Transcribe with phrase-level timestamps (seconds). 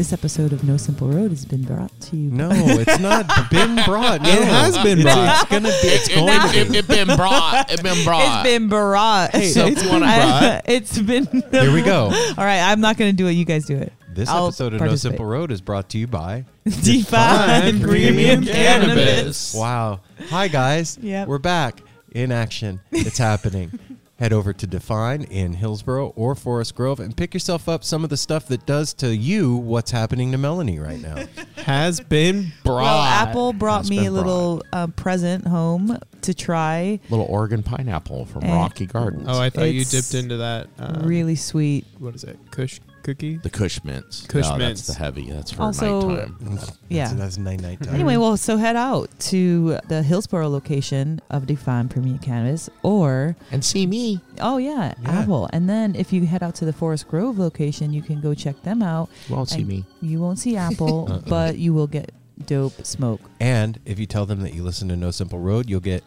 [0.00, 2.30] This episode of No Simple Road has been brought to you.
[2.30, 4.22] No, it's not been brought.
[4.22, 4.30] No.
[4.30, 5.42] It has been brought.
[5.42, 5.88] It's, gonna be.
[5.88, 6.78] It's It, going to it, be.
[6.78, 7.70] it been brought.
[7.70, 8.46] It been brought.
[8.46, 9.30] It's been brought.
[9.32, 10.62] Hey, it's been I- brought.
[10.70, 11.26] it's been.
[11.50, 12.04] Here we go.
[12.38, 13.32] All right, I'm not going to do it.
[13.32, 13.92] You guys do it.
[14.08, 14.96] This I'll episode of No.
[14.96, 16.46] Simple Road is brought to you by.
[16.64, 19.52] Defyne premium cannabis.
[19.52, 20.00] Wow.
[20.30, 20.96] Hi guys.
[21.02, 21.28] Yep.
[21.28, 22.80] We're back in action.
[22.90, 23.78] It's happening.
[24.20, 28.10] Head over to Defyne in Hillsboro or Forest Grove and pick yourself up some of
[28.10, 31.24] the stuff that does to you what's happening to Melanie right now.
[31.64, 32.82] Has been brought.
[32.82, 37.00] Well, Apple brought Has me been a little uh, present home to try.
[37.08, 38.54] Little Oregon pineapple from Eh.
[38.54, 39.24] Rocky Gardens.
[39.26, 40.68] Oh, I thought you dipped into that.
[40.78, 41.86] Um, really sweet.
[41.98, 42.38] What is it?
[42.50, 43.36] Kush cookie.
[43.38, 44.26] the Kush mints.
[44.26, 44.86] Kush No, mints.
[44.86, 45.30] That's the heavy.
[45.30, 46.58] That's for Also- nighttime.
[46.88, 47.04] Yeah.
[47.08, 47.94] That's, that's night night time.
[47.94, 53.64] Anyway, well, so head out to the Hillsboro location of Defyne Premium Cannabis, or And
[53.64, 54.20] see me.
[54.40, 55.10] oh yeah, Yeah.
[55.20, 55.48] Apple.
[55.52, 58.62] And then if you head out to the Forest Grove location, you can go check
[58.62, 59.08] them out.
[59.28, 59.84] You won't see me.
[60.00, 61.18] You won't see Apple, Uh-uh.
[61.28, 62.12] but you will get
[62.46, 63.20] dope smoke.
[63.38, 66.02] And if you tell them that you listen to No Simple Road, you'll get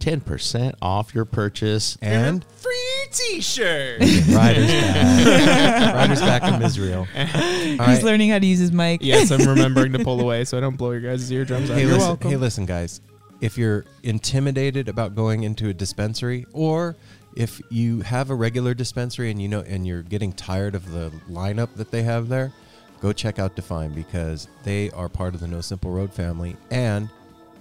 [0.00, 1.98] 10% off your purchase.
[2.00, 2.77] and free
[3.10, 4.00] T-shirt.
[4.30, 5.94] Riders back.
[5.94, 7.06] Riders back from Israel.
[7.16, 8.02] All He's right.
[8.02, 9.00] learning how to use his mic.
[9.02, 11.74] yes, I'm remembering to pull away so I don't blow your guys' eardrums out.
[11.76, 12.30] Hey, You're listen, welcome.
[12.30, 13.00] hey, listen, guys.
[13.40, 16.96] If you're intimidated about going into a dispensary, or
[17.36, 21.10] if you have a regular dispensary and you know and you're getting tired of the
[21.30, 22.52] lineup that they have there,
[23.00, 27.08] go check out Defyne because they are part of the No Simple Road family, and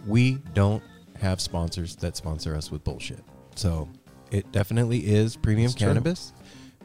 [0.08, 0.81] we don't
[1.19, 3.24] have sponsors that sponsor us with bullshit.
[3.56, 3.88] So
[4.32, 5.88] it definitely is premium It's true.
[5.88, 6.34] cannabis,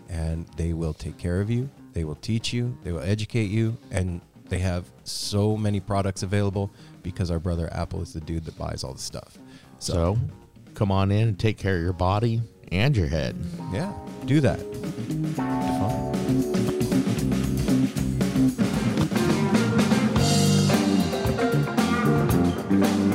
[0.09, 1.69] and they will take care of you.
[1.93, 2.77] They will teach you.
[2.85, 6.71] They will educate you, and they have so many products available
[7.03, 9.39] because our brother Apple is the dude that buys all the stuff.
[9.79, 10.19] So, So
[10.75, 13.37] come on in and take care of your body and your head.
[13.73, 13.93] yeah,
[14.27, 14.59] do that.
[22.71, 23.12] Defyne.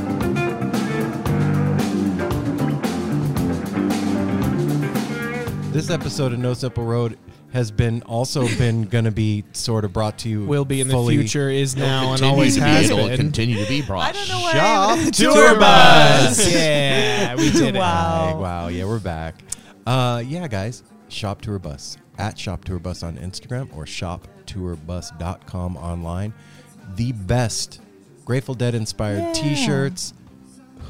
[5.78, 7.20] This episode of No Simple Road
[7.54, 10.44] has been also been going to be sort of brought to you.
[10.44, 13.08] Will be in the fully- future, is now, and Continue always to be- has it'll
[13.08, 13.18] been.
[13.18, 14.10] continue to be brought.
[14.10, 14.54] I don't know why.
[15.12, 16.52] Shop Tour bus.
[16.52, 17.80] yeah, we did it.
[17.80, 18.28] Wow.
[18.28, 18.68] Hey, wow.
[18.70, 19.36] Yeah, we're back.
[19.86, 20.82] Uh, yeah, guys.
[21.10, 26.34] Shop Tour Bus at Shop Tour Bus on Instagram or shoptourbus.com online.
[26.96, 27.82] The best
[28.26, 29.34] Grateful Dead inspired Yeah.
[29.34, 30.14] T-shirts,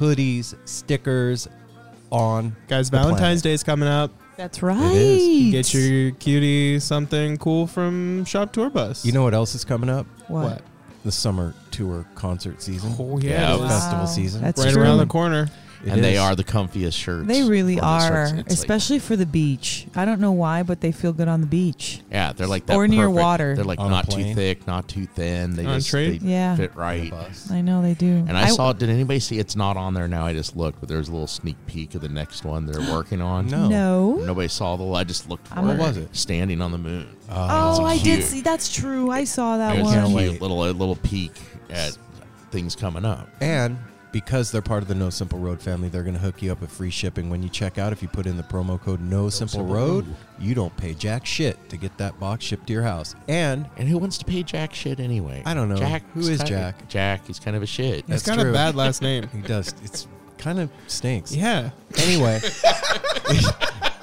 [0.00, 1.46] hoodies, stickers
[2.10, 3.42] on Guys, the Valentine's planet.
[3.42, 4.10] Day is coming up.
[4.38, 4.80] That's right.
[4.94, 5.50] is.
[5.50, 9.04] Get your cutie something cool from Shop Tour Bus.
[9.04, 10.06] You know what else is coming up?
[10.28, 10.44] what?
[10.44, 10.62] what?
[11.04, 12.94] The summer tour concert season.
[13.00, 13.78] Oh Yeah, yeah, it it was- is.
[13.80, 14.42] festival season.
[14.42, 14.82] That's right true.
[14.82, 15.48] around the corner.
[15.84, 17.28] It and they are the comfiest shirts.
[17.28, 18.32] They really are, shirts.
[18.32, 19.86] It's like- especially for the beach.
[19.94, 22.00] I don't know why, but they feel good on the beach.
[22.10, 22.74] yeah, they're like that.
[22.76, 23.54] Or near perfect- water.
[23.56, 25.54] They're like On not too thick, not too thin.
[25.54, 26.20] They On just trade?
[26.20, 26.56] they Yeah.
[26.56, 27.12] fit right.
[27.50, 28.24] I know they do.
[28.26, 28.72] And I, saw.
[28.72, 29.38] Did anybody see?
[29.38, 30.26] It's not on there now.
[30.26, 33.20] I just looked, but there's a little sneak peek of the next one they're working
[33.20, 33.46] on.
[33.46, 33.68] No.
[33.68, 34.12] No.
[34.24, 34.84] Nobody saw the.
[34.92, 35.78] I just looked for I'm it.
[35.78, 36.14] What was it?
[36.16, 37.06] Standing on the moon.
[37.30, 38.16] Uh, Oh, I cute.
[38.20, 38.40] did see.
[38.40, 39.10] That's true.
[39.10, 40.16] I saw that It was one.
[40.16, 41.32] a cute little a little peek
[41.70, 41.96] at
[42.50, 43.28] things coming up.
[43.40, 43.76] And
[44.12, 46.60] because they're part of the No Simple Road family, they're going to hook you up
[46.60, 47.92] with free shipping when you check out.
[47.92, 50.16] If you put in the promo code No, Simple, Simple Road, Road.
[50.38, 53.14] you don't pay jack shit to get that box shipped to your house.
[53.28, 55.42] And And who wants to pay Jack shit anyway?
[55.46, 55.76] I don't know.
[55.76, 56.02] Jack.
[56.14, 56.88] Who is kinda- Jack?
[56.88, 57.26] Jack.
[57.26, 57.96] He's kind of a shit.
[57.96, 58.52] He's That's got a true.
[58.52, 59.28] bad last name.
[59.32, 59.74] he does.
[59.84, 60.06] It's
[60.38, 61.34] kind of stinks.
[61.34, 61.70] yeah.
[61.98, 62.40] Anyway.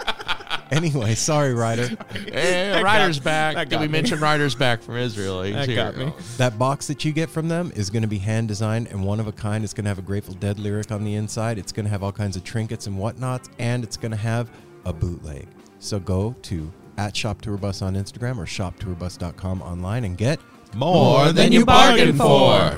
[0.71, 1.89] anyway, sorry, Ryder.
[2.31, 3.55] Eh, Ryder's back.
[3.55, 3.91] that Did we me.
[3.93, 5.43] mention Ryder's back from Israel?
[5.43, 5.75] He's That here.
[5.77, 6.11] got me.
[6.37, 9.19] That box that you get from them is going to be hand designed and one
[9.19, 9.63] of a kind.
[9.63, 11.57] It's going to have a Grateful Dead lyric on the inside.
[11.57, 14.49] It's going to have all kinds of trinkets and whatnots, and it's going to have
[14.85, 15.47] a bootleg.
[15.79, 20.39] So go to at shop ShopTourBus on Instagram or shoptourbus.com online and get
[20.73, 22.25] More than you bargained for.
[22.27, 22.69] more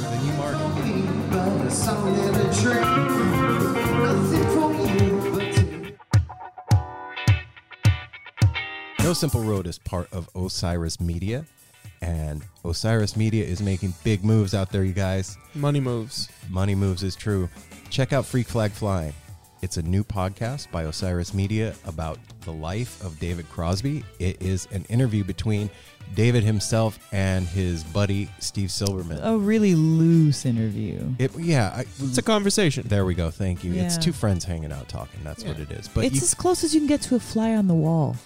[0.00, 0.66] than you bargained.
[9.06, 11.44] No Simple Road is part of Osiris Media,
[12.02, 15.38] and Osiris Media is making big moves out there, you guys.
[15.54, 16.28] Money moves.
[16.50, 17.48] Money moves is true.
[17.88, 19.12] Check out Freak Flag Flying.
[19.62, 24.02] It's a new podcast by Osiris Media about the life of David Crosby.
[24.18, 25.70] It is an interview between
[26.16, 29.20] David himself and his buddy Steve Silverman.
[29.22, 31.14] A really loose interview.
[31.20, 32.88] It, yeah, I, It's a conversation.
[32.88, 33.30] there we go.
[33.30, 33.72] Thank you.
[33.74, 35.20] It's two friends hanging out talking.
[35.22, 35.86] That's what it is.
[35.86, 38.16] But it's you, as close as you can get to a fly on the wall.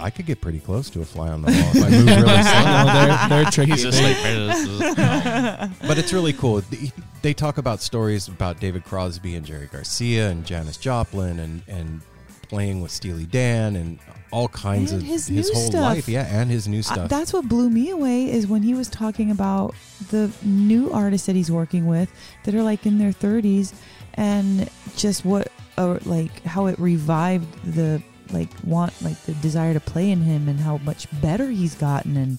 [0.00, 2.06] I, I could get pretty close to a fly on the wall if I move
[2.06, 2.64] really slow.
[2.64, 3.70] no, they're, they're tricky.
[3.72, 6.60] He's just like, "Man, but it's really cool.
[6.62, 6.92] They-
[7.22, 12.00] They talk about stories about David Crosby and Jerry Garcia and Janis Joplin and and
[12.48, 13.98] playing with Steely Dan and
[14.32, 15.80] all kinds And of his new whole stuff.
[15.82, 16.08] life.
[16.08, 17.08] Yeah, and his new I- stuff.
[17.10, 19.74] that's what blew me away is when he was talking about
[20.10, 22.10] the new artists that he's working with
[22.44, 23.74] that are like in their 30s
[24.14, 29.80] and just what or like how it revived the like want like the desire to
[29.80, 32.38] play in him and how much better he's gotten and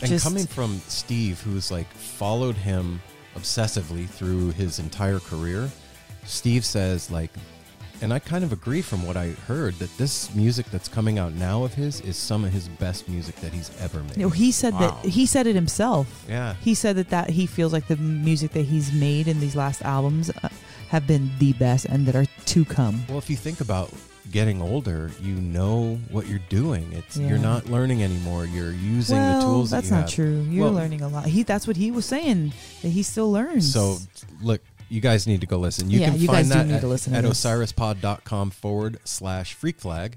[0.00, 3.00] and just coming from Steve, who's like followed him
[3.36, 5.68] obsessively through his entire career,
[6.24, 7.30] Steve says like.
[8.00, 11.32] And I kind of agree from what I heard that this music that's coming out
[11.32, 14.18] now of his is some of his best music that he's ever made.
[14.18, 15.00] No, he said Wow.
[15.02, 16.54] that he said it himself yeah.
[16.60, 19.82] he said that that he feels like the music that he's made in these last
[19.82, 20.48] albums uh,
[20.90, 23.90] have been the best and that are to come Well, if you think about
[24.32, 26.92] getting older, you know what you're doing.
[26.92, 27.28] It's Yeah.
[27.28, 28.44] you're not learning anymore.
[28.46, 29.70] You're using well, the tools.
[29.70, 30.14] that's that you not have.
[30.14, 30.46] true.
[30.50, 31.26] You're Well- learning a lot.
[31.26, 32.52] He that's what he was saying
[32.82, 33.72] that he still learns.
[33.72, 33.98] So
[34.42, 35.90] look, you guys need to go listen.
[35.90, 39.80] You Yeah, can you find that need at, to listen at osirispod.com forward slash freak
[39.80, 40.16] flag.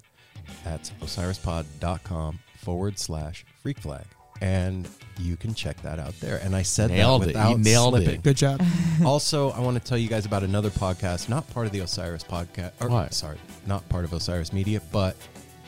[0.63, 4.05] That's osirispod.com forward slash freak flag.
[4.41, 4.87] And
[5.19, 6.37] you can check that out there.
[6.37, 7.31] And I said Nailed that it.
[7.33, 8.03] You without nailed it.
[8.03, 8.21] slipping.
[8.21, 8.61] Good job.
[9.05, 12.23] also, I want to tell you guys about another podcast, not part of the Osiris
[12.23, 12.71] podcast.
[12.81, 13.13] Or, What?
[13.13, 15.15] Sorry, not part of Osiris Media, but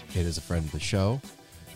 [0.09, 1.21] it is a friend of the show.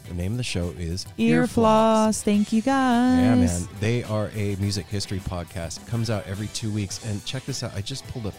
[0.08, 2.24] The name of the show is ear floss.
[2.24, 3.20] Thank you guys.
[3.20, 3.68] Yeah, man.
[3.82, 5.82] They are a music history podcast.
[5.84, 7.06] It comes out every two weeks.
[7.06, 7.76] And check this out.
[7.76, 8.34] I just pulled up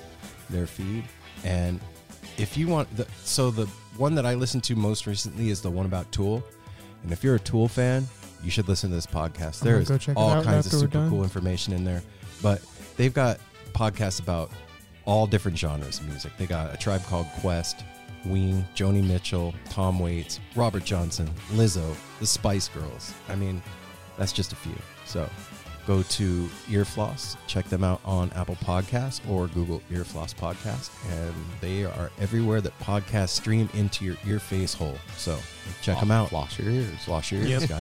[0.49, 1.05] their feed.
[1.45, 1.79] And
[2.39, 3.67] if you want the so the
[3.99, 6.43] one that I listened to most recently is the one about Tool.
[7.03, 8.07] And if you're a Tool fan,
[8.43, 9.57] you should listen to this podcast.
[9.63, 12.03] Uh-huh, There's go check it all kinds of super cool information in there.
[12.43, 12.63] But
[12.97, 13.41] they've got
[13.73, 14.51] podcasts about
[15.05, 16.33] all different genres of music.
[16.39, 17.83] They got a tribe called Quest,
[18.27, 23.13] Ween, Joni Mitchell, Tom Waits, Robert Johnson, Lizzo, the Spice Girls.
[23.29, 23.63] I mean,
[24.17, 24.75] that's just a few.
[25.07, 25.29] So
[25.87, 31.85] go to Earfloss, check them out on Apple Podcasts or Google Earfloss Podcast, and they
[31.87, 34.99] are everywhere that podcasts stream into your ear face hole.
[35.17, 35.39] So
[35.81, 36.29] check them out.
[36.29, 37.05] Floss your ears.
[37.05, 37.81] Floss your ears, Yep.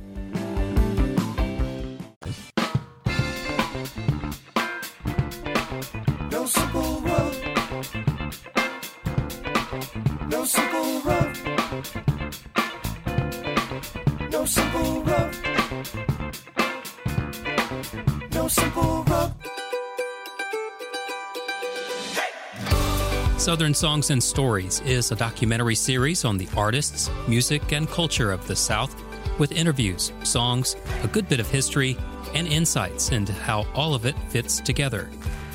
[23.41, 28.45] Southern Songs and Stories is a documentary series on the artists, music, and culture of
[28.45, 28.95] the South
[29.39, 31.97] with interviews, songs, a good bit of history,
[32.35, 35.09] and insights into how all of it fits together.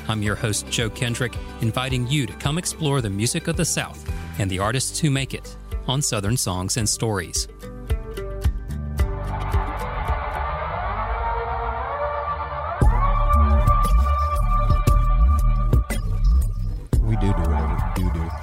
[0.09, 4.05] I'm your host, Joe Kendrick, inviting you to come explore the music of the South
[4.37, 5.55] and the artists who make it
[5.87, 7.47] on Southern Songs and Stories.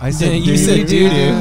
[0.04, 1.32] I said you said doo-doo.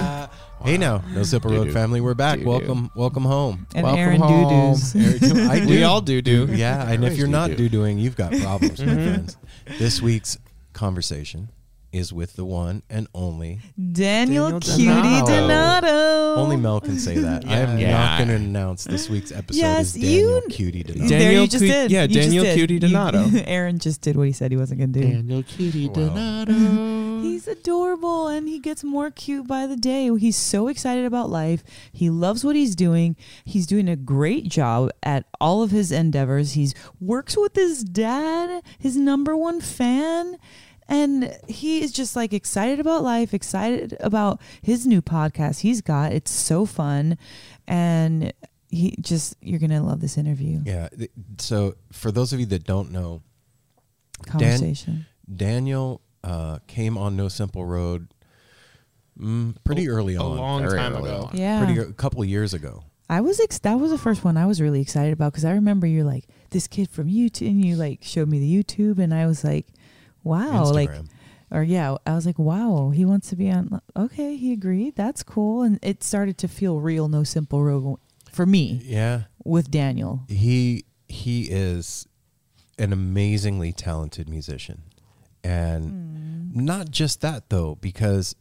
[0.64, 2.38] Hey now, No Zipper Road family, we're back.
[2.38, 2.50] Doo-doo.
[2.50, 3.68] Welcome, welcome home.
[3.76, 4.76] And Welcome Aaron home.
[4.78, 5.50] doo-doos.
[5.50, 6.48] I We all do do.
[6.50, 7.68] Yeah, and if you're not do-doo.
[7.68, 9.14] doing, you've got problems, my mm-hmm.
[9.16, 9.38] friends.
[9.80, 10.38] This week's
[10.72, 11.50] conversation
[11.92, 13.60] is with the one and only.
[13.92, 15.26] Daniel, Daniel Cutie Donato.
[15.28, 16.36] Donato.
[16.36, 17.46] Only Mel can say that.
[17.48, 17.92] I am Yeah.
[17.92, 21.10] not going to announce this week's episode Yes, is Daniel you- Cutie There Donato.
[21.10, 21.92] Daniel you just Cu- did.
[21.92, 22.56] yeah, You just Daniel did.
[22.56, 23.30] Cutie You- Donato.
[23.46, 25.08] Aaron just did what he said he wasn't going to do.
[25.14, 25.94] Daniel Cutie Wow.
[25.94, 27.03] Donato.
[27.54, 30.10] Adorable and he gets more cute by the day.
[30.18, 31.64] He's so excited about life.
[31.92, 33.16] He loves what he's doing.
[33.46, 36.54] He's doing a great job at all of his endeavors.
[36.54, 40.38] He's works with his dad, his number one fan.
[40.90, 46.12] And he is just like excited about life, excited about his new podcast he's got.
[46.12, 47.18] It's so fun.
[47.68, 48.34] And
[48.70, 50.90] he just, you're going to love this interview Yeah.
[51.38, 53.22] So, for those of you that don't know,
[54.26, 55.06] conversation.
[55.34, 58.08] Daniel uh, came on No Simple Road
[59.20, 60.38] mm, pretty early A on.
[60.38, 61.30] A long time early ago.
[61.34, 61.64] yeah.
[61.64, 62.84] Pretty a couple of years ago.
[63.10, 65.52] I was ex- that was the first one I was really excited about because I
[65.52, 69.14] remember you're like this kid from YouTube and you like showed me the YouTube and
[69.14, 69.68] I was like,
[70.24, 70.90] wow, like
[71.52, 73.80] or yeah, I was like, wow, he wants to be on.
[73.96, 74.96] Okay, he agreed.
[74.96, 77.08] That's cool, and it started to feel real.
[77.08, 77.98] No simple road
[78.32, 79.24] for me yeah.
[79.44, 80.24] with Daniel.
[80.28, 82.08] he he is
[82.80, 84.82] an amazingly talented musician
[85.44, 88.36] and not just that though because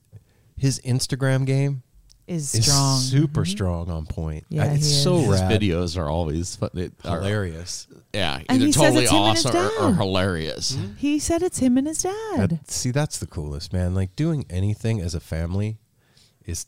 [0.57, 1.83] his instagram game
[2.27, 3.49] Is is strong, super Mhm.
[3.49, 5.23] strong on point Yeah, it's so is.
[5.31, 6.71] His rad videos are always fun.
[6.75, 9.87] They are- hilarious Yeah, And either he says totally it's him and his awesome or,
[9.87, 9.97] or dad.
[9.99, 10.79] hilarious.
[10.99, 12.51] He said it's him and his dad.
[12.51, 15.79] That- see that's the coolest man like doing anything as a family
[16.45, 16.67] is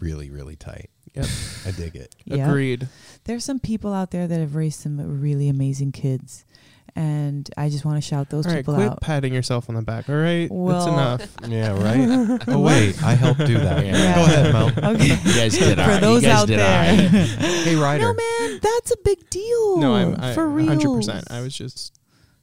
[0.00, 1.26] really really tight Yep.
[1.66, 2.48] i dig it Yeah.
[2.48, 2.88] Agreed.
[3.24, 6.44] There's some people out there that have raised some really amazing kids,
[6.96, 9.00] and I just want to shout those All right, people quit out.
[9.00, 10.08] patting yourself on the back.
[10.08, 11.48] All right, Well- that's enough.
[11.48, 14.14] yeah right oh wait i helped do that Yeah.
[14.16, 15.06] go ahead mel Okay.
[15.08, 16.00] You guys did all For right.
[16.00, 16.90] those you guys out did there.
[16.90, 17.08] all right.
[17.64, 19.76] hey ryder No, man, that's a big deal.
[19.78, 20.68] No, I'm I, for real.
[20.68, 21.30] 100%.
[21.30, 21.92] I was just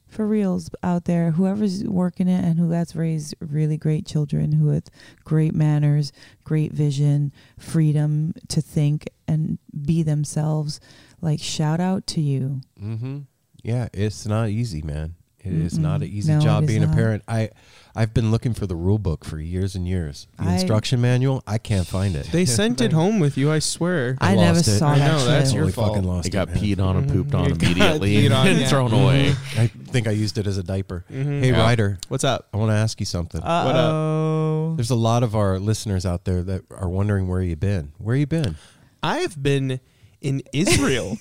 [0.08, 1.32] for reals out there.
[1.32, 4.88] Whoever's working it and who has raised really great children, who with
[5.24, 6.12] great manners,
[6.44, 10.78] great vision, freedom to think and be themselves.
[11.20, 12.60] Like shout out to you.
[12.80, 13.18] Mm-hmm.
[13.64, 15.14] Yeah, it's not easy, man.
[15.40, 15.82] It is Mm-mm.
[15.82, 17.22] not an easy No, job it is being a parent.
[17.28, 17.50] I,
[17.94, 20.26] I've been looking for the rule book for years and years.
[20.38, 22.26] The I- instruction manual, I can't find it.
[22.32, 23.50] they sent it home with you.
[23.52, 24.16] I swear.
[24.22, 24.78] I I, never lost it.
[24.78, 25.26] saw I that know, shit.
[25.28, 25.88] that's your fault.
[25.94, 26.64] fucking lost It got it, man.
[26.64, 28.68] peed on and pooped on You got immediately peed on, and yeah.
[28.68, 29.30] thrown away.
[29.58, 31.04] I think I used it as a diaper.
[31.12, 31.40] Mhm.
[31.40, 31.60] Hey, Yeah.
[31.60, 32.48] Ryder, What's up?
[32.54, 33.42] I want to ask you something.
[33.42, 34.74] Uh-oh.
[34.76, 37.92] There's a lot of our listeners out there that are wondering where you've been.
[37.98, 38.56] Where you been?
[39.02, 39.80] I've been
[40.22, 41.18] in Israel.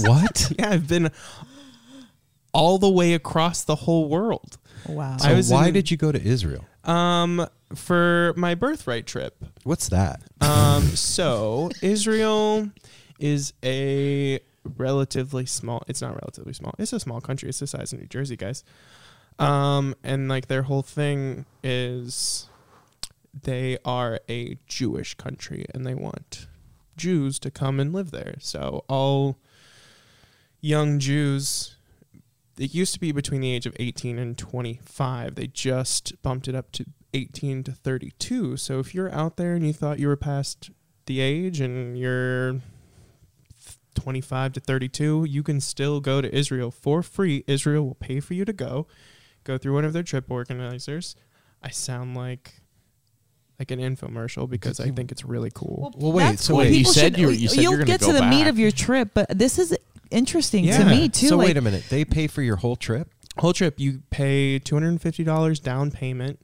[0.00, 0.52] what?
[0.58, 1.10] yeah, I've been
[2.56, 4.56] all the way across the whole world.
[4.88, 5.18] Wow.
[5.18, 6.64] So I was why in- did you go to Israel?
[6.84, 9.44] Um, for my birthright trip.
[9.64, 10.22] What's that?
[10.40, 12.70] Um, so Israel
[13.18, 14.40] is a
[14.76, 15.82] relatively small.
[15.88, 16.74] It's not relatively small.
[16.78, 17.48] It's a small country.
[17.48, 18.64] It's the size of New Jersey, guys.
[19.38, 22.48] Um, and like their whole thing is
[23.42, 26.46] they are a Jewish country and they want
[26.96, 28.36] Jews to come and live there.
[28.38, 29.36] So all
[30.60, 31.75] young Jews,
[32.58, 35.34] it used to be between the age of 18 and 25.
[35.34, 38.56] They just bumped it up to 18 to 32.
[38.56, 40.70] So if you're out there and you thought you were past
[41.06, 42.60] the age and you're
[43.94, 47.44] 25 to 32, you can still go to Israel for free.
[47.46, 48.86] Israel will pay for you to go.
[49.44, 51.14] Go through one of their trip organizers.
[51.62, 52.60] I sound like
[53.58, 55.90] like an infomercial because I think it's really cool.
[55.96, 57.84] Well, wait, so what wait, you people said should- you were- you said you'll you're
[57.86, 59.74] get go to the meat of your trip, but this is
[60.10, 61.28] interesting to me too.
[61.28, 61.84] So like, wait a minute.
[61.88, 63.10] They pay for your whole trip?
[63.38, 66.38] Whole trip, you pay two hundred and fifty dollars down payment.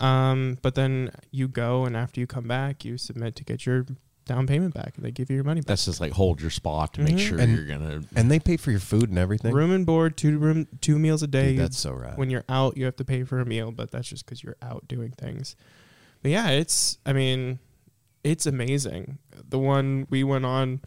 [0.00, 3.86] Um, but then you go and after you come back, you submit to get your
[4.26, 5.66] down payment back, and they give you your money back.
[5.66, 7.18] That's just like hold your spot to make Mhm.
[7.28, 8.02] sure And- you're gonna.
[8.16, 9.52] And they pay for your food and everything?
[9.54, 11.50] Room and board, two room, two meals a day.
[11.52, 12.16] Dude, that's so rad.
[12.16, 14.56] when you're out, you have to pay for a meal, but that's just because you're
[14.62, 15.56] out doing things.
[16.22, 17.58] But yeah, it's, I mean,
[18.24, 19.18] it's amazing.
[19.46, 20.80] The one we went on,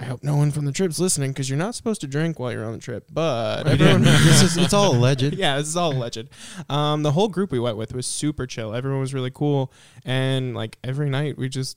[0.00, 2.50] I hope no one from the trip's listening because you're not supposed to drink while
[2.50, 5.34] you're on the trip, but everyone, this is, it's all alleged.
[5.36, 6.26] yeah, this is all alleged.
[6.70, 8.74] Um, the whole group we went with was super chill.
[8.74, 9.70] Everyone was really cool,
[10.06, 11.76] and like every night we just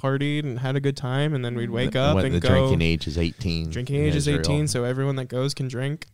[0.00, 2.48] partied and had a good time, and then we'd wake up what, and the go.
[2.48, 3.70] drinking age is 18.
[3.70, 6.06] drinking age is 18, so everyone that goes can drink.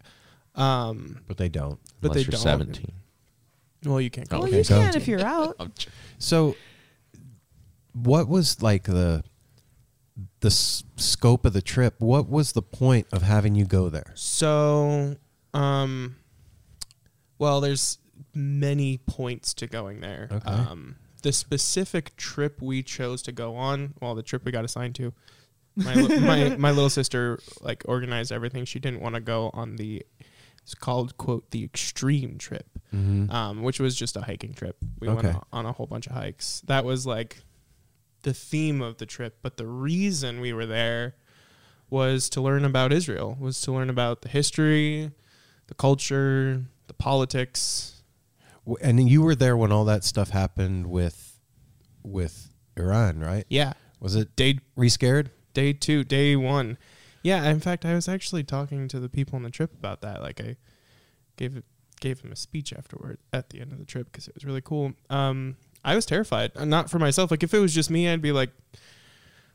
[0.54, 1.78] Um, But they don't.
[2.00, 2.40] but unless they you're don't.
[2.40, 2.92] 17.
[3.84, 4.40] Well, you can't go.
[4.40, 5.86] well, Okay, you can if you're out.
[6.20, 6.56] So,
[7.92, 9.22] what was like the
[10.40, 11.95] the s- scope of the trip?
[12.00, 14.12] What was the point of having you go there?
[14.14, 15.16] So,
[15.54, 16.16] um,
[17.38, 17.99] well, there's
[18.35, 20.28] many points to going there.
[20.30, 20.50] Okay.
[20.50, 24.95] Um, the specific trip we chose to go on, well, the trip we got assigned
[24.97, 25.12] to,
[25.76, 28.64] my li- my my little sister like organized everything.
[28.64, 30.04] She didn't want to go on the.
[30.62, 33.30] It's called quote the extreme trip, Mm-hmm.
[33.30, 34.76] um, which was just a hiking trip.
[35.00, 35.30] We went Okay.
[35.30, 36.61] on- on a whole bunch of hikes.
[36.66, 37.42] That was like
[38.28, 41.14] the theme of the trip, but the reason we were there
[41.88, 45.11] was to learn about Israel, was to learn about the history,
[45.68, 48.02] the culture, the politics.
[48.82, 51.40] And you were there when all that stuff happened with
[52.02, 53.46] with Iran, right?
[53.48, 55.31] Yeah, Was it day re scared?
[55.55, 56.76] day two, day one.
[57.22, 60.20] Yeah, in fact, I was actually talking to the people on the trip about that.
[60.22, 60.57] Like, I
[61.37, 61.62] gave
[62.00, 64.61] gave them a speech afterward at the end of the trip because it was really
[64.61, 64.92] cool.
[65.09, 67.30] Um, I was terrified, Uh, not for myself.
[67.30, 68.50] Like, if it was just me, I'd be like,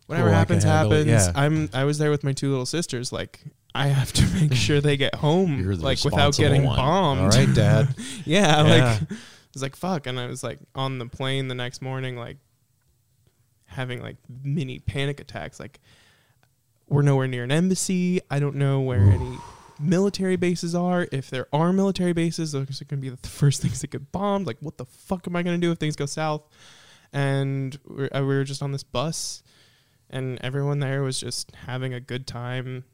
[0.07, 1.27] whatever Cool, I can happens, handle it, happens.
[1.35, 1.41] yeah.
[1.43, 3.11] I'm I was there with my two little sisters.
[3.11, 3.39] Like,
[3.75, 6.77] I have to make sure they get home, You're the like without responsible getting one.
[6.77, 7.21] bombed.
[7.21, 7.95] All right, Dad.
[8.25, 8.61] yeah, Yeah.
[8.61, 9.07] like I
[9.53, 12.37] was like fuck, and I was like on the plane the next morning, like
[13.65, 15.59] having like mini panic attacks.
[15.59, 15.79] Like
[16.87, 18.21] we're nowhere near an embassy.
[18.29, 19.37] I don't know where any
[19.83, 21.07] military bases are.
[21.11, 24.11] If there are military bases, those are going to be the first things that get
[24.11, 24.47] bombed.
[24.47, 26.43] Like what the fuck am I going to do if things go south?
[27.11, 29.43] And uh, we were just on this bus,
[30.09, 32.85] and everyone there was just having a good time,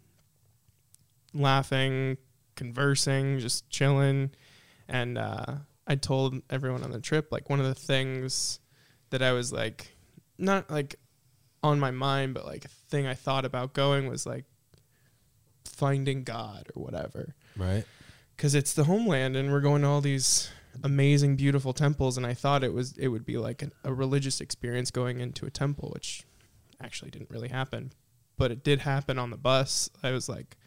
[1.33, 2.17] laughing,
[2.55, 4.31] conversing, just chilling.
[4.89, 5.45] And uh,
[5.87, 8.59] I told everyone on the trip, like, one of the things
[9.11, 9.95] that I was like,
[10.37, 10.95] not like
[11.63, 14.45] on my mind, but like a thing I thought about going was like
[15.79, 17.35] finding God or whatever.
[17.55, 17.85] Right.
[18.35, 20.49] Because it's the homeland and we're going to all these
[20.83, 22.17] amazing, beautiful temples.
[22.17, 25.45] And I thought it was, it would be like an, a religious experience going into
[25.45, 26.25] a temple, which
[26.81, 27.93] actually didn't really happen.
[28.37, 29.89] But it did happen on the bus.
[30.03, 30.57] I was like,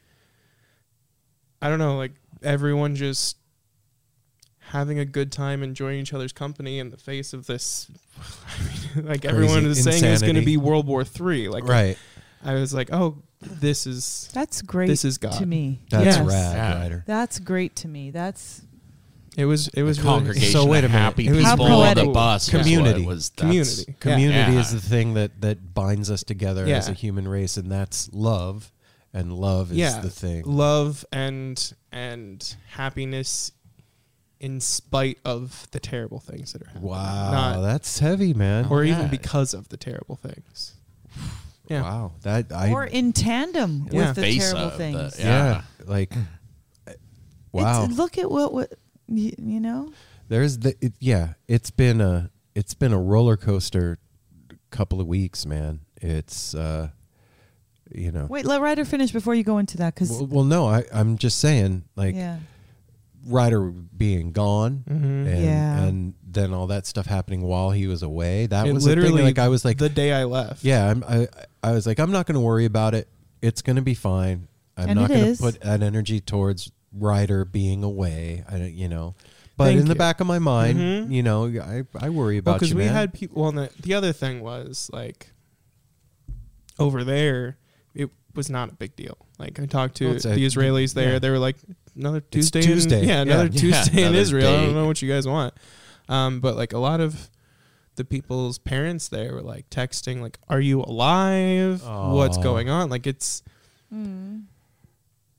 [1.61, 3.37] I don't know, like everyone just
[4.59, 7.90] having a good time, enjoying each other's company in the face of this.
[8.18, 11.48] I mean, like everyone is saying it's going to be World War Three.
[11.48, 11.96] Like, right.
[12.44, 15.33] I was like, oh, this is That's great this is God.
[15.39, 15.81] to me.
[15.91, 16.27] That's Yes.
[16.27, 16.81] rad, Yeah.
[16.81, 17.05] Ryder.
[17.07, 18.11] That's great to me.
[18.11, 18.63] That's
[19.37, 20.99] It was it was a really congregation So wait a minute.
[20.99, 22.49] happy It was people How on the bus.
[22.49, 23.05] Community.
[23.05, 23.85] was community.
[23.89, 23.95] Yeah.
[24.01, 24.61] Community Yeah.
[24.61, 28.73] is the thing that that binds us together as a human race, and that's love.
[29.15, 30.01] And love is Yeah.
[30.01, 30.43] the thing.
[30.47, 33.53] love and and happiness
[34.41, 36.85] in spite of the terrible things that are happening.
[36.91, 38.67] Wow, Not- that's heavy, man.
[38.69, 38.97] Oh, or Yeah.
[38.99, 40.73] even because of the terrible things.
[41.73, 41.83] Yeah.
[41.83, 44.09] Wow, that I or in tandem Yeah.
[44.09, 45.19] with the Face terrible of the- things.
[45.21, 45.63] yeah.
[45.87, 46.13] like
[47.53, 47.85] wow.
[47.85, 48.73] It's, look at what what
[49.09, 49.93] you, you know.
[50.29, 51.35] There's the it, yeah.
[51.49, 53.99] It's been a it's been a roller coaster
[54.71, 55.81] couple of weeks, man.
[56.01, 56.89] It's uh,
[57.95, 58.27] you know.
[58.29, 61.19] Wait, let Ryder finish before you go into that because Well, well, no, I I'm
[61.19, 62.39] just saying like yeah,
[63.27, 65.27] Ryder being gone Mhm.
[65.33, 65.83] and Yeah.
[65.85, 68.47] and then all that stuff happening while he was away.
[68.47, 68.99] That It was the thing.
[69.01, 70.65] literally Like I was like, the day I left.
[70.65, 71.29] yeah, I'm, I
[71.63, 73.09] I was like, I'm not going to worry about it.
[73.41, 74.49] It's going to be fine.
[74.77, 78.45] I'm And not going to put that energy towards Ryder being away.
[78.49, 79.15] I you know,
[79.57, 79.99] but Thank in the you.
[79.99, 81.13] back of my mind, Mhm.
[81.13, 82.95] you know, I I worry about because you, we man.
[82.95, 83.43] had people.
[83.43, 85.31] Well, the, the other thing was like
[86.79, 87.59] over there,
[87.95, 89.17] it was not a big deal.
[89.39, 91.19] Like I talked to Well, it's a- the Israelis there, yeah.
[91.19, 91.57] they were like
[91.97, 93.03] another It's Tuesday.
[93.03, 93.61] in- yeah, another Yeah.
[93.61, 94.49] Tuesday in another Israel.
[94.55, 95.55] I don't know what you guys want.
[96.09, 97.31] Um, but like a lot of
[97.97, 101.83] the people's parents there were like texting, like, "Are you alive?
[101.85, 103.43] What's going on?" Like it's.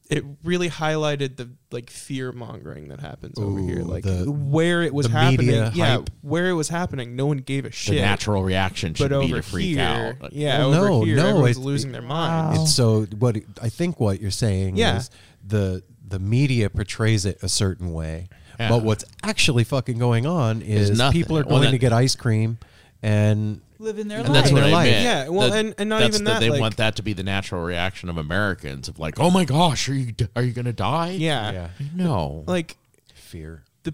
[0.10, 4.94] It really highlighted the like fear mongering that happens over here, like the- where it
[4.94, 5.48] was the happening.
[5.48, 6.10] media Yeah, hype.
[6.22, 7.96] where it was happening, no one gave a The shit.
[8.02, 10.34] natural reaction should but be over to freak here, out.
[10.34, 12.58] yeah, Well, over no, here, no, everyone's it- losing their mind.
[12.58, 12.62] Wow.
[12.64, 14.98] It's so what I think what you're saying Yeah.
[14.98, 15.10] is
[15.48, 18.28] the the media portrays it a certain way,
[18.60, 18.70] Yeah.
[18.70, 22.16] but what's actually fucking going on is people are Well, going that- to get ice
[22.16, 22.58] cream,
[23.02, 24.36] and Living their And life.
[24.44, 24.90] that's what their I life.
[24.92, 25.04] meant.
[25.04, 27.04] Yeah, well, That- and- and not that's even that that, They like- want that to
[27.04, 30.54] be the natural reaction of Americans of like, oh my gosh, are you are you
[30.54, 31.12] gonna die?
[31.12, 31.52] Yeah.
[31.52, 32.44] yeah, No.
[32.48, 32.78] like
[33.14, 33.64] fear.
[33.84, 33.94] the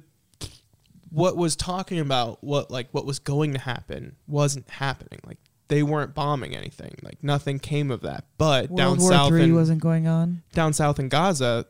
[1.11, 5.19] what was talking about what like what was going to happen wasn't happening.
[5.25, 5.37] Like
[5.69, 6.93] they weren't bombing anything.
[7.01, 8.25] Like nothing came of that.
[8.37, 10.43] But down World War south Three in wasn't going on.
[10.53, 11.65] down south in Gaza,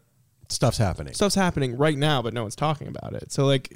[0.49, 1.13] Stuff's happening.
[1.13, 3.31] stuff's happening right now, but no one's talking about it.
[3.31, 3.73] So like.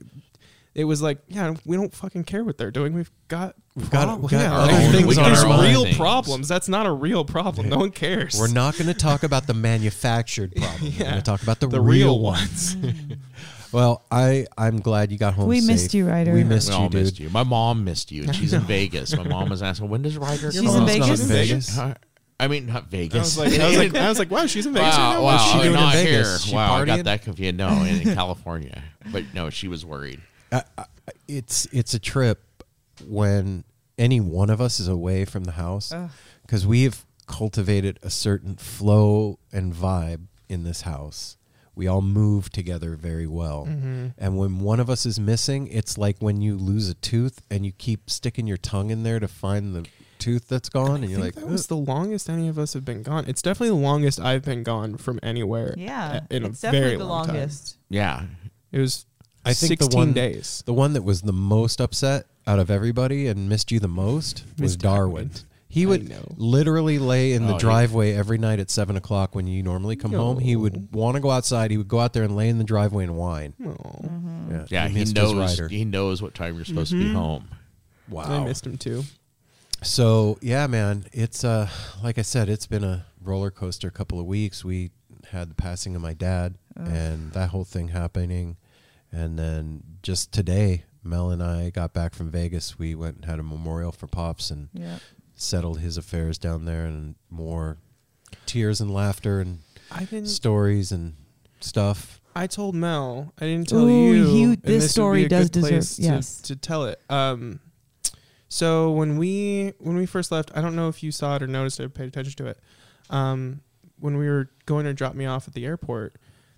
[0.75, 2.93] It was like, yeah, we don't fucking care what they're doing.
[2.93, 5.83] We've got, We've got- prob- we've got yeah, other like, things on there's our real
[5.83, 5.97] minds.
[5.99, 6.47] problems.
[6.47, 7.69] That's not a real problem.
[7.69, 8.39] No one cares.
[8.39, 10.81] We're not going to talk about the manufactured problem.
[10.81, 11.03] We're Yeah.
[11.11, 12.75] going to talk about the, the real, real ones.
[12.83, 13.17] Mm.
[13.71, 15.47] well, I I'm glad you got home.
[15.47, 15.67] We safe.
[15.67, 16.33] missed you, Ryder.
[16.33, 17.01] We missed we you, all dude.
[17.03, 17.29] missed you.
[17.29, 19.15] My mom missed you, and she's in Vegas.
[19.15, 20.69] My mom was asking, when does Ryder She's come?
[20.69, 21.21] in mom's not Vegas?
[21.21, 21.79] in Vegas.
[22.43, 22.45] Huh?
[22.45, 23.15] I mean, not Vegas.
[23.15, 24.97] I was like, I was like, I was like, wow, she's in Vegas.
[24.97, 25.23] right wow, now?
[25.23, 26.11] wow, What's she doing in not Vegas?
[26.11, 26.39] here.
[26.49, 26.85] She wow, I partying?
[26.87, 27.55] got that confused.
[27.55, 30.21] No, in, in California, but no, she was worried.
[30.51, 30.85] I, I,
[31.27, 32.63] it's it's a trip
[33.07, 33.63] when
[33.97, 35.93] any one of us is away from the house
[36.41, 41.37] because we have cultivated a certain flow and vibe in this house.
[41.75, 43.65] We all move together very well.
[43.67, 44.09] Mm-hmm.
[44.19, 47.65] And when one of us is missing, it's like when you lose a tooth and
[47.65, 49.87] you keep sticking your tongue in there to find the
[50.23, 52.85] tooth that's gone, and I you're like, that was the longest any of us have
[52.85, 53.25] been gone.
[53.27, 55.73] It's definitely the longest I've been gone from anywhere.
[55.77, 57.35] Yeah, a- in a it's definitely very the long time.
[57.35, 57.77] longest.
[57.89, 58.25] Yeah,
[58.71, 59.05] It was.
[59.45, 60.63] I think the 16 one- days.
[60.65, 64.43] The one that was the most upset out of everybody and missed you the most
[64.53, 65.27] was Missed Darwin.
[65.27, 65.31] Darwin.
[65.67, 66.23] He I would know.
[66.37, 67.59] literally lay in Oh, the yeah.
[67.59, 70.37] driveway every night at seven o'clock when you normally come home.
[70.39, 71.71] He would want to go outside.
[71.71, 73.53] He would go out there and lay in the driveway and whine.
[73.65, 74.63] Oh, Mm-hmm.
[74.69, 75.35] yeah, he missed his knows.
[75.59, 75.67] rider.
[75.67, 77.49] He knows what time you're supposed to be home.
[78.11, 78.19] home.
[78.19, 79.03] I missed him too.
[79.83, 81.69] So yeah, man, it's uh
[82.03, 84.63] like I said, it's been a roller coaster couple of weeks.
[84.63, 84.91] We
[85.31, 88.57] had the passing of my dad and that whole thing happening,
[89.11, 92.79] and then just today, Mel and I got back from Vegas.
[92.79, 94.97] We went and had a memorial for pops and Yeah.
[95.35, 97.77] settled his affairs down there, and more
[98.45, 99.59] tears and laughter and
[99.91, 100.27] I didn't.
[100.27, 101.13] stories and
[101.59, 102.19] stuff.
[102.35, 103.31] I told Mel.
[103.39, 104.27] I didn't tell Ooh, you.
[104.35, 106.41] you- and this story does deserve- place to- yes.
[106.41, 106.99] to tell it.
[107.09, 107.59] Um,
[108.53, 111.47] so when we when we first left, I don't know if you saw it or
[111.47, 112.59] noticed it or paid attention to it.
[113.09, 113.61] Um,
[113.99, 116.17] when we were going to drop me off at the airport,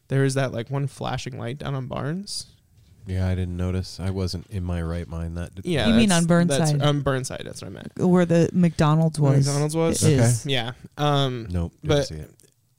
[0.09, 2.47] there was that like one flashing light down on Barnes.
[3.07, 3.97] Yeah, I didn't notice.
[3.99, 5.37] I wasn't in my right mind.
[5.37, 6.59] That Yeah, You mean on Burnside?
[6.59, 7.91] That's, on Burnside, that's what I meant.
[7.97, 9.45] Where the McDonald's was.
[9.45, 10.03] McDonald's was?
[10.03, 10.15] Okay.
[10.15, 10.45] is.
[10.45, 10.71] Yeah.
[10.97, 12.31] Um, Nope, didn't But- see it.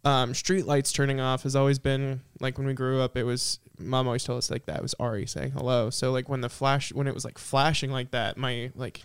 [0.05, 3.17] um, street lights turning off has always been like when we grew up.
[3.17, 5.91] It was mom always told us like that was Ari saying hello.
[5.91, 9.03] So like when the flash when it was like flashing like that, my like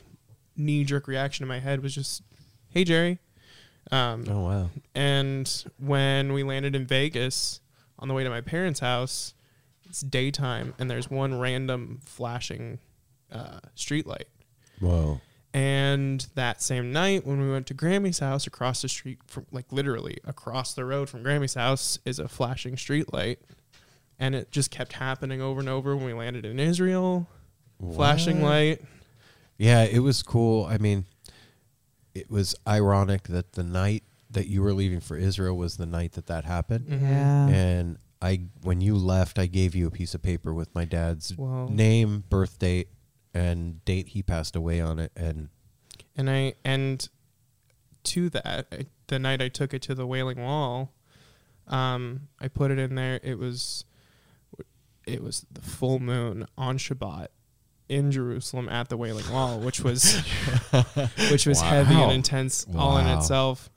[0.55, 2.21] knee jerk reaction in my head was just,
[2.69, 3.19] "Hey Jerry."
[3.91, 4.69] Um, Oh wow.
[4.93, 7.61] And when we landed in Vegas
[7.99, 9.33] on the way to my parents' house,
[9.85, 12.79] it's daytime and there's one random flashing
[13.31, 14.27] uh, street light.
[14.79, 15.19] Whoa.
[15.53, 19.69] And that same night, when we went to Grammy's house across the street, from like
[19.71, 23.39] literally across the road from Grammy's house, is a flashing street light.
[24.21, 27.27] And it just kept happening over and over when we landed in Israel.
[27.95, 28.81] Flashing light.
[29.57, 30.65] Yeah, it was cool.
[30.65, 31.05] I mean,
[32.13, 36.11] it was ironic that the night that you were leaving for Israel was the night
[36.13, 36.85] that that happened.
[36.87, 37.47] Yeah.
[37.47, 41.35] And I, when you left, I gave you a piece of paper with my dad's
[41.35, 41.67] Wow.
[41.71, 42.89] name, birth date,
[43.33, 45.11] and date he passed away on it.
[45.15, 45.49] And
[46.15, 47.09] And I and
[48.03, 50.91] to that, I, the night I took it to the Wailing Wall,
[51.67, 53.19] um, I put it in there.
[53.23, 53.85] It was
[55.11, 57.27] it was the full moon on Shabbat
[57.89, 60.15] in Jerusalem at the Wailing Wall, which was
[61.31, 63.69] which was heavy and intense all in itself.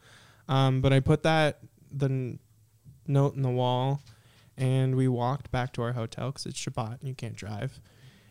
[0.48, 1.58] Um, but I put that
[1.90, 2.38] the n-
[3.06, 4.00] note in the wall,
[4.56, 7.80] and we walked back to our hotel because it's Shabbat and you can't drive.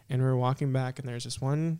[0.09, 1.79] And we were walking back, and there's this one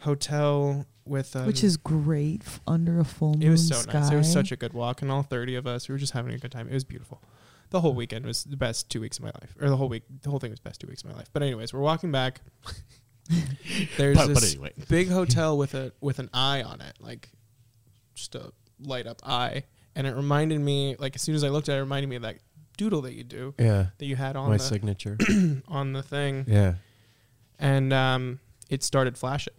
[0.00, 4.00] hotel with um, Which is great f- under a full moon it was so sky.
[4.00, 4.10] nice.
[4.10, 6.32] It was such a good walk, and all thirty of us, we were just having
[6.34, 6.68] a good time.
[6.68, 7.22] It was beautiful.
[7.70, 10.02] The whole weekend was the best two weeks of my life, or the whole week,
[10.22, 11.28] the whole thing was best two weeks of my life.
[11.32, 12.40] But anyways, we're walking back.
[13.96, 14.72] There's But- but this anyway.
[14.88, 17.30] big hotel with a with an eye on it, like
[18.14, 21.68] just a light up eye, and it reminded me, like as soon as I looked
[21.68, 22.36] at it, it reminded me of that
[22.76, 25.16] doodle that you do Yeah, that you had on my the signature.
[25.68, 26.74] on the thing, yeah.
[27.58, 29.54] and um, it started flashing,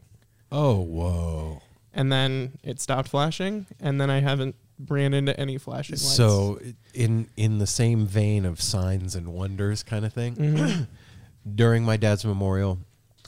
[0.52, 1.62] Oh, whoa.
[1.94, 4.56] and then it stopped flashing, and then I haven't
[4.90, 6.16] ran into any flashing lights.
[6.16, 6.60] So,
[6.94, 10.88] in in the same vein of signs and wonders kind of thing, Mhm.
[11.56, 12.80] during my dad's memorial,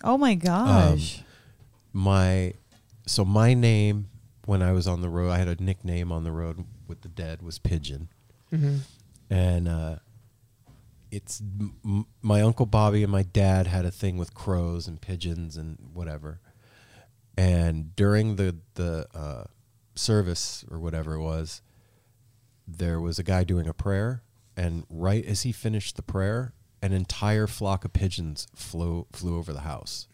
[0.04, 1.22] Oh my gosh.
[1.92, 2.54] my
[3.06, 4.08] so my name
[4.46, 7.08] when I was on the road, I had a nickname on the road with the
[7.10, 8.10] dead was Pigeon,
[8.52, 8.80] Mhm.
[9.30, 9.96] and uh,
[11.12, 15.00] it's m- m- my uncle Bobby and my dad had a thing with crows and
[15.00, 16.39] pigeons and whatever,
[17.38, 19.44] and during the the uh,
[19.96, 21.62] service or whatever it was,
[22.68, 24.24] there was a guy doing a prayer,
[24.56, 29.54] and right as he finished the prayer, an entire flock of pigeons flew flew over
[29.54, 30.08] the house,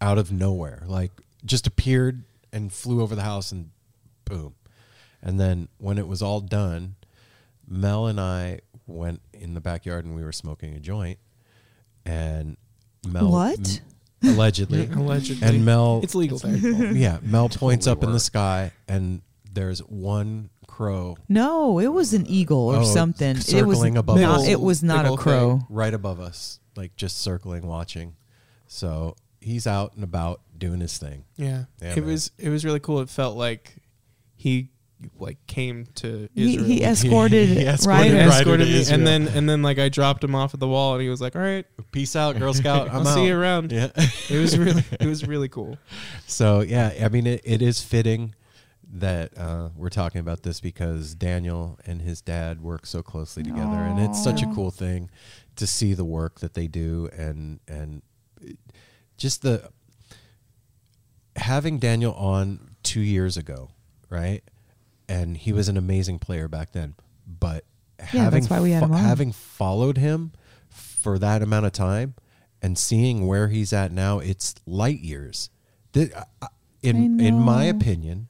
[0.00, 1.12] out of nowhere, like
[1.44, 3.70] just appeared and flew over the house, and
[4.24, 4.54] boom,
[5.22, 6.94] and then when it was all done,
[7.66, 11.18] Mel and I went in the backyard and we were smoking a joint,
[12.04, 12.56] and
[13.06, 13.58] Mel What?
[13.58, 13.84] m-
[14.26, 15.46] allegedly Allegedly.
[15.46, 16.56] and Mel It's legal there.
[16.92, 22.26] yeah, Mel points up in the sky, and there's one crow No, it was an
[22.26, 23.30] eagle or Oh, something.
[23.30, 24.40] It was circling above not.
[24.40, 24.48] us.
[24.48, 25.58] It was not a crow.
[25.58, 25.66] thing.
[25.70, 28.16] right above us, like just circling, watching.
[28.66, 31.24] So he's out and about doing his thing.
[31.36, 32.06] Yeah, Yeah, it man.
[32.06, 33.00] was it was really cool.
[33.00, 33.76] It felt like
[34.36, 34.70] he
[35.18, 36.64] like came to He, Israel.
[36.66, 38.16] he escorted, He escorted Ryder.
[38.28, 40.94] Ryder escorted me, and then and then like I dropped him off at the wall,
[40.94, 42.88] and he was like, "All right, Peace out, Girl Scout.
[42.88, 43.14] I'm I'll out.
[43.14, 43.90] see you around." Yeah.
[44.30, 45.78] It was really it was really cool.
[46.26, 48.34] So yeah, I mean, it, it is fitting
[48.96, 53.76] that uh, we're talking about this because Daniel and his dad work so closely together,
[53.78, 55.10] and it's such a cool thing
[55.56, 58.02] to see the work that they do, and and
[59.16, 59.68] just the
[61.36, 63.70] having Daniel on two years ago,
[64.08, 64.42] right?
[65.08, 66.94] And he was an amazing player back then,
[67.26, 67.64] but
[67.98, 70.32] Yeah, having that's why we had him having followed him
[70.68, 72.14] for that amount of time
[72.62, 75.50] and seeing where he's at now, it's light years.
[75.92, 76.46] Th- I-
[76.82, 78.28] In in my opinion,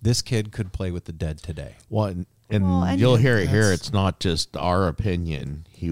[0.00, 1.76] this kid could play with the dead today.
[1.88, 3.72] Well, and, and Well, and you'll hear it here.
[3.72, 5.66] It's not just our opinion.
[5.70, 5.88] He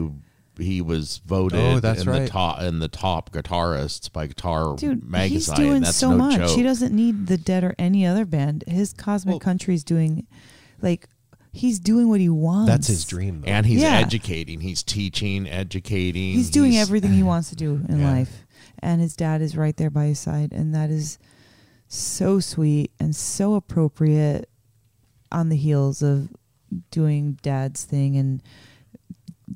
[0.61, 2.20] he was oh, voted Oh, that's in right.
[2.23, 5.37] the top in the top guitarists by Guitar Dude, Magazine.
[5.37, 6.37] he's doing That's so no much.
[6.38, 6.57] joke.
[6.57, 8.64] He doesn't need the Dead or any other band.
[8.66, 10.27] His Cosmic Well- Country's doing,
[10.83, 11.09] like,
[11.53, 12.68] he's doing what he wants.
[12.70, 13.49] That's his dream, though.
[13.49, 13.94] and he's Yeah.
[13.99, 14.61] educating.
[14.61, 16.33] He's teaching, educating.
[16.35, 18.12] He's doing everything he wants to do in Yeah.
[18.12, 18.44] life,
[18.79, 21.18] and his dad is right there by his side, and that is
[21.88, 24.49] so sweet and so appropriate
[25.33, 26.29] on the heels of
[26.92, 28.42] doing dad's thing and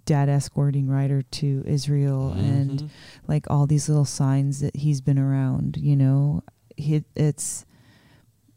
[0.04, 2.90] dad escorting Ryder to Israel and
[3.26, 6.42] like all these little signs that he's been around you know?
[6.76, 7.64] He, it's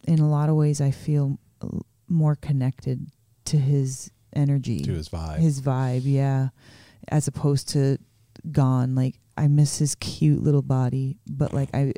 [0.07, 1.37] in a lot of ways i feel
[2.07, 3.11] more connected
[3.45, 4.79] to his energy.
[4.81, 5.37] To his vibe.
[5.37, 6.49] his vibe yeah.
[7.07, 7.97] As opposed to
[8.51, 11.93] gone like i miss his cute little body but like i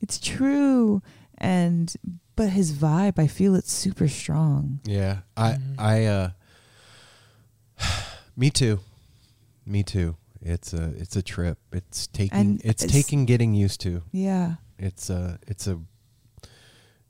[0.00, 1.02] it's true.
[1.38, 1.94] And
[2.34, 4.80] but his vibe i feel it's super strong.
[4.84, 6.30] Yeah, I I uh
[8.36, 8.80] me too.
[9.64, 10.16] Me too.
[10.42, 11.58] It's a it's a trip.
[11.72, 14.02] It's taking And it's, it's- taking getting used to.
[14.12, 15.80] yeah It's a it's a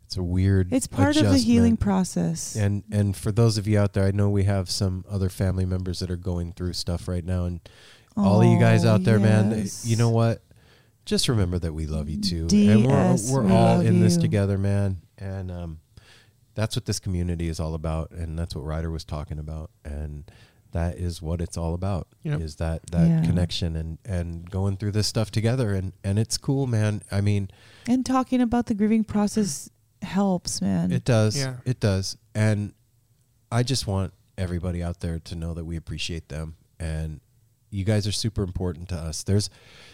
[0.04, 3.78] it's a weird it's part of the healing process And and for those of you
[3.78, 7.08] out there, I know we have some other family members that are going through stuff
[7.08, 7.60] right now and
[8.16, 10.42] all of you guys Oh, out there, man, you know what?
[11.04, 12.46] Just remember that we love you too.
[12.46, 15.02] DS, and we're we we're all love in this together, man.
[15.18, 15.80] And um
[16.54, 20.24] that's what this community is all about and that's what Ryder was talking about and
[20.76, 22.40] that is what it's all about Yep.
[22.40, 23.22] is that that Yeah.
[23.24, 25.72] connection and and going through this stuff together.
[25.74, 27.02] And and it's cool man.
[27.10, 27.48] I mean
[27.88, 29.70] and talking about the grieving process
[30.02, 30.92] helps man.
[30.92, 31.36] It does.
[31.38, 31.56] Yeah.
[31.64, 32.16] it does.
[32.34, 32.72] And
[33.50, 36.56] i just want everybody out there to know that we appreciate them.
[36.78, 37.20] And
[37.70, 39.22] you guys are super important to us.
[39.22, 39.48] There's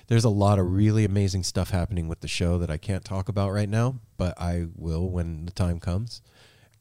[0.08, 3.28] there's a lot of really amazing stuff happening with the show that i can't talk
[3.28, 6.22] about right now but i will when the time comes.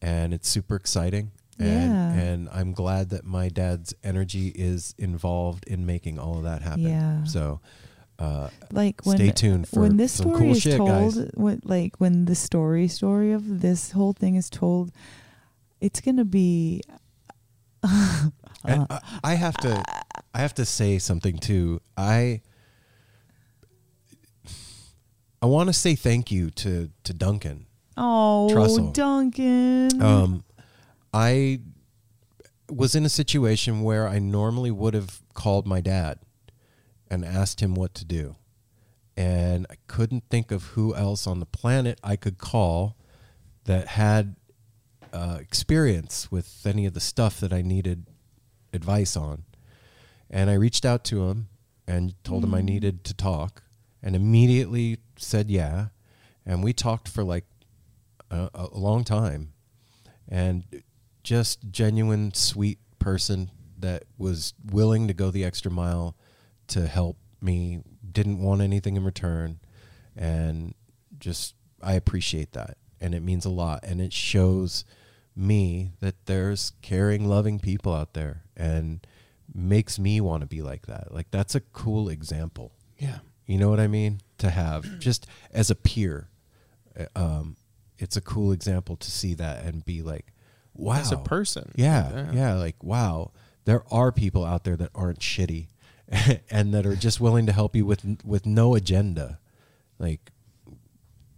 [0.02, 2.14] And it's super exciting and Yeah.
[2.14, 6.84] and i'm glad that my dad's energy is involved in making all of that happen
[6.84, 7.24] Yeah.
[7.26, 7.60] so
[8.20, 11.18] uh like when stay tuned for when this some story cool is shit told guys
[11.34, 14.92] when like when the story story of this whole thing is told
[15.80, 16.82] it's gonna be
[18.64, 19.84] And I, I have to
[20.36, 21.82] I have to say something too.
[21.98, 22.42] I
[25.42, 27.66] I want to say thank you to to Duncan.
[27.98, 28.94] oh Trussell.
[28.94, 30.44] duncan Um
[31.14, 31.60] I
[32.70, 36.20] was in a situation where I normally would have called my dad
[37.10, 38.38] and asked him what to do.
[39.18, 42.96] And I couldn't think of who else on the planet I could call
[43.66, 44.36] that had
[45.12, 48.06] uh, experience with any of the stuff that I needed
[48.72, 49.44] advice on.
[50.30, 51.50] And I reached out to him
[51.86, 53.64] and told him I needed to talk
[54.02, 55.88] and immediately said yeah.
[56.46, 57.44] And we talked for like
[58.32, 59.52] a, a long time
[60.32, 60.64] and
[61.24, 66.16] just genuine sweet person that was willing to go the extra mile
[66.68, 67.82] to help me
[68.12, 69.60] didn't want anything in return
[70.16, 70.74] and
[71.20, 74.86] just i appreciate that and it means a lot and it shows
[75.36, 79.06] me that there's caring loving people out there and
[79.54, 83.20] makes me want to be like that like that's a cool example Yeah.
[83.46, 84.22] you know what I mean?
[84.40, 86.30] To have just as a peer,
[87.00, 87.56] uh, um,
[87.98, 90.31] it's a cool example to see that and be like,
[90.74, 91.72] wow, As a person.
[91.76, 92.32] Yeah, Yeah.
[92.32, 93.32] yeah, like wow,
[93.66, 95.68] there are people out there that aren't shitty,
[96.52, 99.40] and that are just willing to help you with with no agenda,
[100.00, 100.32] like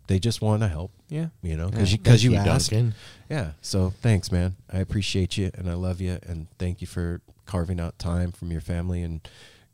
[0.08, 0.92] they just want to help.
[1.10, 1.28] Yeah.
[1.42, 1.98] You know, because Yeah.
[1.98, 2.72] you because you you, asked.
[2.72, 2.94] Duncan.
[3.30, 3.52] Yeah.
[3.62, 4.56] So thanks, man.
[4.72, 8.52] I appreciate you and I love you and thank you for carving out time from
[8.52, 9.22] your family and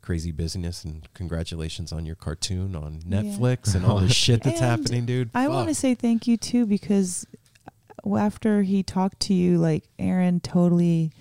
[0.02, 4.70] crazy busyness and congratulations on your cartoon on Netflix and all the shit that's And
[4.70, 5.30] happening, dude.
[5.34, 7.26] I want to say thank you too because
[8.16, 11.12] after he talked to you, like Aaron totally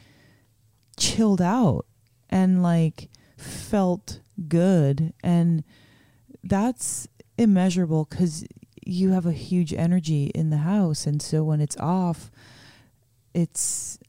[0.97, 1.85] chilled out
[2.29, 5.63] and like felt good, and
[6.43, 8.45] that's immeasurable because
[8.85, 12.31] you have a huge energy in the house, and so when it's off,
[13.33, 13.99] it's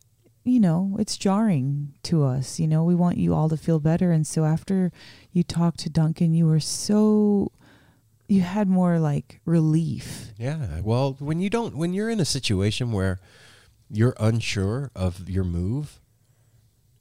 [0.42, 2.58] you know it's jarring to us.
[2.58, 4.92] You know we want you all to feel better, and so after
[5.32, 7.52] you talked to Duncan, you were so
[8.30, 10.32] you had more like relief.
[10.38, 10.80] Yeah.
[10.82, 13.18] Well, when you don't when you're in a situation where
[13.90, 16.00] you're unsure of your move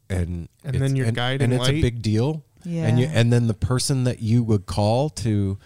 [0.10, 2.88] and And it's- then your and, guiding and it's a big deal Yeah.
[2.88, 5.60] and you and then the person that you would call to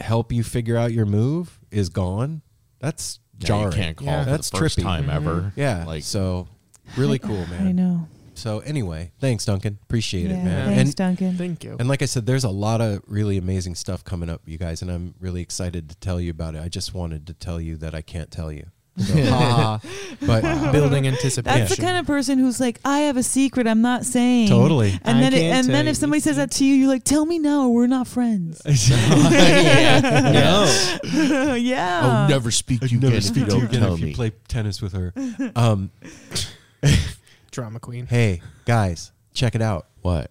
[0.00, 2.42] help you figure out your move is gone
[2.80, 4.24] that's Yeah, jarring you can't call Yeah.
[4.24, 5.34] that's the first trippy time ever.
[5.42, 5.60] Mm-hmm.
[5.60, 6.48] yeah Like so
[6.96, 8.08] really cool man I know.
[8.36, 11.36] So anyway thanks duncan appreciate it man Thanks, and Duncan.
[11.36, 11.76] Thank you.
[11.78, 14.82] and like I said, there's a lot of really amazing stuff coming up, you guys,
[14.82, 16.62] and I'm really excited to tell you about it.
[16.62, 18.66] I just wanted to tell you that I can't tell you.
[19.06, 19.14] So,
[20.26, 21.60] but Building anticipation.
[21.60, 24.48] That's the kind of person who's like, I have a secret I'm not saying.
[24.48, 24.98] Totally.
[25.04, 27.26] And I then, it, and then if somebody says that to you, you're like, tell
[27.26, 28.62] me now, or we're not friends.
[28.64, 28.72] no,
[31.54, 32.00] yeah.
[32.02, 34.94] I'll never speak to you again if you don't tell if you play tennis with
[34.94, 35.12] her.
[35.54, 35.90] Um,
[37.56, 38.06] drama queen.
[38.06, 39.86] hey guys, check it out.
[40.02, 40.30] what?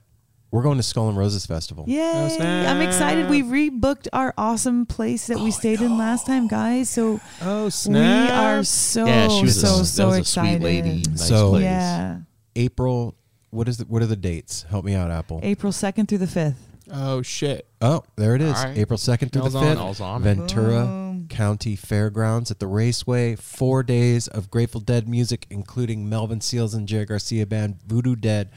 [0.52, 1.84] We're going to Skull and Roses Festival.
[1.86, 2.30] Yay.
[2.30, 2.70] snap.
[2.70, 3.30] I'm excited.
[3.30, 6.90] We rebooked our awesome place that we oh, stayed in last time, guys.
[6.90, 8.30] So Oh snap!
[8.30, 10.58] we are so, yeah, she was so, a, so that was excited.
[10.58, 11.04] a sweet lady.
[11.10, 11.64] Nice So- place.
[11.64, 12.20] Yeah.
[12.56, 13.16] April.
[13.50, 14.64] What is the, What are the dates?
[14.70, 15.40] Help me out, Apple.
[15.44, 16.54] April 2nd through the 5th.
[16.92, 17.68] Oh shit!
[17.82, 18.56] Oh, there it is.
[18.58, 18.78] All right.
[18.78, 19.76] April second through Nell's the on it.
[19.94, 20.02] fifth.
[20.02, 20.22] On.
[20.22, 21.28] Ventura Boom.
[21.30, 23.36] County Fairgrounds at the Raceway.
[23.36, 28.52] Four days of Grateful Dead music, including Melvin Seals and Jerry Garcia Band, Voodoo Dead,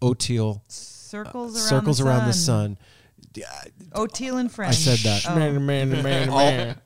[0.00, 2.76] Oteil, uh, Circles around Circles the Around the Sun.
[2.76, 3.44] Sun.
[3.94, 4.86] Oteil and Friends.
[4.86, 5.30] I said that.
[5.30, 5.36] Oh.
[5.38, 6.76] Man, man, man, All- man.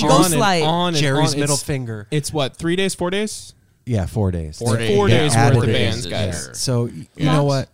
[0.00, 0.62] Ghost and Light.
[0.62, 1.40] on and Jerry's on.
[1.40, 2.06] middle It's, finger.
[2.10, 3.54] it's what three days, four days?
[3.84, 4.58] Yeah, four days.
[4.58, 4.94] Four days.
[4.96, 6.44] Four days worth four of days bands, is guys.
[6.46, 6.54] there.
[6.54, 7.32] So y- you Yeah.
[7.32, 7.68] know what?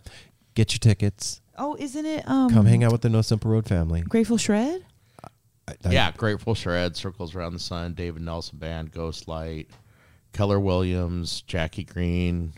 [0.55, 1.39] Get your tickets.
[1.59, 2.27] Oh, isn't it?
[2.27, 4.01] Um, Come hang out with the No Simple Road family.
[4.01, 4.85] Grateful Shred?
[5.67, 9.69] I- I- Yeah, Grateful Shred, Circles Around the Sun, David Nelson Band, Ghost Light,
[10.33, 12.53] Keller Williams, Jackie Greene,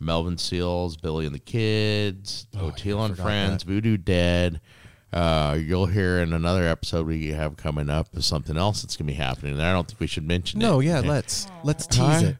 [0.00, 3.70] Melvin Seals, Billy and the Kids, Oh, Oteil and Friends, that.
[3.70, 4.60] Voodoo Dead.
[5.12, 9.08] Uh, you'll hear in another episode we have coming up is something else that's gonna
[9.08, 9.52] be happening.
[9.54, 10.64] And I don't think we should mention it.
[10.64, 11.08] No, yeah, Okay.
[11.08, 12.20] let's let's tease Huh?
[12.26, 12.36] it.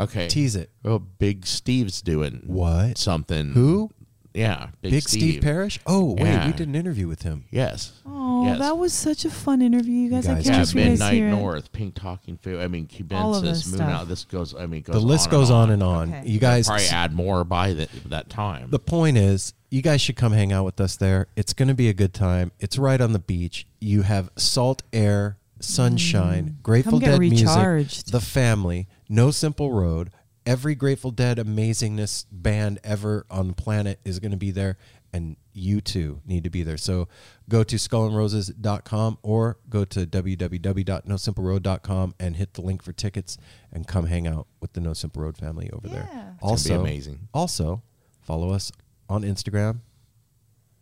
[0.00, 0.26] Okay.
[0.28, 0.70] Tease it.
[0.82, 2.96] Well, Big Steve's doing What?
[2.98, 3.52] something.
[3.52, 3.90] Who?
[4.34, 5.78] Yeah, Big, Big Steve, Parish?
[5.86, 6.46] Oh, wait, Yeah.
[6.46, 7.44] we did an interview with him.
[7.52, 7.92] Yes.
[8.04, 8.58] Oh, Yes.
[8.58, 10.26] that was such a fun interview, you guys.
[10.26, 11.30] I guys can't Yeah, wait for you guys to Midnight hear it.
[11.30, 12.60] North, Pink Talking Food.
[12.60, 13.88] I mean, All of this Cubensis, Moon stuff.
[13.90, 14.08] Out.
[14.08, 14.54] This goes.
[14.54, 16.14] I mean, goes The list on goes and on and on.
[16.14, 16.28] Okay.
[16.28, 18.70] You guys, Probably add more by that that time.
[18.70, 21.28] the point is, you guys should come hang out with us there.
[21.36, 22.50] It's going to be a good time.
[22.58, 23.68] It's right on the beach.
[23.80, 27.02] You have salt air, sunshine, Grateful Mm.
[27.02, 30.10] Come get Dead music, the family, No Simple Road.
[30.46, 34.76] Every Grateful Dead amazingness band ever on the planet is going to be there,
[35.12, 36.76] and you too need to be there.
[36.76, 37.08] So
[37.48, 43.38] go to skullandroses.com or go to www.nosimpleroad.com and hit the link for tickets
[43.72, 46.08] and come hang out with the No Simple Road family over there.
[46.12, 46.32] Yeah.
[46.32, 47.28] It's gonna be Also, amazing.
[47.32, 47.82] Also,
[48.20, 48.70] follow us
[49.08, 49.78] on Instagram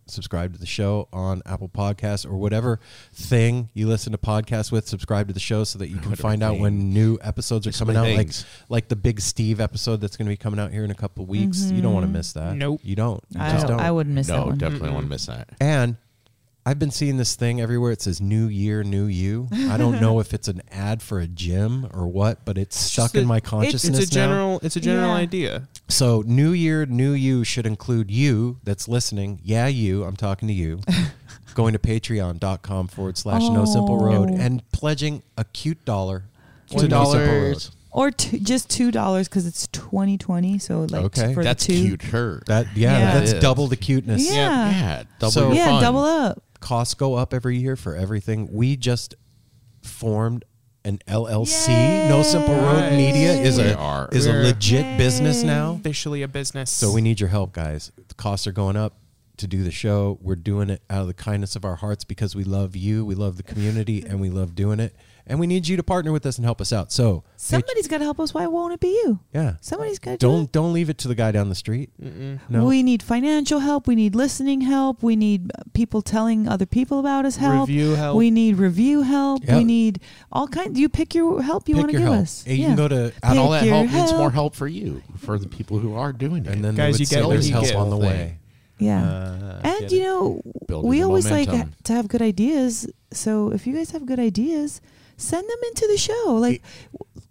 [0.07, 2.81] subscribe to the show on Apple Podcasts or whatever
[3.13, 4.87] thing you listen to podcasts with.
[4.87, 7.71] Subscribe to the show so that you can Whatever find out when new episodes are
[7.71, 8.17] Just coming my out.
[8.17, 8.47] Like things.
[8.69, 11.23] like the Big Steve episode that's going to be coming out here in a couple
[11.23, 11.71] of weeks.
[11.71, 12.17] You don't want to mm-hmm.
[12.17, 12.57] miss that.
[12.57, 12.81] Nope.
[12.83, 13.23] you don't.
[13.31, 13.87] You I, just don't, don't.
[13.87, 14.59] I wouldn't miss that No, one.
[14.59, 15.51] definitely want to miss that.
[15.61, 15.97] And
[16.65, 17.91] I've been seeing this thing everywhere.
[17.91, 21.27] It says "New Year, New You." I don't know if it's an ad for a
[21.27, 24.07] gym or what, but it's stuck in a- my It's consciousness a now.
[24.07, 24.61] general.
[24.63, 25.15] It's a general Yeah.
[25.23, 25.69] idea.
[25.89, 29.41] So, New Year, New You should include you that's listening.
[29.43, 30.05] Yeah, you.
[30.05, 30.81] I'm talking to you.
[31.55, 34.05] going to patreon.com forward slash no simple oh.
[34.07, 34.37] road Oh.
[34.41, 36.25] and pledging a cute dollar
[36.69, 37.27] to no simple road.
[37.27, 37.71] dollars.
[37.91, 40.59] Or two, just two dollars because it's 2020.
[40.59, 41.35] So like Okay.
[41.35, 41.83] for That's the two.
[41.89, 42.03] cute.
[42.05, 42.43] Her.
[42.47, 43.19] That yeah, Yeah.
[43.21, 44.25] that's double the cuteness.
[44.31, 44.71] Yeah.
[44.71, 45.03] yeah.
[45.19, 45.83] Double So- your Yeah, fun.
[45.83, 46.43] double up.
[46.63, 48.49] Costs go up every year for everything.
[48.53, 49.15] We just
[49.83, 50.45] formed
[50.85, 52.09] an LLC.
[52.09, 52.97] No Simple Road Yay.
[52.97, 54.09] Media is We a are.
[54.13, 55.75] is a We're- legit business now.
[55.75, 56.71] Officially a business.
[56.71, 57.93] So we need your help, guys.
[58.09, 58.97] The costs are going up
[59.39, 60.19] to do the show.
[60.23, 63.15] We're doing it out of the kindness of our hearts because we love you, we
[63.15, 64.95] love the community, and we love doing it.
[65.27, 66.91] And we need you to partner with us and help us out.
[66.91, 68.35] So, Somebody's got to help us.
[68.35, 69.21] Why won't it be you?
[69.33, 70.53] yeah, Somebody's got to do don't it.
[70.53, 71.91] don't leave it to the guy down the street.
[72.49, 73.87] No, We need financial help.
[73.87, 75.03] We need listening help.
[75.03, 77.69] We need people telling other people about us help.
[77.69, 78.17] Review help.
[78.17, 79.45] We need review help.
[79.45, 79.57] Yep.
[79.59, 80.01] We need
[80.33, 80.79] all kinds.
[80.79, 82.23] You pick your help you want to your give help.
[82.23, 82.45] us.
[82.47, 84.33] And You can go to And all that Pick help needs more help.
[84.35, 86.53] help for you, for the people who are doing it.
[86.53, 87.77] and then Guys, they you get there's help get.
[87.77, 88.07] on the Thing.
[88.07, 88.39] way.
[88.79, 89.05] Yeah.
[89.05, 91.71] Uh, and you know, Building we always like momentum.
[91.71, 92.89] ha- to have good ideas.
[93.13, 94.81] So if you guys have good ideas,
[95.17, 96.35] send them into the show.
[96.35, 96.63] Like,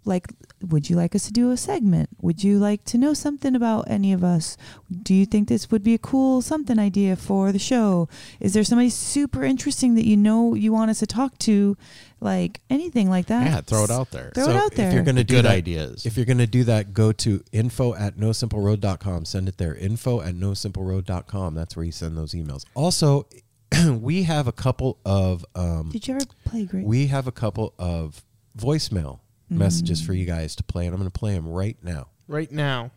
[0.04, 0.28] like,
[0.60, 2.08] would you like us to do a segment?
[2.20, 4.56] Would you like to know something about any of us?
[5.02, 8.08] Do you think this would be a cool something idea for the show?
[8.40, 11.76] Is there somebody super interesting that you know you want us to talk to?
[12.20, 13.46] Like anything like that?
[13.46, 14.30] yeah, throw it out there.
[14.32, 14.88] Throw So it out there.
[14.88, 16.06] If you're going to do Good that, ideas.
[16.06, 19.24] If you're going to do that, go to info at nosimpleroad.com.
[19.24, 19.74] Send it there.
[19.74, 21.54] Info at nosimpleroad.com.
[21.56, 22.64] That's where you send those emails.
[22.74, 23.26] Also,
[24.00, 26.84] we have a couple of um, Did you ever play great?
[26.84, 28.22] we have a couple of
[28.56, 32.08] voicemail messages for you guys to play, and I'm going to play them right now.
[32.26, 32.90] right now.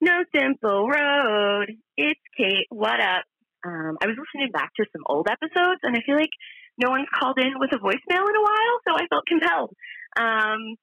[0.00, 1.66] No Simple Road.
[1.96, 2.66] It's Kate.
[2.70, 3.24] What up?
[3.64, 6.32] Um, I was listening back to some old episodes, and I feel like
[6.78, 9.72] no one's called in with a voicemail in a while, so I felt compelled.
[10.16, 10.76] Um,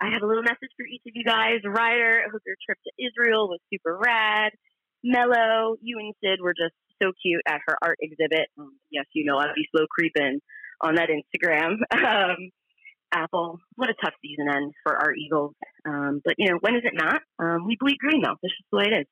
[0.00, 1.58] I have a little message for each of you guys.
[1.64, 4.52] Ryder, I hope your trip to Israel was super rad.
[5.02, 8.48] Mello, you and Sid were just so cute at her art exhibit.
[8.58, 10.40] Um, yes, you know I'll be slow creeping
[10.80, 11.76] on that Instagram.
[11.92, 12.50] Um,
[13.10, 15.54] Apple, what a tough season end for our Eagles.
[15.86, 17.22] Um, but you know, when is it not?
[17.38, 18.36] Um, we bleed green though.
[18.42, 19.06] This is the way it is.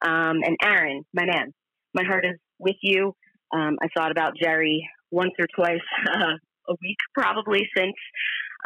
[0.00, 1.52] Um, and Aaron, my man,
[1.92, 3.14] my heart is with you.
[3.54, 6.36] Um, I thought about Jerry once or twice uh,
[6.68, 7.94] a week, probably since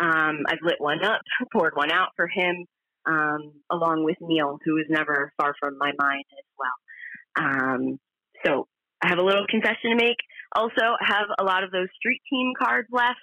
[0.01, 1.21] I've lit one up,
[1.53, 2.67] poured one out for him,
[3.07, 7.45] um, along with Neil, who is never far from my mind as well.
[7.45, 7.99] Um,
[8.45, 8.69] so
[9.03, 10.19] I have a little confession to make.
[10.55, 13.21] Also, I have a lot of those street team cards left.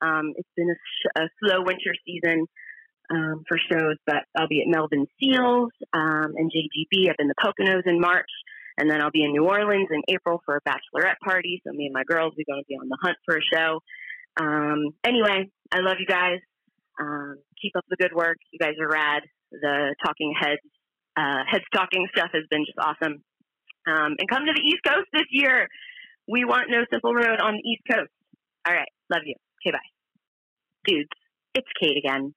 [0.00, 2.46] Um, it's been a, sh- a slow winter season
[3.10, 7.10] um, for shows, but I'll be at Melvin Seals um, and JGB.
[7.10, 8.30] I've been the Poconos in March,
[8.76, 11.60] and then I'll be in New Orleans in April for a bachelorette party.
[11.66, 13.80] So me and my girls, we're going to be on the hunt for a show.
[14.40, 16.38] Um, anyway, I love you guys.
[17.00, 18.38] Um, keep up the good work.
[18.52, 19.22] You guys are rad.
[19.50, 20.60] The Talking Heads,
[21.16, 23.22] uh, Heads Talking stuff has been just awesome.
[23.88, 25.68] Um, and come to the East Coast this year.
[26.28, 28.12] We want No Simple Road on the East Coast.
[28.66, 28.92] All right.
[29.10, 29.34] Love you.
[29.64, 29.90] Okay, bye.
[30.84, 31.08] Dudes,
[31.54, 32.34] it's Kate again.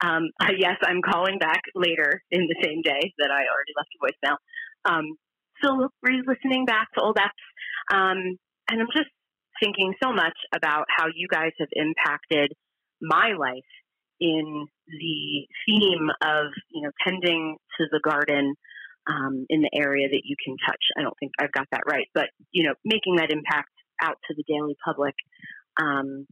[0.00, 4.00] Um, yes, I'm calling back later in the same day that I already left a
[4.00, 4.36] voicemail.
[4.84, 5.04] Um,
[5.58, 7.94] still re-listening back to old apps.
[7.94, 8.38] Um,
[8.70, 9.10] and I'm just
[9.60, 12.52] thinking so much about how you guys have impacted
[13.02, 13.68] my life
[14.20, 18.54] in the theme of, you know, tending to the garden
[19.08, 20.84] um, in the area that you can touch.
[20.98, 23.70] I don't think I've got that right, but, you know, making that impact
[24.02, 25.14] out to the daily public.
[25.80, 26.26] Um,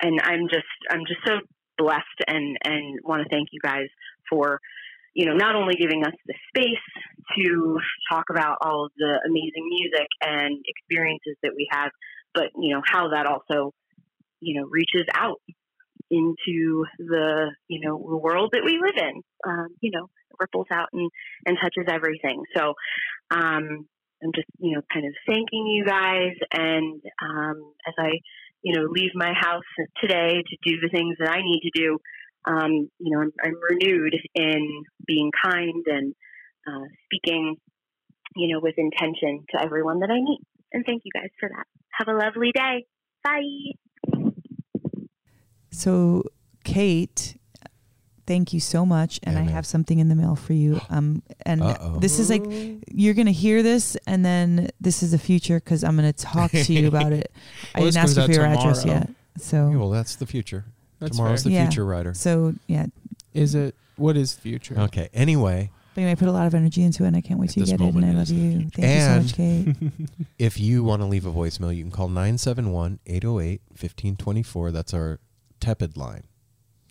[0.00, 1.40] and I'm just, I'm just so
[1.78, 3.88] blessed and, and want to thank you guys
[4.28, 4.60] for,
[5.14, 6.86] you know, not only giving us the space
[7.36, 7.78] to
[8.10, 11.90] talk about all of the amazing music and experiences that we have,
[12.34, 13.72] but, you know, how that also,
[14.40, 15.40] you know, reaches out
[16.10, 20.08] into the, you know, the world that we live in, um, you know,
[20.38, 21.10] ripples out and,
[21.46, 22.42] and touches everything.
[22.56, 22.74] So,
[23.30, 23.86] um,
[24.22, 26.34] I'm just, you know, kind of thanking you guys.
[26.52, 28.10] And um, as I,
[28.62, 29.64] you know, leave my house
[30.00, 31.98] today to do the things that I need to do,
[32.46, 36.14] um, you know, I'm, I'm renewed in being kind and
[36.66, 37.56] uh, speaking,
[38.36, 40.40] you know, with intention to everyone that I meet.
[40.72, 41.66] And thank you guys for that.
[41.90, 42.86] Have a lovely day.
[43.24, 44.22] Bye.
[45.70, 46.24] So,
[46.64, 47.36] Kate,
[48.32, 50.80] thank you so much, and Yeah, I have something in the mail for you.
[50.90, 51.98] Um, and Uh-oh.
[51.98, 52.42] this is like
[52.90, 56.72] you're gonna hear this, and then this is the future because I'm gonna talk to
[56.72, 57.30] you about it.
[57.74, 60.26] I Well, this didn't ask you for out your address yet, so well, that's the
[60.26, 60.64] future.
[60.98, 61.50] That's Tomorrow's fair.
[61.50, 61.64] the Yeah.
[61.66, 62.14] future writer.
[62.14, 62.86] so yeah.
[63.34, 64.78] Is it what is future?
[64.78, 65.08] Okay.
[65.14, 67.50] Anyway, But anyway, I put a lot of energy into it, and I can't wait
[67.50, 67.94] At to get it.
[67.94, 68.60] And I love you.
[68.60, 68.80] future.
[68.80, 70.18] Thank you so much, Kate.
[70.38, 74.70] if you want to leave a voicemail, you can call 971 808 1524.
[74.72, 75.18] That's our
[75.60, 76.24] tepid line.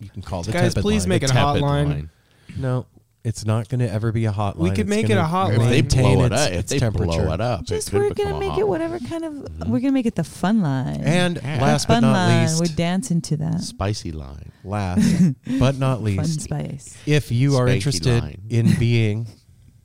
[0.02, 1.08] You can call the Guys, tepid please line.
[1.10, 1.86] make it a Tepid hotline.
[1.86, 2.10] line.
[2.56, 2.86] No,
[3.24, 4.56] it's not going to ever be a hotline.
[4.56, 5.52] We could It's make it gonna a hotline.
[5.54, 7.06] If they maintain blow it its- up, if its they temperature.
[7.06, 8.68] blow it up, Just it could we're become gonna a make it one.
[8.80, 9.68] whatever kind of.
[9.68, 11.00] We're gonna make it the fun line.
[11.02, 11.62] And Yeah.
[11.62, 12.42] last fun but not line.
[12.48, 13.60] least, We're dancing to that.
[13.62, 14.50] spicy line.
[14.64, 15.22] last
[15.58, 16.96] but not Fun least, spice.
[17.06, 18.42] if you are Spanky interested line.
[18.48, 19.26] in being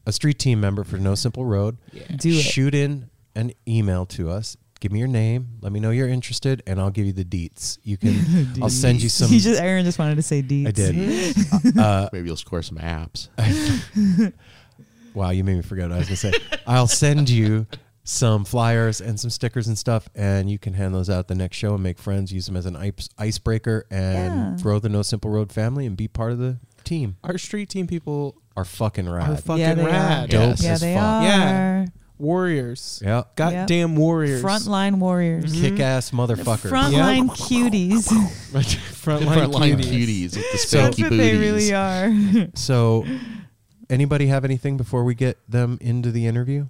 [0.05, 1.77] a street team member for No Simple Road,
[2.17, 2.41] Do it.
[2.41, 4.57] shoot in an email to us.
[4.79, 5.47] Give me your name.
[5.61, 7.77] Let me know you're interested, and I'll give you the deets.
[7.83, 8.53] You can.
[8.61, 9.29] I'll send you some.
[9.31, 10.67] He just Aaron just wanted to say deets.
[10.67, 11.77] I did.
[11.79, 13.29] uh, Maybe you'll score some apps.
[15.13, 16.33] wow, you made me forget what I was gonna say.
[16.65, 17.65] I'll send you
[18.03, 21.35] some flyers and some stickers and stuff, and you can hand those out at the
[21.35, 22.31] next show and make friends.
[22.31, 24.63] Use them as an ice icebreaker and Yeah.
[24.63, 27.17] grow the No Simple Road family and be part of the team.
[27.23, 29.43] Our street team people Are fucking are rad.
[29.43, 30.29] fucking yeah, they rad.
[30.29, 30.53] Dope are.
[30.53, 31.03] as Yeah, they fuck.
[31.03, 31.23] are.
[31.23, 31.85] Yeah.
[32.19, 33.01] Warriors.
[33.05, 33.23] Yeah.
[33.35, 34.41] Goddamn warriors.
[34.43, 35.53] Frontline warriors.
[35.53, 36.69] Kick ass motherfuckers.
[36.71, 38.07] Frontline cuties.
[38.51, 39.85] Frontline, Frontline cuties.
[40.31, 41.17] cuties with the So- spanky That's what booties.
[41.17, 42.47] they really are.
[42.55, 43.05] So,
[43.89, 46.67] anybody have anything before we get them into the interview?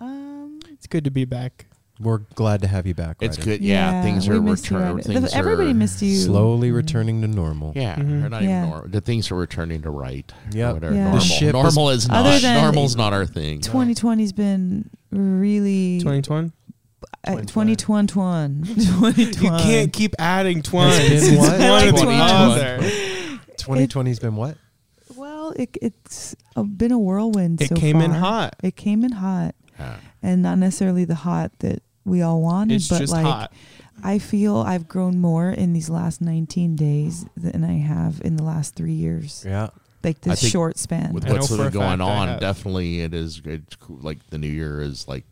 [0.00, 1.66] um, It's good to be back.
[2.00, 3.18] We're glad to have you back.
[3.20, 3.50] It's Ryder.
[3.52, 3.60] good.
[3.62, 4.96] Yeah, things we are missed you, returning.
[4.96, 5.12] Ryder.
[5.20, 6.16] Things Everybody are, missed you.
[6.16, 7.72] Slowly returning to normal.
[7.76, 8.58] Yeah, they're not Yeah.
[8.58, 8.88] even normal.
[8.88, 10.30] The things are returning to right.
[10.52, 10.70] Yep.
[10.70, 10.94] Or whatever.
[10.94, 11.04] Yeah.
[11.04, 11.20] The Normal.
[11.24, 12.42] ship is- normal is, Other not.
[12.42, 13.60] than- Normal's not our thing.
[13.60, 16.50] 2020's been really 2020.
[17.28, 18.06] uh, 2021.
[18.08, 19.14] 2021.
[19.16, 20.90] You can't keep adding twine.
[21.00, 21.60] It's been what?
[21.60, 22.20] one or the 2020.
[22.20, 22.78] other.
[23.56, 24.56] 2020's been what?
[25.16, 27.60] Well, it, it's uh been a whirlwind.
[27.62, 28.18] It so came in far.
[28.20, 28.56] hot.
[28.64, 29.96] It came in hot, Yeah.
[30.24, 33.52] And not necessarily the hot that we all wanted, It's but just like hot.
[34.02, 38.42] I feel I've grown more in these last 19 days than I have in the
[38.42, 39.44] last three years.
[39.46, 39.68] Yeah.
[40.02, 41.12] Like I this short span.
[41.12, 43.98] With what's for sort of going on, definitely it is it's cool.
[44.00, 45.24] like the new year is like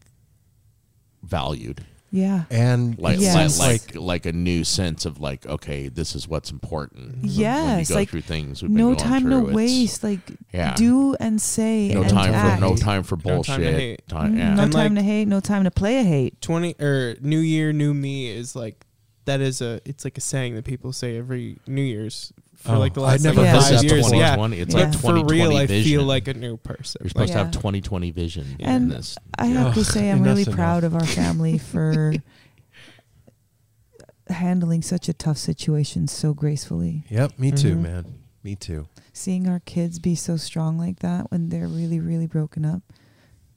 [1.23, 1.85] valued.
[2.15, 2.45] Yeah.
[2.51, 3.59] And Like, Yes.
[3.59, 7.23] like like like a new sense of like okay, this is what's important.
[7.23, 8.63] when you Yes, go like, through things.
[8.63, 10.05] We've No going time, no through, it's- waste.
[10.05, 10.21] Like
[10.53, 10.75] Yeah.
[10.75, 12.61] do and say no and time act.
[12.61, 13.75] for no time for No time to bullshit.
[13.81, 14.09] hate.
[14.09, 14.55] Time- Mm, yeah.
[14.55, 15.27] No And, time like- to hate.
[15.27, 16.41] No time to play a hate.
[16.41, 18.85] 20 or New Year, New Me is like
[19.25, 22.33] that is a it's like a saying that people say every New Year's
[22.63, 24.05] for Oh, like the I'd last like, never heard five that years.
[24.07, 24.19] before.
[24.19, 24.81] Yeah, 2020, it's Yeah.
[24.81, 25.91] like but for real, I vision.
[25.91, 27.01] feel like a new person.
[27.03, 29.17] You're supposed to have 2020 vision in And this.
[29.39, 32.13] I have to say, I'm really enough's proud of our family for
[34.29, 37.05] handling such a tough situation so gracefully.
[37.11, 37.81] Yep, me too, Mhm.
[37.83, 38.05] man.
[38.43, 38.89] Me too.
[39.13, 42.83] Seeing our kids be so strong like that when they're really, really broken up.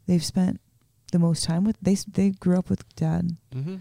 [0.05, 0.59] They've spent
[1.11, 3.75] the most time with they they grew up with dad, Mm-hmm.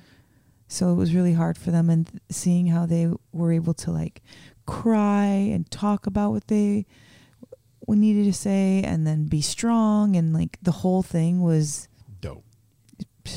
[0.69, 1.91] so it was really hard for them.
[1.91, 4.23] And th- seeing how they were able to like
[4.67, 6.87] cry and talk about what they
[7.81, 11.89] what needed to say, and then be strong, and like the whole thing was
[12.21, 12.45] Dope.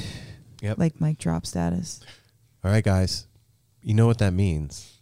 [0.61, 0.77] Yep.
[0.79, 2.01] like mic drop status.
[2.63, 3.27] All right, guys.
[3.83, 4.99] You know what that means.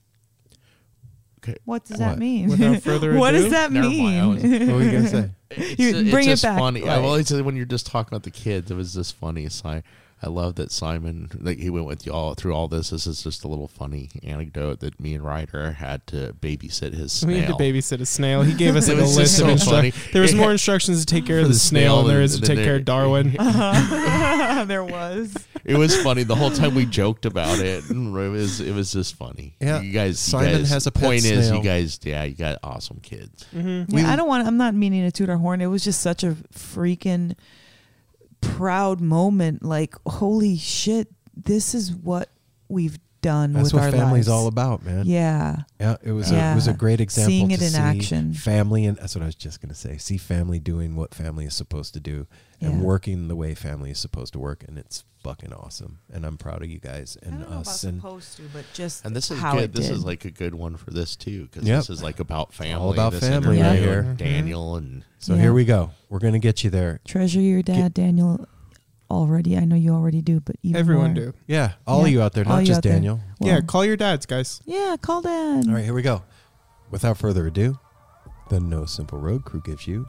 [1.40, 1.56] Okay.
[1.64, 2.10] What does What?
[2.10, 2.50] that mean?
[2.50, 4.28] Without further what does that Never was- mean?
[4.68, 5.30] What were you gonna say?
[5.52, 6.84] It's, You it's bring it back, funny.
[6.84, 9.48] I, like- well, it's, when you're just talking about the kids, it was just funny.
[9.50, 9.84] So I,
[10.24, 12.90] I love that Simon, like he went with you all through all this.
[12.90, 17.24] This is just a little funny anecdote that me and Ryder had to babysit his
[17.26, 18.42] We had to babysit a snail.
[18.42, 20.12] He gave us like a list just of instructions.
[20.14, 22.42] There was more instructions to take care of the the snail snail than there than-
[22.42, 23.36] to take care of Darwin.
[23.38, 24.64] Uh-huh.
[24.68, 25.36] there was.
[25.66, 27.84] It was funny the whole time we joked about it.
[27.90, 29.56] It was it was just funny.
[29.60, 29.82] Yeah.
[29.82, 30.10] you guys.
[30.28, 32.00] you Simon guys- has a pet point is you guys.
[32.04, 33.46] Yeah, you got awesome kids.
[33.54, 33.98] Mm-hmm.
[33.98, 34.48] Yeah, I don't want.
[34.48, 35.62] I'm not meaning to toot our horn.
[35.62, 37.36] It was just such a freaking
[38.46, 39.64] proud moment.
[39.64, 42.30] Like, holy shit, this is what
[42.70, 44.30] we've done That's with what our family's lives.
[44.30, 45.06] all about, man.
[45.08, 46.50] Yeah, Yeah, it was Yeah.
[46.50, 48.34] a, it was a great example Seeing it to in see action.
[48.34, 49.98] Family and that's what I was just gonna say.
[49.98, 52.28] See family doing what family is supposed to do
[52.62, 52.82] and Yeah.
[52.86, 55.98] working the way family is supposed to work, and it's fucking awesome.
[56.14, 57.84] And I'm proud of you guys and us.
[57.84, 59.74] And supposed to, but just And this is how good.
[59.74, 59.96] This did.
[59.96, 61.78] is like a good one for this too, because Yep.
[61.80, 62.74] this is like about family.
[62.74, 64.04] all about this family right here.
[64.04, 65.42] with Daniel and so Yeah.
[65.42, 65.92] here we go.
[66.10, 67.00] We're gonna get you there.
[67.06, 68.48] treasure your dad, Daniel.
[69.10, 71.26] Already, I know you already do, but even Everyone more.
[71.26, 71.34] do.
[71.48, 72.06] Yeah, all Yeah.
[72.06, 72.94] of you out there, All not just out there.
[72.94, 73.20] Daniel.
[73.40, 74.62] Well, yeah, call your dads, guys.
[74.66, 75.68] yeah, call dad.
[75.68, 76.24] All right, here we go.
[76.92, 77.80] Without further ado,
[78.50, 80.08] the No Simple Road crew gives you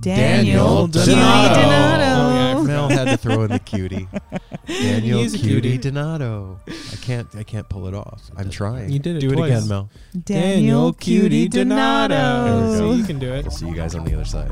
[0.00, 1.04] Daniel, Donato.
[1.04, 2.60] Cutie Oh, Donato.
[2.60, 4.08] Oh, Mel had to throw in the cutie.
[4.66, 5.78] Daniel He's a Cutie cutie.
[5.78, 6.58] Donato.
[6.68, 7.28] I can't.
[7.36, 8.30] I can't pull it off.
[8.36, 8.90] I'm trying.
[8.90, 9.50] You did it Do twice.
[9.50, 9.90] it again, Mel.
[10.24, 12.78] Daniel Cutie There we Donato.
[12.78, 12.92] go.
[12.92, 13.44] You can do it.
[13.44, 14.50] I'll see you guys on the other side.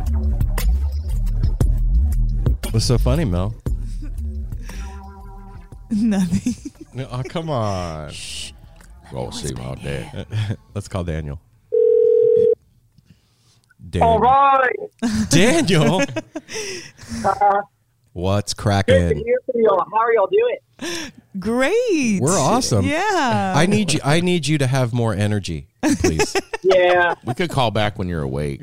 [2.73, 3.55] What's so funny, Mel?
[5.91, 6.55] Nothing.
[7.11, 8.13] Oh, come on.
[9.11, 10.59] Go see my dad.
[10.75, 11.41] Let's call Daniel.
[13.91, 14.11] Daniel.
[14.11, 14.77] All right.
[15.31, 16.03] Daniel.
[18.13, 19.17] What's cracking?
[19.17, 19.85] hear from y'all.
[19.93, 21.13] How are y'all doing?
[21.39, 22.21] Great.
[22.21, 22.85] We're awesome.
[22.85, 23.53] Yeah.
[23.55, 24.01] I need you.
[24.05, 26.37] I need you to have more energy, please.
[26.65, 27.15] Yeah.
[27.25, 28.61] We could call back when you're awake.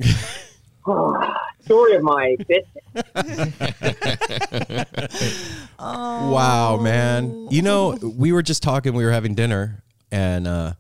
[1.62, 3.06] Story of my business.
[5.80, 7.48] Wow, man.
[7.50, 10.74] You know, we were just talking, we were having dinner, and uh,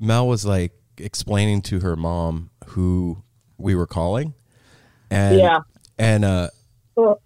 [0.00, 3.22] Mel was like explaining to her mom who
[3.60, 4.34] we were calling.
[5.10, 5.58] And, Yeah.
[5.98, 6.48] And uh,
[6.96, 7.18] Oh.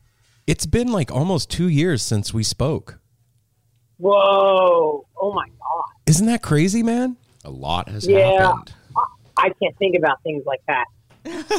[0.46, 2.98] it's been like almost two years since we spoke.
[3.98, 5.06] Whoa.
[5.20, 5.84] Oh my God.
[6.06, 7.16] Isn't that crazy, man?
[7.44, 8.38] A lot has Yeah.
[8.48, 8.72] happened.
[9.36, 10.84] I can't think about things like that.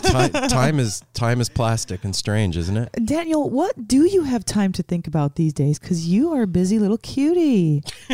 [0.03, 2.89] Time, time is time is plastic and strange, isn't it?
[3.05, 5.79] Daniel, what do you have time to think about these days?
[5.79, 7.83] Because you are a busy little cutie.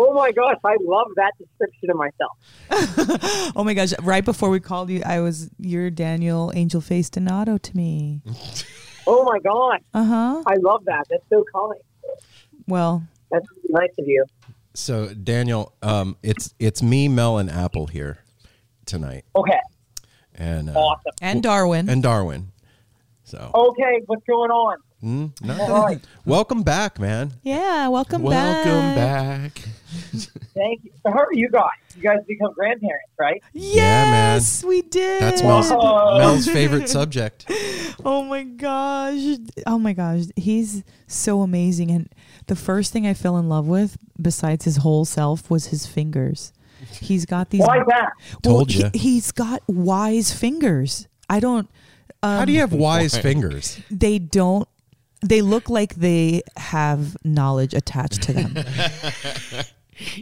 [0.00, 0.56] oh my gosh.
[0.64, 3.52] I love that description of myself.
[3.56, 3.92] Oh my gosh!
[4.02, 8.22] Right before we called you, I was your Daniel Angel Face Donato to me.
[9.06, 9.80] Oh my God.
[9.94, 10.42] Uh huh.
[10.46, 11.04] I love that.
[11.10, 11.80] That's so kind.
[12.68, 14.24] Well, That's really nice of you.
[14.74, 18.18] So, Daniel, um, it's it's me, Mel, and Apple here
[18.86, 19.58] tonight, Okay.
[20.36, 21.12] and uh, Awesome.
[21.22, 21.88] and Darwin.
[21.88, 22.52] and Darwin.
[23.24, 24.00] So, Okay.
[24.06, 24.76] What's going on?
[25.02, 26.00] Nothing.
[26.24, 27.32] Welcome back, man.
[27.42, 28.64] yeah, welcome, back.
[28.64, 29.54] Welcome back.
[29.54, 29.64] back.
[30.54, 30.90] Thank you.
[31.02, 31.64] So how are you guys?
[31.96, 33.42] You guys become grandparents, right?
[33.52, 34.36] Yeah, man.
[34.36, 35.20] Yes, we did.
[35.22, 36.18] That's Mel's, Oh.
[36.18, 37.50] Mel's favorite subject.
[38.02, 39.36] Oh my gosh.
[39.66, 40.22] Oh my gosh.
[40.34, 41.90] He's so amazing.
[41.90, 42.08] And
[42.46, 46.54] the first thing I fell in love with, besides his whole self, was his fingers.
[46.98, 47.60] He's got these.
[47.60, 48.12] Why is that?
[48.42, 51.08] Told He, he's got wise fingers.
[51.28, 51.68] I don't.
[52.22, 53.78] Um, How do you have wise fingers?
[53.90, 54.66] They don't.
[55.22, 58.54] They look like they have knowledge attached to them.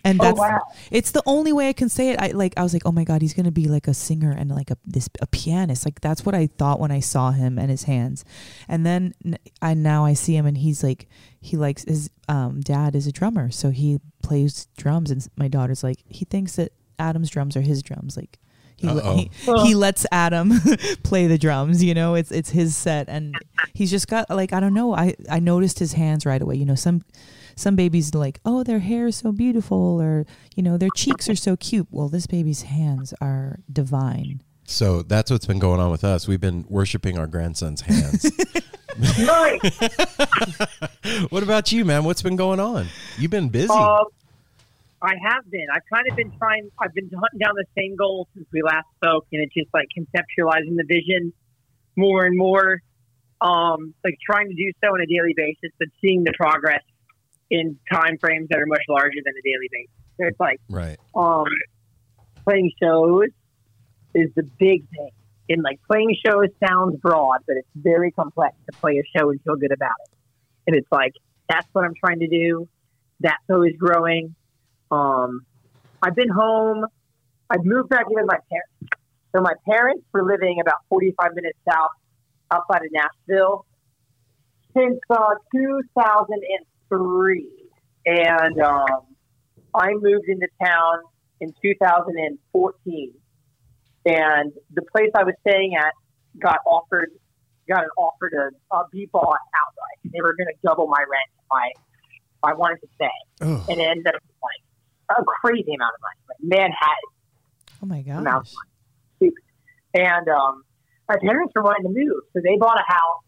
[0.05, 0.61] And Oh, that's wow.
[0.91, 2.21] it's the only way I can say it.
[2.21, 4.51] I like I was like, oh my god, he's gonna be like a singer and
[4.51, 5.85] like a this a pianist.
[5.85, 8.25] Like that's what I thought when I saw him and his hands.
[8.67, 9.15] And then
[9.63, 11.07] I now I see him and he's like
[11.41, 15.13] he likes his um, dad is a drummer, so he plays drums.
[15.13, 18.17] And my daughter's like he thinks that Adam's drums are his drums.
[18.17, 18.41] Like
[18.79, 19.31] he he,
[19.67, 20.53] he lets Adam
[21.03, 21.83] play the drums.
[21.83, 23.35] You know, it's it's his set, and
[23.75, 24.95] he's just got like I don't know.
[24.95, 26.55] I I noticed his hands right away.
[26.57, 27.03] You know, some
[27.57, 31.37] some babies like oh their hair is so beautiful or you know their cheeks are
[31.37, 31.89] so cute.
[31.91, 34.43] Well, this baby's hands are divine.
[34.65, 36.29] So that's what's been going on with us.
[36.29, 38.31] We've been worshiping our grandson's hands.
[38.99, 39.79] Nice.
[41.31, 42.05] what about you, man?
[42.05, 42.89] What's been going on?
[43.17, 43.73] You've been busy.
[43.73, 44.07] Um,
[45.01, 45.67] I have been.
[45.73, 46.71] I've kind of been trying.
[46.79, 49.87] I've been hunting down the same goal since we last spoke, and it's just like
[49.97, 51.33] conceptualizing the vision
[51.97, 52.81] more and more.
[53.41, 56.83] Um, like trying to do so on a daily basis, but seeing the progress
[57.51, 59.91] in time frames that are much larger than a daily basis.
[60.21, 60.99] So it's like right.
[61.15, 61.47] um,
[62.45, 63.29] playing shows
[64.15, 65.11] is the big thing.
[65.51, 69.41] And like playing shows sounds broad, but it's very complex to play a show and
[69.43, 70.19] feel good about it.
[70.67, 71.13] And it's like
[71.49, 72.69] that's what I'm trying to do.
[73.21, 74.35] That's always growing.
[74.91, 75.43] Um,
[76.03, 76.85] I've been home.
[77.51, 78.97] I've moved back in with my parents.
[79.35, 81.91] So my parents were living about 45 minutes south
[82.51, 83.67] outside of Nashville
[84.75, 87.49] since uh, 2003,
[88.07, 88.87] and um,
[89.75, 90.99] I moved into town
[91.41, 93.13] in 2014,
[94.07, 95.93] and the place I was staying at
[96.39, 97.11] got offered
[97.69, 99.99] got an offer to uh, be bought outright.
[100.13, 103.11] They were going to double my rent if I if I wanted to stay,
[103.43, 104.63] Oh, and it ended up like
[105.11, 107.19] a crazy amount of money, like Manhattan
[107.83, 108.49] Oh my amount
[109.21, 109.31] gosh.
[109.95, 110.63] And um,
[111.09, 113.25] my parents were wanting to move, so they bought a house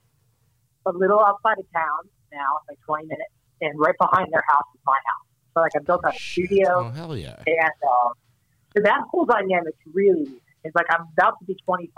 [0.86, 2.04] a little outside of town.
[2.32, 5.26] Now it's like 20 minutes, and right behind their house is my house.
[5.54, 6.68] So like I built out a studio.
[6.68, 7.42] Oh hell yeah!
[7.46, 8.12] And um,
[8.76, 10.40] so that whole dynamic really weird.
[10.62, 11.88] It's like I'm about to be 25,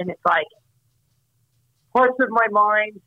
[0.00, 0.46] and it's like
[1.92, 3.00] parts of my mind.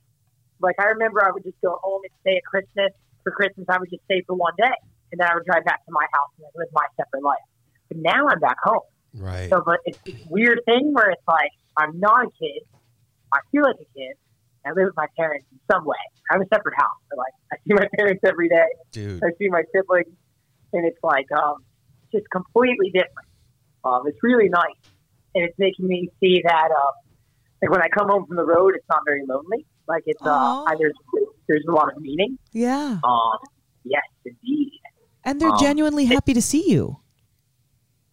[0.61, 2.91] Like I remember, I would just go home and stay at Christmas.
[3.23, 4.75] For Christmas, I would just stay for one day,
[5.13, 7.45] and then I would drive back to my house and like, live my separate life.
[7.87, 8.81] But now I'm back home.
[9.13, 9.47] right.
[9.47, 12.65] So, but it's this weird thing where it's like I'm not a kid.
[13.31, 14.17] I feel like a kid.
[14.65, 16.01] I live with my parents in some way.
[16.31, 16.97] I have a separate house.
[17.11, 18.65] So like I see my parents every day.
[18.91, 19.23] Dude.
[19.23, 20.15] I see my siblings,
[20.73, 21.63] and it's like um,
[22.11, 23.29] just completely different.
[23.85, 24.81] Um, it's really nice.
[25.35, 26.93] and it's making me see that um,
[27.61, 29.65] like when I come home from the road, it's not very lonely.
[29.87, 30.65] Like it's uh, Aw.
[30.65, 30.93] I, there's
[31.47, 32.39] there's a lot of meaning.
[32.51, 32.97] Yeah.
[33.03, 33.37] Um,
[33.83, 34.71] yes, indeed.
[35.23, 36.97] And they're Um, genuinely happy to see you.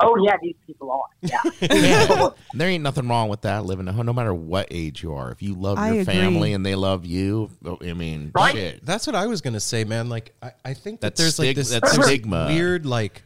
[0.03, 1.01] Oh yeah, these people are.
[1.21, 1.39] Yeah.
[1.61, 2.31] Yeah.
[2.55, 5.31] there ain't nothing wrong with that living at home, no matter what age you are.
[5.31, 6.15] If you love I your agree.
[6.15, 8.55] family and they love you, oh, I mean, Right.
[8.55, 8.87] shit.
[8.87, 10.09] That's what I was gonna say, man.
[10.09, 12.47] Like I, I think that That's there's like this, there's stigma.
[12.49, 13.23] weird like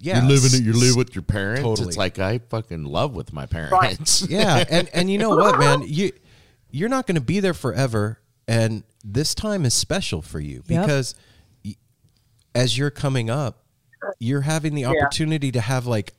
[0.00, 1.60] yeah, you living s- it, you live with your parents.
[1.62, 1.88] Totally.
[1.88, 4.22] It's like I fucking love with my parents.
[4.30, 6.12] yeah, and and you know what, man, you
[6.70, 10.82] you're not gonna be there forever, and this time is special for you Yep.
[10.86, 11.20] because y-
[12.54, 13.64] as you're coming up,
[14.18, 16.14] you're having the opportunity to have like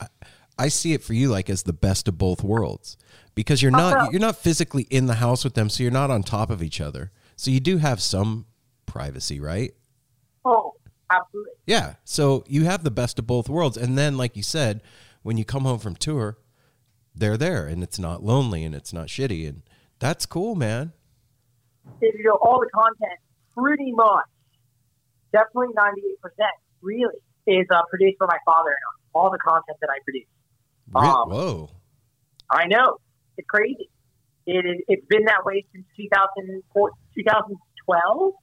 [0.57, 2.97] I- see it for you like as the best of both worlds
[3.33, 4.09] because you're not uh-huh.
[4.11, 6.81] you're not physically in the house with them, so you're not on top of each
[6.81, 7.11] other.
[7.37, 8.45] So you do have some
[8.85, 9.73] privacy, right?
[10.45, 10.75] oh,
[11.11, 11.51] absolutely.
[11.65, 11.95] Yeah.
[12.03, 13.77] So you have the best of both worlds.
[13.77, 14.81] And then, like you said,
[15.21, 16.37] when you come home from tour,
[17.15, 19.47] they're there and it's not lonely and it's not shitty.
[19.47, 19.63] And
[19.99, 20.93] that's cool, man.
[22.01, 23.19] you know, all the content
[23.55, 24.25] pretty much,
[25.31, 26.17] definitely 98%
[26.81, 27.15] really
[27.47, 28.99] is uh, produced by my father and.
[29.11, 30.27] All the content that I produce.
[30.93, 31.69] Re- Um, Whoa.
[32.51, 32.97] I know.
[33.37, 33.89] It's crazy.
[34.45, 38.33] It is, it's been that way since 2004, 2012?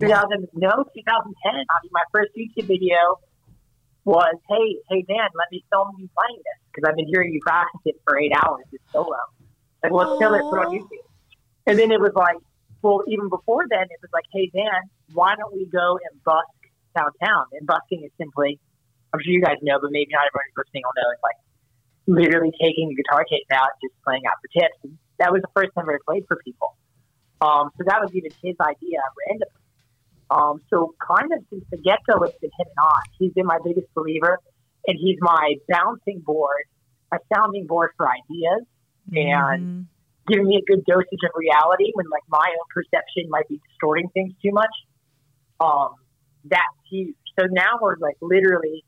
[0.00, 0.94] 2000, no, 2010.
[0.94, 3.18] I mean, my first YouTube video
[4.04, 7.40] was, hey, hey, Dan, let me film you playing this because I've been hearing you
[7.42, 8.64] practice it for eight hours.
[8.72, 9.16] It's solo.
[9.82, 11.06] Like, let's kill it, put on YouTube.
[11.66, 12.36] And then it was like,
[12.82, 14.82] well, even before then, it was like, hey, Dan,
[15.12, 16.48] why don't we go and busk
[16.96, 17.46] downtown?
[17.52, 18.58] And busking is simply,
[19.12, 21.40] I'm sure you guys know, but maybe not everybody listening will know, it's like
[22.06, 24.78] literally taking a guitar case out, and just playing out for tips.
[24.84, 26.76] And that was the first time I ever played for people.
[27.40, 29.60] Um, so that was even his idea randomly.
[30.30, 33.00] Um, so kind of since the get go, it's been him and I.
[33.18, 34.38] He's been my biggest believer,
[34.86, 36.64] and he's my bouncing board,
[37.12, 38.64] a sounding board for ideas,
[39.12, 39.86] and
[40.26, 44.08] giving me a good dosage of reality when like my own perception might be distorting
[44.14, 44.72] things too much.
[45.60, 45.94] Um,
[46.44, 47.16] that's huge.
[47.38, 48.84] So now we're like literally,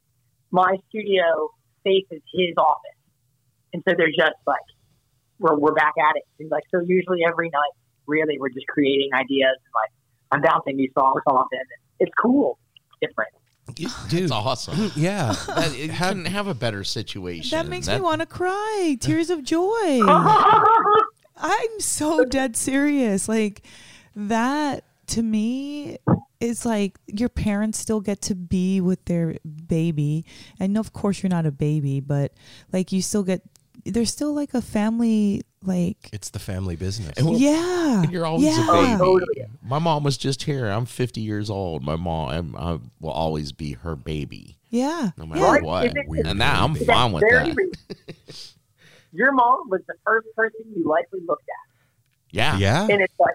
[0.50, 1.50] my studio
[1.84, 2.98] faces his office,
[3.72, 4.60] and so they're just like
[5.38, 6.24] we're we're back at it.
[6.38, 7.74] And like so, usually every night,
[8.06, 9.90] really, we're just creating ideas and like
[10.32, 11.62] I'm bouncing these songs off, and
[12.00, 13.32] it's cool, it's different.
[13.74, 13.90] Dude.
[14.12, 14.92] It's awesome.
[14.94, 15.34] Yeah.
[15.46, 17.56] That, you couldn't have a better situation.
[17.56, 18.96] That makes me want to cry.
[19.00, 20.02] Tears of joy.
[21.36, 23.28] I'm so dead serious.
[23.28, 23.62] Like
[24.14, 25.98] that to me
[26.40, 29.36] it's like your parents still get to be with their
[29.66, 30.24] baby.
[30.60, 32.32] And of course you're not a baby, but
[32.72, 33.42] like you still get
[33.84, 37.12] there's still like a family like It's the family business.
[37.16, 38.02] And well, yeah.
[38.02, 38.68] And you're always yeah.
[38.68, 38.98] a baby.
[39.00, 39.20] Oh,
[39.62, 40.66] My mom was just here.
[40.66, 41.82] I'm 50 years old.
[41.82, 45.10] My mom, I'm, I will always be her baby, Yeah.
[45.16, 45.50] no matter yeah.
[45.52, 45.62] Right.
[45.62, 45.86] what.
[45.86, 47.56] Is it- Weird And now I'm fine with that.
[49.12, 51.74] Your mom was the first person you likely looked at.
[52.30, 52.58] Yeah.
[52.58, 52.86] Yeah.
[52.90, 53.34] And it's like,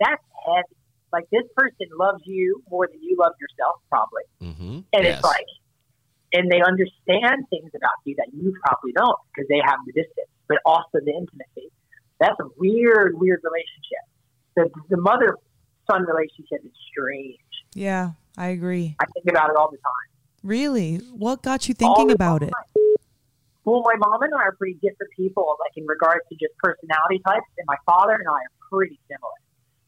[0.00, 0.81] that's heavy.
[1.12, 4.22] Like, this person loves you more than you love yourself, probably.
[4.40, 4.80] Mm-hmm.
[4.92, 5.16] And Yes.
[5.16, 5.46] it's like,
[6.32, 10.28] and they understand things about you that you probably don't because they have the distance,
[10.48, 11.70] but also the intimacy.
[12.18, 14.04] That's a weird, weird relationship.
[14.56, 15.36] The, the mother
[15.90, 17.38] son relationship is strange.
[17.74, 18.96] Yeah, I agree.
[18.98, 20.08] I think about it all the time.
[20.42, 20.96] Really?
[21.12, 22.52] What got you thinking about it?
[23.64, 27.20] Well, my mom and I are pretty different people, like in regards to just personality
[27.26, 29.38] types, and my father and I are pretty similar.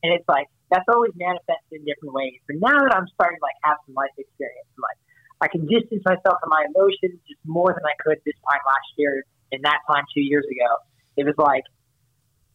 [0.02, 2.40] And it's like that's always manifested in different ways.
[2.46, 4.98] But now that I'm starting to like have some life experience, and, like
[5.40, 8.90] I can distance myself from my emotions just more than I could this time last
[8.96, 10.70] year and that time two years ago.
[11.16, 11.64] It was like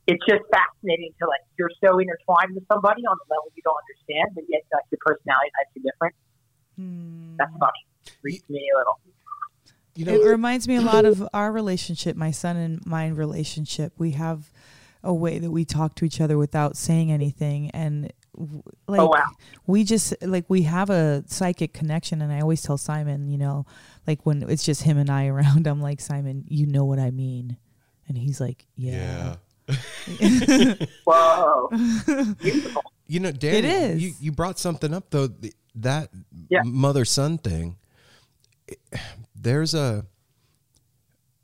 [0.09, 3.77] it's just fascinating to like you're so intertwined with somebody on a level you don't
[3.77, 6.15] understand, but yet like your personality types are different.
[6.75, 7.37] Hmm.
[7.37, 7.83] That's funny.
[8.21, 8.99] Freaks me a little.
[9.95, 13.91] You know, it reminds me a lot of our relationship, my son and mine relationship.
[13.97, 14.49] We have
[15.03, 19.07] a way that we talk to each other without saying anything, and oh, like Oh,
[19.07, 19.23] wow.
[19.67, 22.21] we just like we have a psychic connection.
[22.21, 23.65] And I always tell Simon, you know,
[24.07, 27.11] like when it's just him and I around, I'm like Simon, you know what I
[27.11, 27.57] mean,
[28.07, 29.35] and he's like, yeah.
[31.05, 31.69] Whoa,
[32.41, 32.83] beautiful.
[33.07, 34.03] You know, Dan, It is.
[34.03, 35.27] You, you brought something up though.
[35.27, 36.09] th- That
[36.49, 36.61] Yeah.
[36.63, 37.77] mother son thing.
[39.35, 40.05] There's a,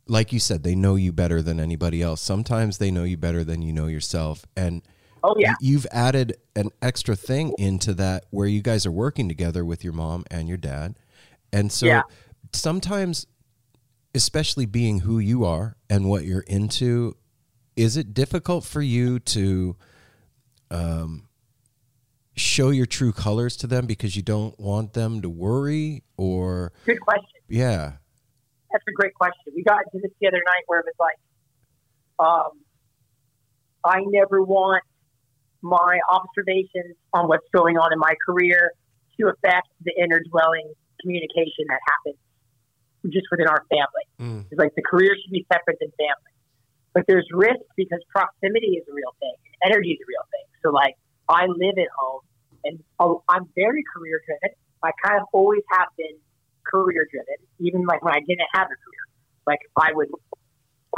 [0.07, 2.21] like you said, they know you better than anybody else.
[2.21, 4.81] Sometimes they know you better than you know yourself, and
[5.23, 5.55] Oh yeah.
[5.59, 9.93] you've added an extra thing into that where you guys are working together with your
[9.93, 10.99] mom and your dad,
[11.51, 12.03] and so Yeah.
[12.53, 13.25] sometimes,
[14.13, 17.15] especially being who you are and what you're into,
[17.75, 19.75] is it difficult for you to
[20.71, 21.27] um,
[22.35, 26.99] show your true colors to them because you don't want them to worry or Good
[27.01, 27.27] question.
[27.47, 27.93] yeah
[28.75, 29.55] that's a great question.
[29.55, 31.15] We got into this the other night where it was like,
[32.19, 32.59] um,
[33.85, 34.83] I never want
[35.61, 38.71] my observations on what's going on in my career
[39.19, 42.19] to affect the inner dwelling communication that happens
[43.07, 44.05] just within our family.
[44.19, 44.45] Mm.
[44.51, 46.33] It's like the career should be separate than family.
[46.93, 50.47] But there's risk because proximity is a real thing and energy is a real thing.
[50.63, 50.95] So like
[51.29, 52.21] I live at home
[52.65, 54.55] and oh, I'm very career driven.
[54.83, 56.17] I kind of always have been
[56.65, 59.05] career driven, even like when I didn't have a career.
[59.47, 60.09] Like I would,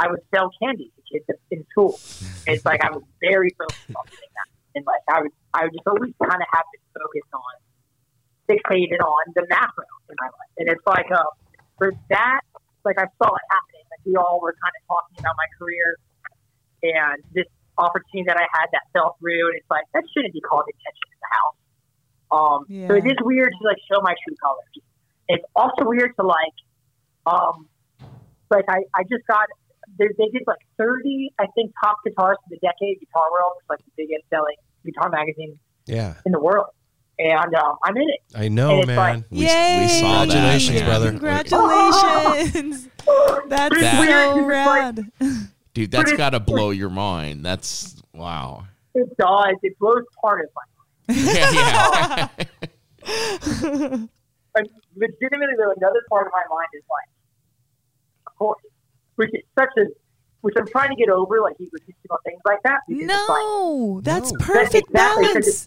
[0.00, 2.00] I would sell candy to kids in school.
[2.46, 5.72] It's like I was very focused on doing that, and like I would, I would
[5.72, 7.54] just always kind of have to focus on,
[8.48, 10.54] fixated on the macro in my life.
[10.58, 11.28] And it's like, uh,
[11.76, 12.40] for that,
[12.84, 13.84] like I saw it happening.
[13.92, 15.98] Like we all were kind of talking about my career
[16.82, 17.46] and this
[17.76, 19.52] opportunity that I had that fell through.
[19.52, 21.58] And it's like that shouldn't be called attention in the house.
[22.28, 24.72] Um, so it is weird to like show my true colors.
[25.28, 26.56] It's also weird to like,
[27.26, 27.66] um,
[28.50, 29.46] like I, I just got
[29.98, 33.00] they, they did like 30, I think, top guitars for the decade.
[33.00, 36.66] Guitar World was like the biggest selling guitar magazine Yeah, in the world,
[37.18, 38.20] and um, I'm in it.
[38.34, 38.96] I know, And man.
[38.96, 39.80] like- We, Yay!
[39.82, 40.32] we saw that.
[40.32, 40.86] Congratulations, man.
[40.88, 41.10] brother.
[41.10, 42.88] Congratulations.
[43.48, 45.10] That's That- so rad.
[45.74, 47.44] Dude, that's got to blow your mind.
[47.46, 48.64] That's wow.
[48.94, 49.54] It does.
[49.62, 50.62] It blows part of my
[51.14, 52.28] yeah,
[53.06, 54.06] yeah.
[54.98, 57.08] But legitimately, though, another part of my mind is like,
[58.26, 58.62] of course,
[59.16, 59.86] which is such a,
[60.42, 62.80] which I'm trying to get over, like egotistical things like that.
[62.88, 64.38] because it's like, No, that's No.
[64.40, 65.66] perfect Exactly, 'cause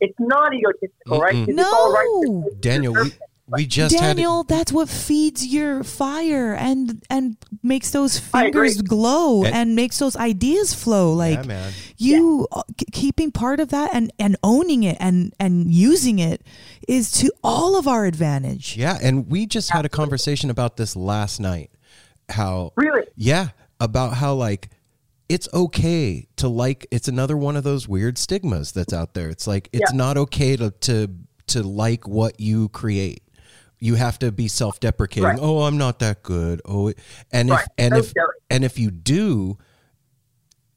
[0.00, 1.34] it's not egotistical, right?
[1.34, 1.46] Mm-mm.
[1.46, 2.06] 'Cause it's all right.
[2.06, 2.22] No.
[2.42, 3.22] It's- it's Daniel, we, perfect.
[3.52, 9.44] We just Daniel, that's what feeds your fire and and makes those I fingers glow
[9.44, 11.12] And- and, makes those ideas flow.
[11.12, 11.72] Like yeah, man.
[11.96, 16.42] you uh, k- keeping part of that and and owning it and and using it
[16.88, 18.76] is to all of our advantage.
[18.76, 21.70] Yeah, and we just had a conversation about this last night.
[22.28, 23.06] How Really?
[23.16, 23.48] Yeah,
[23.80, 24.68] about how like
[25.28, 29.28] it's okay to like it's another one of those weird stigmas that's out there.
[29.28, 29.96] It's like it's Yeah.
[29.96, 31.08] not okay to to
[31.48, 33.22] to like what you create.
[33.80, 35.24] You have to be self-deprecating.
[35.24, 35.38] Right.
[35.40, 36.60] Oh, I'm not that good.
[36.66, 36.92] Oh,
[37.32, 37.62] and Right.
[37.62, 38.12] if and if
[38.50, 39.56] and if you do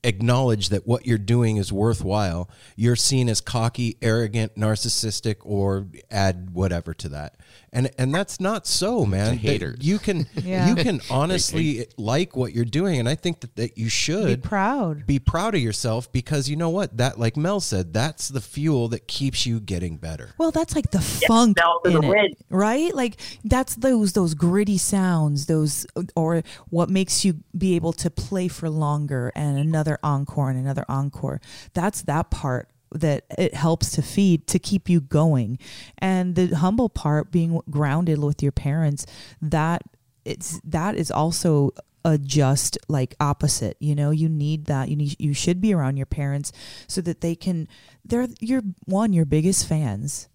[0.05, 6.49] acknowledge that what you're doing is worthwhile, you're seen as cocky, arrogant, narcissistic, or add
[6.51, 7.35] whatever to that.
[7.75, 9.35] And and that's not so, man.
[9.37, 9.79] Haters.
[9.81, 10.69] You can Yeah.
[10.69, 14.31] you can honestly like what you're doing, and I think that, that you should Be
[14.33, 15.05] should proud.
[15.07, 18.87] be proud of yourself because you know what that like Mel said that's the fuel
[18.89, 20.35] that keeps you getting better.
[20.37, 22.93] Well, that's like the funk smell for the in it, right?
[22.93, 28.47] Like that's those those gritty sounds, those or what makes you be able to play
[28.47, 31.41] for longer and another encore and another encore.
[31.73, 35.59] That's that part that it helps to feed to keep you going,
[35.97, 39.05] and the humble part being grounded with your parents.
[39.41, 39.83] That
[40.25, 41.71] it's that is also
[42.05, 45.95] a just like opposite you know you need that you need you should be around
[45.95, 46.51] your parents
[46.85, 47.65] so that they can
[48.03, 50.27] they're your one your biggest fans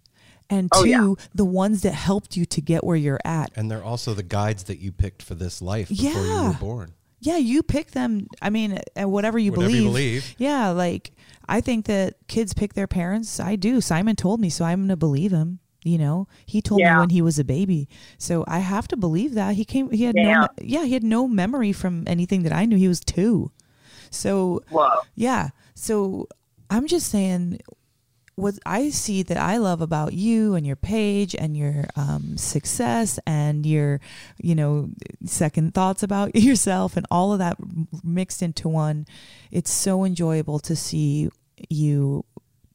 [0.48, 1.14] and two Oh, yeah.
[1.34, 4.64] the ones that helped you to get where you're at And they're also the guides
[4.64, 6.94] that you picked for this life before you were born.
[7.20, 10.22] Yeah you pick them i mean uh, whatever you Whatever you believe.
[10.22, 10.34] believe.
[10.38, 11.12] yeah like
[11.48, 13.40] i think that kids pick their parents.
[13.40, 13.80] I do.
[13.80, 16.26] Simon told me so i'm gonna believe him you know?
[16.44, 17.88] He told me when he was a baby.
[18.18, 19.54] So i have to believe that.
[19.54, 20.40] He came he had no Damn.
[20.42, 22.76] me- yeah he had no memory from anything that i knew.
[22.76, 23.50] He was two.
[24.10, 24.90] So Whoa.
[25.14, 25.50] yeah.
[25.74, 26.28] So
[26.68, 27.60] I'm just saying
[28.38, 33.18] what I see that I love about you and your page and your um, success
[33.26, 34.00] and your,
[34.40, 34.90] you know,
[35.24, 37.56] second thoughts about yourself and all of that
[38.04, 39.06] mixed into one.
[39.50, 41.30] It's so enjoyable to see
[41.68, 42.24] you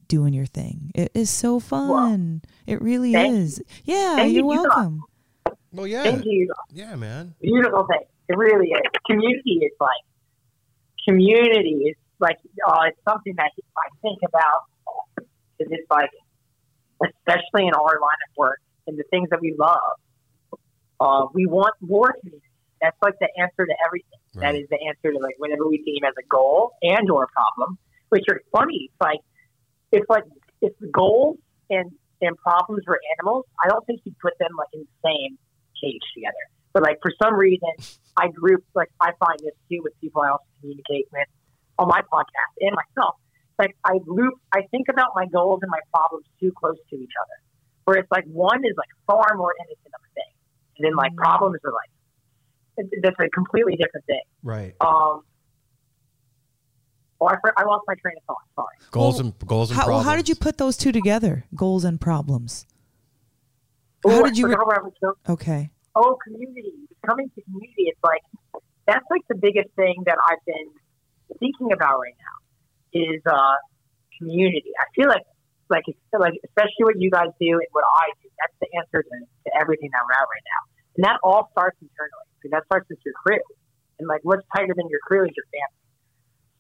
[0.08, 0.92] doing your thing.
[0.94, 2.42] It is so fun.
[2.68, 3.64] It really Thank is.
[3.86, 4.76] Yeah, Thank you're you, Doc.
[4.76, 5.04] welcome.
[5.72, 6.52] Well, yeah, Thank you.
[6.72, 7.36] yeah, man.
[7.42, 8.06] Beautiful thing.
[8.28, 8.82] It really is.
[9.10, 10.04] Community is like
[11.08, 12.38] community is like
[12.68, 14.64] oh, it's something that I think about
[15.64, 16.10] because it's like
[17.04, 19.98] especially in our line of work and the things that we love.
[21.00, 22.48] Uh, we want more community.
[22.82, 24.20] That's like the answer to everything.
[24.36, 24.62] That Right.
[24.64, 27.78] is the answer to like whenever we deem as a goal and or a problem.
[28.10, 28.90] Which are funny.
[28.90, 29.20] It's like
[29.92, 30.24] it's like
[30.62, 31.38] if the goals
[31.70, 31.92] and
[32.22, 35.38] and problems were animals, I don't think you'd put them like in the same
[35.82, 36.46] cage together.
[36.74, 37.70] But like for some reason,
[38.18, 41.28] I group like I find this too with people I also communicate with
[41.80, 43.16] on my podcast and myself.
[43.60, 47.12] Like I loop, I think about my goals and my problems too close to each
[47.22, 47.38] other.
[47.86, 50.34] Where it's like one is like far more innocent of a thing,
[50.78, 51.90] and then like problems are like
[52.94, 54.22] it- that's a completely different thing.
[54.42, 54.74] Right.
[54.82, 55.22] Um,
[57.22, 58.38] oh, I, for- I lost my train of thought.
[58.56, 58.90] Sorry.
[58.92, 60.08] Goals Well, and goals and How, problems.
[60.08, 61.46] how did you put those two together?
[61.56, 62.66] Goals and problems.
[64.06, 64.48] Oh, How I did you?
[64.48, 65.16] Re- forgot where I was going.
[65.30, 65.70] okay.
[65.96, 66.74] Oh, community.
[67.06, 68.22] coming to community, it's like
[68.88, 72.38] that's like the biggest thing that I've been thinking about right now
[72.94, 73.58] is uh,
[74.18, 74.72] community.
[74.80, 75.26] I feel like
[75.70, 78.30] like it's like especially what you guys do and what I do.
[78.40, 80.62] That's the answer to, to everything that we're at right now,
[80.98, 82.30] and that all starts internally.
[82.44, 83.42] So that starts with your crew,
[84.00, 85.84] and like what's tighter than your crew is your family.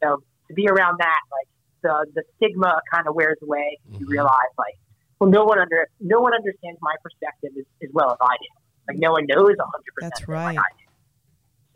[0.01, 0.07] So
[0.47, 1.49] to be around that, like
[1.83, 3.77] the the stigma kind of wears away.
[3.91, 4.75] You realize like,
[5.19, 8.51] well, no one under no one understands my perspective as, as well as I do.
[8.87, 10.13] Like no one knows a hundred percent.
[10.15, 10.57] That's right.
[10.57, 10.87] I do.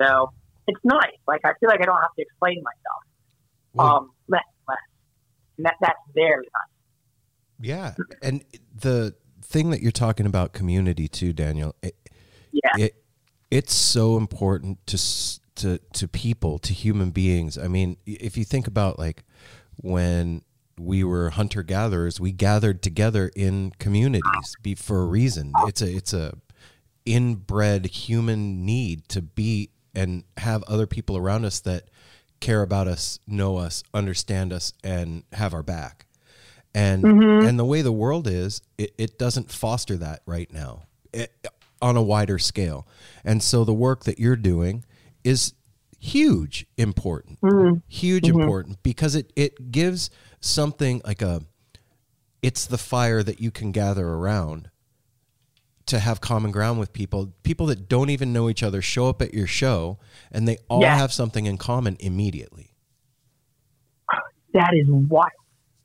[0.01, 0.31] So
[0.67, 1.19] it's nice.
[1.27, 3.06] Like I feel like I don't have to explain myself.
[3.79, 4.77] Um, less, less.
[5.57, 6.73] And that that's very nice.
[7.59, 8.43] Yeah, and
[8.75, 11.75] the thing that you're talking about community too, Daniel.
[11.81, 11.95] It,
[12.51, 12.85] Yeah.
[12.85, 13.03] it
[13.49, 14.97] it's so important to
[15.55, 17.57] to to people, to human beings.
[17.57, 19.23] I mean, if you think about like
[19.77, 20.43] when
[20.79, 25.51] we were hunter gatherers, we gathered together in communities be, for a reason.
[25.67, 26.37] It's a it's a
[27.05, 31.89] inbred human need to be and have other people around us that
[32.39, 36.05] care about us, know us, understand us, and have our back.
[36.73, 37.47] And mm-hmm.
[37.47, 40.83] and the way the world is, it, it doesn't foster that right now
[41.13, 41.47] it,
[41.81, 42.87] on a wider scale.
[43.23, 44.85] And so the work that you're doing
[45.23, 45.53] is
[45.99, 47.79] huge important, mm-hmm.
[47.87, 48.39] huge mm-hmm.
[48.39, 50.09] important because it it gives
[50.39, 51.41] something like a
[52.41, 54.69] it's the fire that you can gather around
[55.87, 59.21] to have common ground with people people that don't even know each other show up
[59.21, 59.97] at your show
[60.31, 60.97] and they all Yeah.
[60.97, 62.71] have something in common immediately
[64.53, 65.29] That is wild.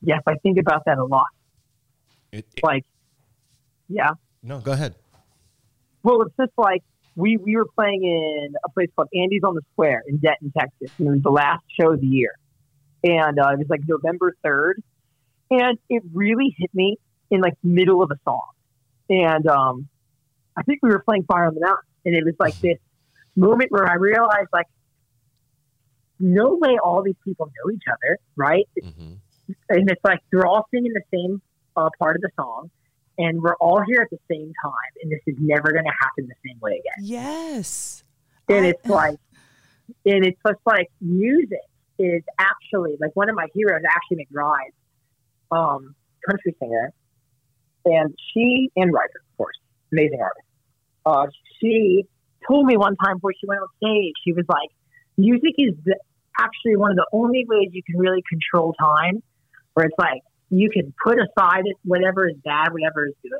[0.00, 1.26] Yes, I think about that a lot.
[2.30, 2.84] It- it- Like,
[3.88, 4.10] yeah.
[4.42, 4.94] no go ahead
[6.02, 6.82] Well, it's just like
[7.14, 10.90] we we were playing in a place called Andy's on the Square in Denton, Texas,
[10.98, 12.32] and it was the last show of the year,
[13.04, 14.82] and uh, it was like November third,
[15.50, 16.96] and it really hit me
[17.30, 18.48] in like middle of a song,
[19.10, 19.88] and um,
[20.56, 22.78] I think we were playing Fire on the Mountain, and it was like this
[23.36, 24.66] moment where I realized like,
[26.20, 28.68] no way all these people know each other, right?
[28.82, 29.12] Mm-hmm.
[29.70, 31.42] and it's like they're all singing the same
[31.76, 32.70] uh, part of the song,
[33.18, 36.28] and we're all here at the same time, and this is never going to happen
[36.28, 37.04] the same way again.
[37.04, 38.04] Yes.
[38.48, 39.18] And I- it's like,
[40.06, 41.58] and it's just like music
[41.98, 44.72] is actually like one of my heroes, Ashley McBryde,
[45.50, 45.94] um,
[46.28, 46.92] country singer,
[47.84, 49.56] and she and writer, of course,
[49.92, 50.46] amazing artist.
[51.04, 51.26] Uh,
[51.60, 52.04] she
[52.48, 54.70] told me one time before she went on stage, she was like,
[55.16, 55.96] music is the,
[56.38, 59.22] actually one of the only ways you can really control time,
[59.74, 63.32] where it's like you can put aside whatever is bad, whatever is good,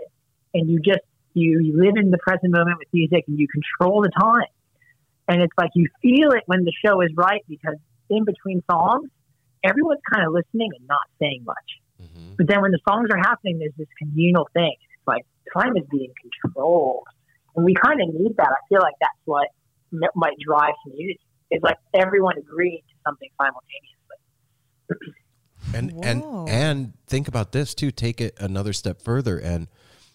[0.54, 1.00] and you just
[1.34, 4.48] you, you live in the present moment with music and you control the time.
[5.28, 7.76] And it's like you feel it when the show is right because
[8.10, 9.08] in between songs,
[9.64, 11.56] everyone's kind of listening and not saying much.
[12.36, 14.74] But then when the songs are happening, there's this communal thing.
[15.02, 15.24] It's like
[15.56, 17.04] time is being controlled.
[17.56, 18.48] And we kind of need that.
[18.48, 19.48] I feel like that's what
[19.92, 21.20] m- might drive community.
[21.50, 25.14] is like everyone agreeing to something simultaneously.
[25.74, 26.02] and Whoa.
[26.02, 29.68] and and think about this too take it another step further and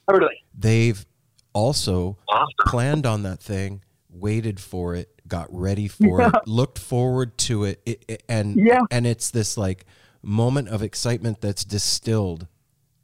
[0.10, 0.36] Totally.
[0.58, 1.06] they've
[1.54, 2.18] also
[2.66, 6.32] planned on that thing waited for it got ready for Yeah.
[6.36, 8.82] it looked forward to it, it, it- and Yeah.
[8.92, 9.86] and it's this like
[10.22, 12.48] moment of excitement that's distilled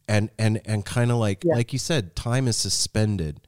[0.07, 1.55] and and and kind of like Yeah.
[1.55, 3.41] like you said time is suspended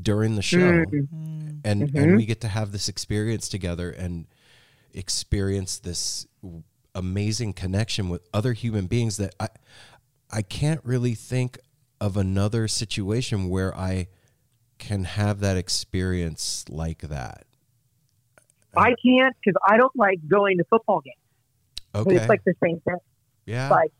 [0.00, 1.60] during the show Mm.
[1.64, 1.96] and Mm-hmm.
[1.98, 4.26] and we get to have this experience together and
[4.94, 6.26] experience this
[6.94, 9.48] amazing connection with other human beings that I
[10.30, 11.58] I can't really think
[12.00, 14.08] of another situation where I
[14.78, 17.44] can have that experience like that.
[18.76, 21.16] I can't because I don't like going to football games.
[21.94, 22.16] Okay.
[22.16, 22.98] it's like the same thing.
[23.46, 23.70] yeah.
[23.70, 23.90] Like,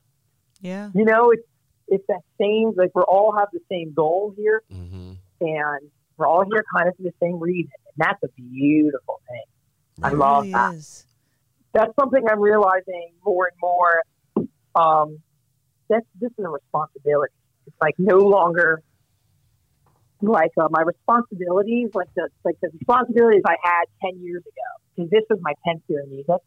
[0.61, 0.91] Yeah.
[0.95, 1.43] you know, it's,
[1.89, 4.63] it's that same, like, we all have the same goal here.
[4.71, 7.71] hmm and we're all here kind of for the same reason.
[7.87, 9.45] And that's a beautiful thing.
[10.03, 10.75] I love really that.
[10.75, 11.05] is.
[11.73, 14.49] That's something I'm realizing more and more.
[14.75, 15.19] Um,
[15.89, 17.33] that's this is a responsibility.
[17.67, 18.83] It's like no longer
[20.21, 24.69] like uh, my responsibilities, like the like the responsibilities I had ten years ago.
[24.97, 26.43] Because this was my tenth year in music,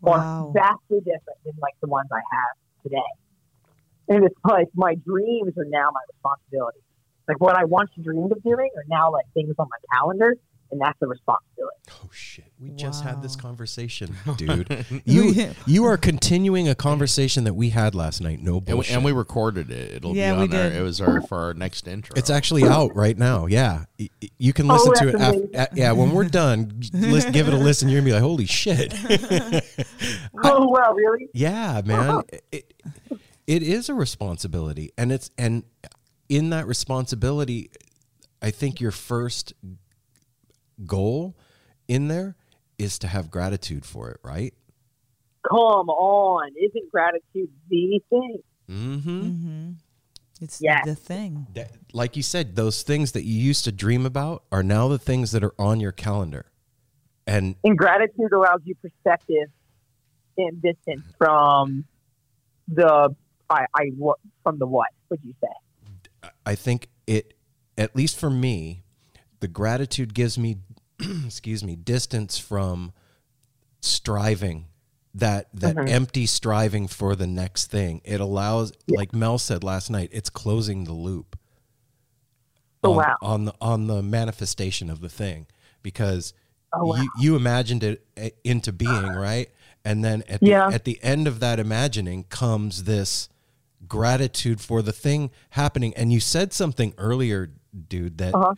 [0.00, 0.12] Wow.
[0.12, 2.54] are vastly different than like the ones I have
[2.84, 3.10] today.
[4.08, 6.78] And it's like my dreams are now my responsibility.
[7.28, 10.36] Like what I once dreamed of doing are now like things on my calendar,
[10.70, 11.76] and that's a responsibility.
[11.90, 12.44] Oh shit.
[12.60, 14.86] We just had this conversation, dude.
[15.04, 18.40] you you are continuing a conversation that we had last night.
[18.40, 18.94] No And we, bullshit.
[18.96, 19.90] and we recorded it.
[19.96, 20.76] It'll Yeah, be we on our, did.
[20.78, 22.14] it was our for our next intro.
[22.16, 23.46] It's actually out right now.
[23.46, 25.14] Yeah, Y- y- you can Oh, listen to it.
[25.20, 25.66] After, amazing.
[25.74, 27.88] yeah, when we're done, listen, give it a listen.
[27.88, 28.94] You're gonna be like, "Holy shit!"
[30.44, 31.28] oh well, really?
[31.34, 31.98] yeah, man.
[32.10, 32.22] Uh-huh.
[32.52, 32.72] It,
[33.46, 35.64] it is a responsibility, and it's and
[36.28, 37.70] in that responsibility,
[38.42, 39.52] I think your first
[40.84, 41.36] goal
[41.88, 42.36] in there
[42.78, 44.52] is to have gratitude for it, right?
[45.48, 48.38] Come on, isn't gratitude the thing?
[48.68, 49.22] Mm-hmm.
[49.22, 49.70] Mm-hmm.
[50.40, 50.84] It's Yes.
[50.84, 51.46] the thing.
[51.54, 54.98] That, like you said, those things that you used to dream about are now the
[54.98, 56.46] things that are on your calendar.
[57.26, 59.48] And And gratitude allows you perspective
[60.36, 61.84] and distance from
[62.68, 63.14] the
[63.50, 66.30] I, I what from the what would you say?
[66.44, 67.34] I think it,
[67.78, 68.82] at least for me,
[69.40, 70.56] the gratitude gives me,
[71.24, 72.92] excuse me, distance from
[73.80, 74.66] striving.
[75.14, 75.88] That that Mhm.
[75.88, 78.02] empty striving for the next thing.
[78.04, 81.38] It allows, like Mel said last night, it's closing the loop.
[82.84, 83.16] Oh, on, wow.
[83.22, 85.46] on the on the manifestation of the thing
[85.82, 86.34] because
[86.74, 86.96] Oh, wow.
[86.96, 89.48] you you imagined it uh, into being right
[89.84, 90.68] and then at Yeah.
[90.68, 93.30] at the end of that imagining comes this
[93.88, 97.50] gratitude for the thing happening and you said something earlier
[97.88, 98.54] dude that Uh-huh.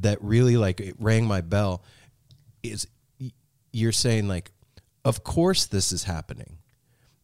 [0.00, 1.82] that really like it rang my bell
[2.62, 2.86] is
[3.72, 4.50] you're saying like
[5.04, 6.58] of course this is happening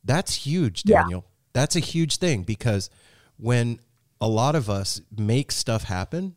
[0.04, 1.02] that's huge Yeah.
[1.02, 2.90] daniel that's a huge thing because
[3.36, 3.78] when
[4.20, 6.34] a lot of us make stuff happen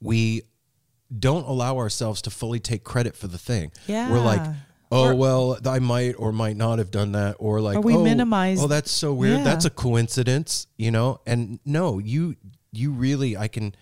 [0.00, 0.42] we
[1.16, 4.10] don't allow ourselves to fully take credit for the thing Yeah.
[4.10, 4.42] we're like
[4.92, 4.98] Yeah.
[4.98, 8.02] oh well i might or might not have done that or like Or we oh,
[8.04, 9.44] minimize- oh that's so weird Yeah.
[9.44, 12.36] that's a coincidence you know and no you
[12.72, 13.74] you really i can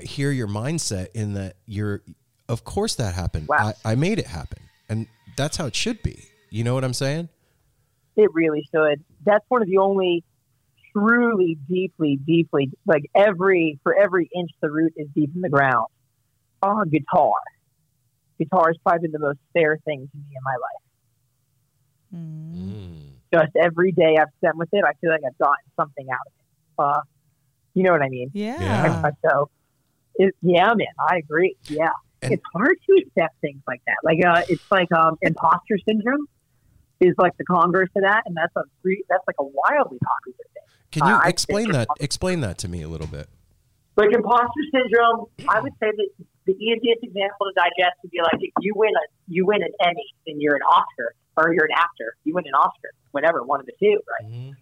[0.00, 2.02] hear your mindset in that you're
[2.48, 3.74] of course that happened Wow.
[3.84, 6.94] I, I made it happen and that's how it should be you know what i'm
[6.94, 7.28] saying
[8.16, 9.04] It really should.
[9.24, 10.24] That's one of the only
[10.92, 15.86] truly deeply, deeply like every for every inch the root is deep in the ground.
[16.62, 17.32] Oh, guitar.
[18.38, 20.82] Guitar has probably been the most fair thing to me in my life.
[22.14, 23.10] Mm.
[23.32, 26.32] Just every day I've spent with it, I feel like I've gotten something out of
[26.32, 26.42] it.
[26.78, 27.00] Uh,
[27.74, 28.30] you know what I mean?
[28.32, 28.60] Yeah.
[28.60, 29.10] Yeah.
[29.28, 29.50] So,
[30.16, 31.56] it, yeah, man, I agree.
[31.68, 31.88] Yeah,
[32.22, 33.96] And- it's hard to accept things like that.
[34.04, 36.26] Like, uh, it's like um, imposter syndrome
[37.00, 40.36] is like the converse of that, and that's a re- that's like a wildly popular
[40.54, 40.62] thing.
[40.92, 43.28] can you Uh, explain think- that explain that to me a little bit
[43.96, 46.08] Like imposter syndrome, I would say that
[46.46, 49.72] the easiest example to digest would be like if you win a you win an
[49.80, 53.60] Emmy and you're an Oscar or you're an actor, you win an Oscar, whatever, one
[53.60, 54.54] of the two, right?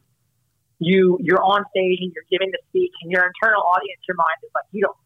[0.80, 4.38] You you're on stage and you're giving the speech, and your internal audience, your mind
[4.42, 4.96] is like, you don't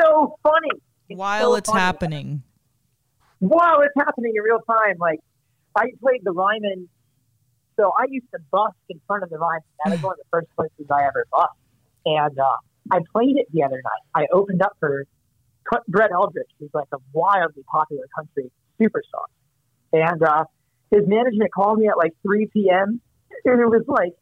[0.00, 0.70] so funny.
[1.08, 1.80] It's While so it's funny.
[1.80, 2.42] happening.
[3.38, 4.96] while it's happening in real time.
[4.98, 5.20] Like
[5.74, 6.88] I played the Ryman,
[7.76, 9.62] so I used to bust in front of the Ryman.
[9.84, 11.52] That was one of the first places I ever bust,
[12.04, 12.56] and uh,
[12.90, 14.02] I played it the other night.
[14.14, 15.06] I opened up for
[15.88, 19.26] Brett Eldredge, who's like a wildly popular country superstar,
[19.92, 20.44] and uh,
[20.90, 23.00] his management called me at like 3 p.m.
[23.44, 24.12] and it was like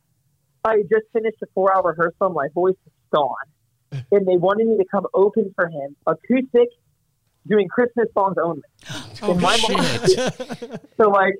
[0.64, 2.30] I had just finished a four-hour rehearsal.
[2.30, 6.68] My voice was gone, and they wanted me to come open for him, acoustic,
[7.46, 8.62] doing Christmas songs only.
[9.22, 10.20] Oh, my shit.
[10.98, 11.34] So like,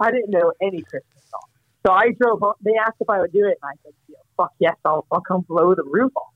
[0.00, 1.52] I didn't know any Christmas songs.
[1.86, 2.42] So I drove.
[2.42, 3.92] Up, they asked if I would do it, and I said,
[4.36, 6.32] "Fuck yes, I'll, I'll come blow the roof off."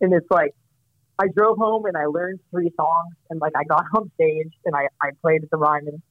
[0.00, 0.54] And it's like,
[1.18, 4.74] I drove home and I learned three songs, and like I got on stage and
[4.74, 6.02] I I played at the Ryman,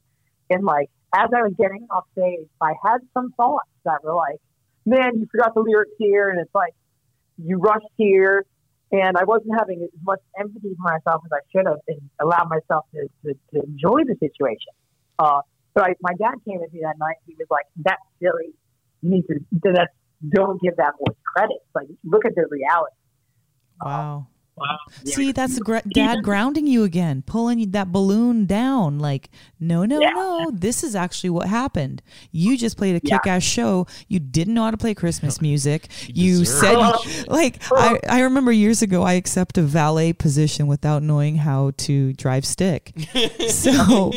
[0.50, 4.40] and like as I was getting off stage, I had some thoughts that were like,
[4.84, 6.74] "Man, you forgot the lyrics here," and it's like,
[7.38, 8.44] you rushed here.
[8.92, 12.48] And I wasn't having as much empathy for myself as I should have and allowed
[12.48, 14.70] myself to, to, to enjoy the situation.
[15.18, 15.40] Uh,
[15.74, 17.16] but I, my dad came with me that night.
[17.26, 18.54] He was like, "That's silly.
[19.02, 19.40] You need to.
[19.62, 19.92] That's
[20.28, 21.58] don't give that voice credit.
[21.74, 22.94] Like, look at the reality."
[23.80, 24.26] Wow.
[24.56, 24.78] Wow.
[25.04, 29.00] See, that's gr- dad grounding you again, pulling that balloon down.
[29.00, 30.10] Like, no, no, Yeah.
[30.10, 30.50] no.
[30.52, 32.02] This is actually what happened.
[32.30, 33.18] You just played a Yeah.
[33.18, 33.86] kick-ass show.
[34.06, 35.88] You didn't know how to play Christmas music.
[36.06, 37.28] You You, said, it.
[37.28, 42.12] like, I, I remember years ago, I accept a valet position without knowing how to
[42.12, 42.92] drive stick.
[43.48, 44.12] so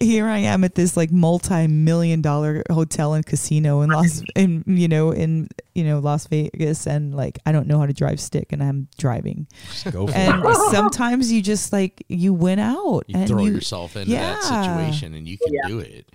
[0.00, 4.88] here I am at this like multi-million dollar hotel and casino in Las, in you
[4.88, 8.52] know, in you know Las Vegas, and like I don't know how to drive stick,
[8.52, 13.04] and I'm driving Just go for and it sometimes you just like you win out
[13.06, 15.68] You and throw you, yourself into that situation and you can Yeah.
[15.68, 16.08] do it.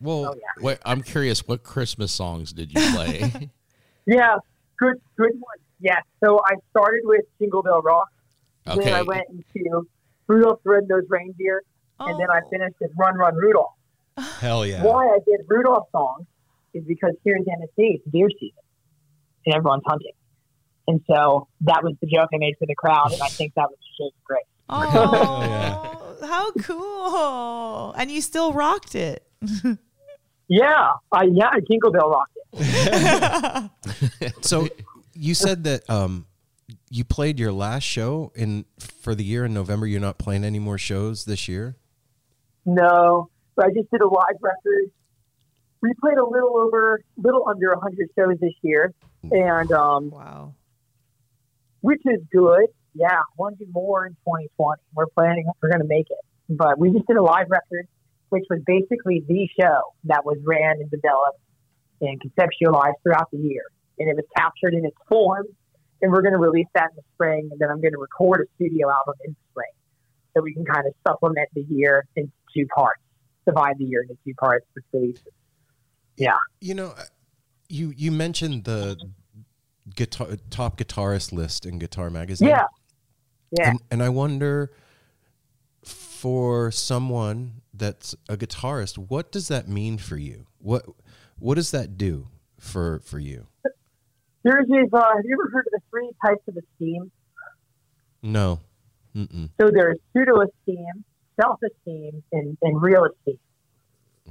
[0.00, 0.62] well Oh yeah.
[0.62, 3.50] What I'm curious, what Christmas songs did you play?
[4.06, 4.36] Yeah.
[4.78, 4.94] Good.
[5.18, 5.58] Good one.
[5.80, 5.98] Yeah.
[6.24, 8.08] So I started with Jingle Bell Rock.
[8.66, 8.84] Okay.
[8.84, 9.86] Then I went into
[10.26, 11.62] Rudolph the Red-Nosed Reindeer,
[12.00, 12.48] and then I Oh.
[12.50, 13.72] finished with Run Run Rudolph.
[14.40, 16.26] hell yeah Why I did Rudolph songs
[16.72, 18.62] is because here in Tennessee it's deer season
[19.44, 20.12] and everyone's hunting.
[20.88, 23.68] And so that was the joke I made for the crowd, and I think that
[23.68, 24.42] was just great.
[24.70, 27.92] Oh, how cool!
[27.92, 29.24] And you still rocked it.
[30.48, 33.70] Yeah, I yeah, Jingle Bell rocked it.
[34.40, 34.66] so
[35.12, 36.24] you said that um
[36.88, 39.86] you played your last show in for the year in November.
[39.86, 41.76] You're not playing any more shows this year.
[42.64, 44.90] No, but I just did a live record.
[45.82, 48.94] We played a little over, little under 100 shows this year,
[49.30, 50.54] and um, Wow.
[51.88, 52.66] Which is good.
[52.92, 54.82] Yeah, want to do more in 2020.
[54.92, 56.18] We're planning, we're going to make it.
[56.50, 57.88] But we just did a live record,
[58.28, 61.40] which was basically the show that was ran and developed
[62.02, 63.62] and conceptualized throughout the year.
[63.98, 65.46] And it was captured in its form.
[66.02, 67.48] And we're going to release that in the spring.
[67.50, 69.72] And then I'm going to record a studio album in the spring.
[70.36, 73.00] So we can kind of supplement the year into two parts,
[73.46, 75.32] divide the year into two parts with releases.
[76.18, 76.36] Yeah.
[76.60, 76.94] You know,
[77.70, 78.98] you you mentioned the
[79.94, 82.48] guitar top guitarist list in Guitar Magazine.
[82.48, 82.64] Yeah.
[83.58, 83.70] Yeah.
[83.70, 84.72] And, and I wonder
[85.82, 90.46] for someone that's a guitarist, what does that mean for you?
[90.58, 90.84] What
[91.38, 92.28] what does that do
[92.58, 93.46] for for you?
[94.44, 97.10] There's these, uh, have you ever heard of the three types of esteem?
[98.22, 98.60] No.
[99.14, 99.50] Mm-mm.
[99.60, 101.04] So there's pseudo esteem,
[101.40, 103.38] self esteem, and, and real esteem.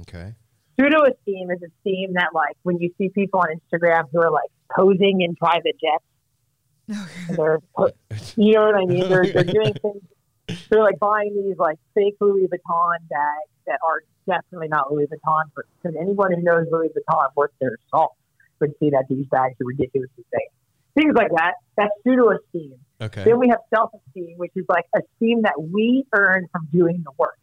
[0.00, 0.34] Okay.
[0.78, 4.30] Pseudo esteem is a esteem that, like, when you see people on Instagram who are
[4.30, 7.58] like posing in private jets, they're,
[8.36, 9.08] you know what I mean?
[9.08, 10.02] They're, they're doing things,
[10.70, 15.44] they're like buying these like fake Louis Vuitton bags that are definitely not Louis Vuitton.
[15.54, 18.14] Because anyone who knows Louis Vuitton worth their salt
[18.60, 20.50] would see that these bags are ridiculously fake.
[20.94, 21.54] Things like that.
[21.76, 22.74] That's pseudo esteem.
[23.00, 23.24] Okay.
[23.24, 27.12] Then we have self esteem, which is like esteem that we earn from doing the
[27.16, 27.38] work.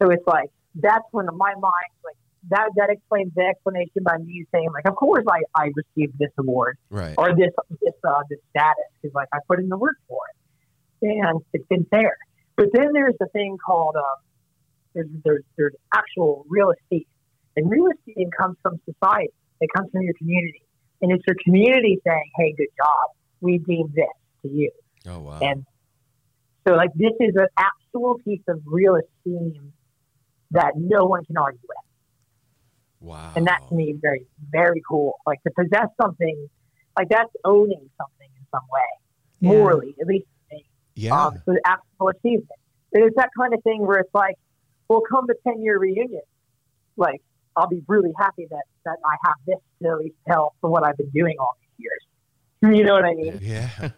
[0.00, 2.16] So it's like that's when my mind like
[2.50, 6.30] that that explains the explanation by me saying like, of course I, I received this
[6.38, 7.14] award Right.
[7.18, 7.50] or this
[7.80, 10.20] this uh, this status because like I put in the work for
[11.02, 12.16] it, and it's been fair.
[12.56, 14.18] But then there's a thing called um,
[14.94, 17.08] there's there's there's actual real estate
[17.56, 19.32] and real estate comes from society.
[19.60, 20.62] It comes from your community,
[21.02, 23.16] and it's your community saying, "Hey, good job.
[23.40, 24.06] We deem this
[24.42, 24.70] to you."
[25.06, 25.38] Oh wow.
[25.42, 25.64] And
[26.66, 29.72] so, like, this is an actual piece of real esteem
[30.50, 31.76] that no one can argue with.
[33.00, 33.32] Wow.
[33.36, 35.14] And that to me is very, very cool.
[35.26, 36.48] Like, to possess something,
[36.96, 38.80] like, that's owning something in some way,
[39.40, 39.50] Yeah.
[39.50, 40.64] morally, at least to me.
[40.94, 41.26] yeah.
[41.26, 42.48] Um, so, the actual achievement.
[42.92, 44.36] And it's that kind of thing where it's like,
[44.88, 46.22] well, come the 10 year reunion,
[46.96, 47.20] like,
[47.56, 50.86] I'll be really happy that, that I have this to at least tell for what
[50.86, 52.02] I've been doing all these years.
[52.78, 53.38] You know what I mean?
[53.40, 53.68] Yeah.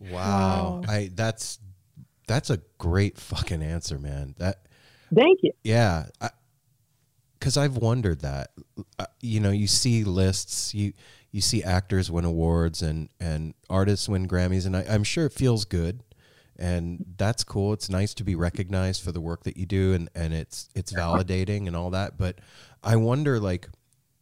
[0.00, 0.10] Wow.
[0.10, 0.82] Wow.
[0.86, 1.58] I that's
[2.26, 4.34] that's a great fucking answer, man.
[4.38, 4.66] That
[5.14, 5.52] Thank you.
[5.62, 6.06] yeah.
[7.44, 8.52] Because I've wondered that.
[8.98, 10.94] Uh, You know, you see lists, you
[11.30, 15.32] you see actors win awards and and artists win Grammys, and I, I'm sure it
[15.34, 16.02] feels good,
[16.58, 17.74] and that's cool.
[17.74, 20.90] It's nice to be recognized for the work that you do, and and it's it's
[20.94, 22.16] validating and all that.
[22.16, 22.38] But
[22.82, 23.68] I wonder, like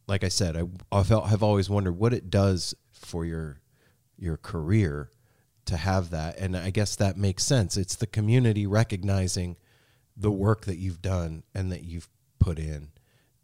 [0.05, 3.61] like I said, I I felt have always wondered what it does for your
[4.17, 5.11] your career
[5.63, 7.77] to have that, and I guess that makes sense.
[7.77, 9.55] It's the community recognizing
[10.17, 12.89] the work that you've done and that you've put in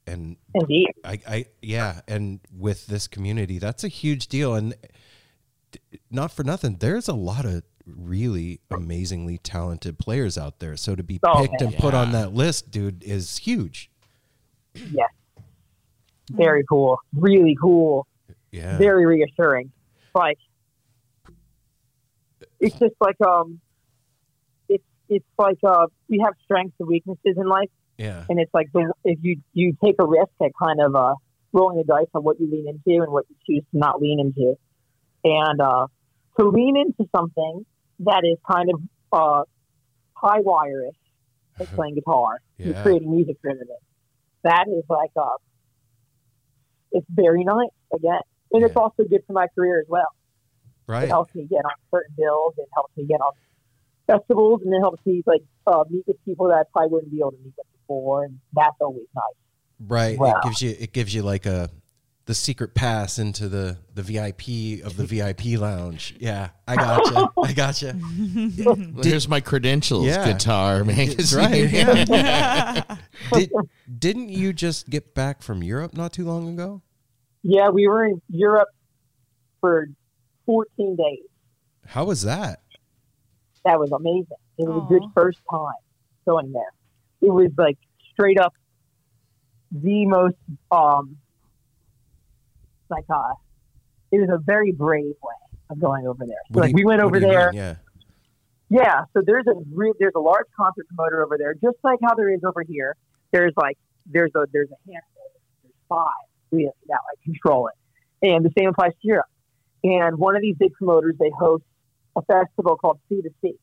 [0.10, 0.88] and Indeed.
[1.03, 4.76] I, I yeah and with this community that's a huge deal and
[6.10, 11.03] not for nothing there's a lot of really amazingly talented players out there so to
[11.03, 13.90] be Oh, picked and put on that list dude is huge
[14.76, 15.10] Yes.
[16.31, 16.99] Very cool.
[17.15, 18.07] Really cool.
[18.52, 19.72] yeah Very reassuring.
[20.14, 20.38] Like
[22.60, 23.60] it's just like um
[24.68, 27.69] it's it's like uh we have strengths and weaknesses in life
[28.00, 31.16] yeah and it's like the, if you you take a risk at kind of uh
[31.52, 34.20] rolling the dice on what you lean into and what you choose to not lean
[34.20, 34.56] into.
[35.24, 35.88] And uh
[36.40, 37.66] to lean into something
[38.00, 38.82] that is kind of
[39.12, 39.44] uh
[40.14, 40.96] high wire-ish,
[41.60, 42.84] like playing guitar, Yeah.
[42.84, 43.58] creating music for it.
[44.44, 45.38] That is like uh
[46.92, 48.22] it's very nice again.
[48.52, 50.08] And it's also good for my career as well.
[50.88, 52.56] Right, it helps me get on certain bills.
[52.58, 53.32] It helps me get on
[54.08, 57.20] festivals, and it helps me like uh, meet with people that I probably wouldn't be
[57.20, 59.24] able to meet with before, and that's always nice.
[59.88, 60.36] right Wow.
[60.38, 61.70] it gives you it gives you like a
[62.26, 64.41] the secret pass into the the vip
[64.86, 67.94] of the vip lounge yeah i got gotcha i got gotcha
[69.03, 70.32] Here's my credentials, Yeah.
[70.32, 71.07] guitar man.
[71.07, 72.84] That's right yeah.
[73.34, 73.52] Did,
[73.98, 76.84] didn't you just get back from europe not too long ago
[77.41, 78.70] Yeah, we were in Europe
[79.60, 79.88] for
[80.45, 81.26] 14 days.
[81.88, 82.61] how was that
[83.66, 84.38] That was amazing.
[84.60, 84.86] It was Aw.
[84.86, 85.74] a good first time
[86.28, 86.74] going there.
[87.22, 87.78] It was like
[88.14, 88.54] straight up
[89.72, 90.36] the most
[90.72, 91.18] um
[92.90, 93.34] like uh
[94.12, 95.34] it was a very brave way
[95.70, 96.38] of going over there.
[96.54, 97.52] So like you- we went over there.
[97.52, 97.58] mean?
[97.62, 97.76] yeah
[98.70, 102.16] Yeah, so there's a re- there's a large concert promoter over there, just like how
[102.16, 102.96] there is over here.
[103.32, 103.78] There's like
[104.08, 105.24] there's a there's a handful,
[105.64, 106.06] there's five
[106.52, 109.28] really that like control it, and the same applies to Europe.
[109.84, 111.64] And one of these big promoters, they host
[112.16, 113.54] a festival called Sea to Sea,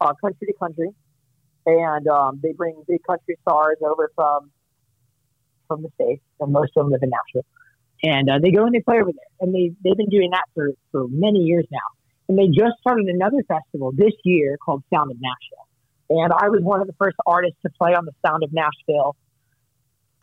[0.00, 0.90] uh, country to country,
[1.66, 4.50] and um, they bring big country stars over from
[5.68, 7.46] from the states, and most of them live in Nashville.
[8.02, 10.44] And uh, they go and they play over there, and they they've been doing that
[10.54, 11.78] for for many years now.
[12.28, 15.68] And they just started another festival this year called Sound of Nashville.
[16.10, 19.16] And I was one of the first artists to play on the Sound of Nashville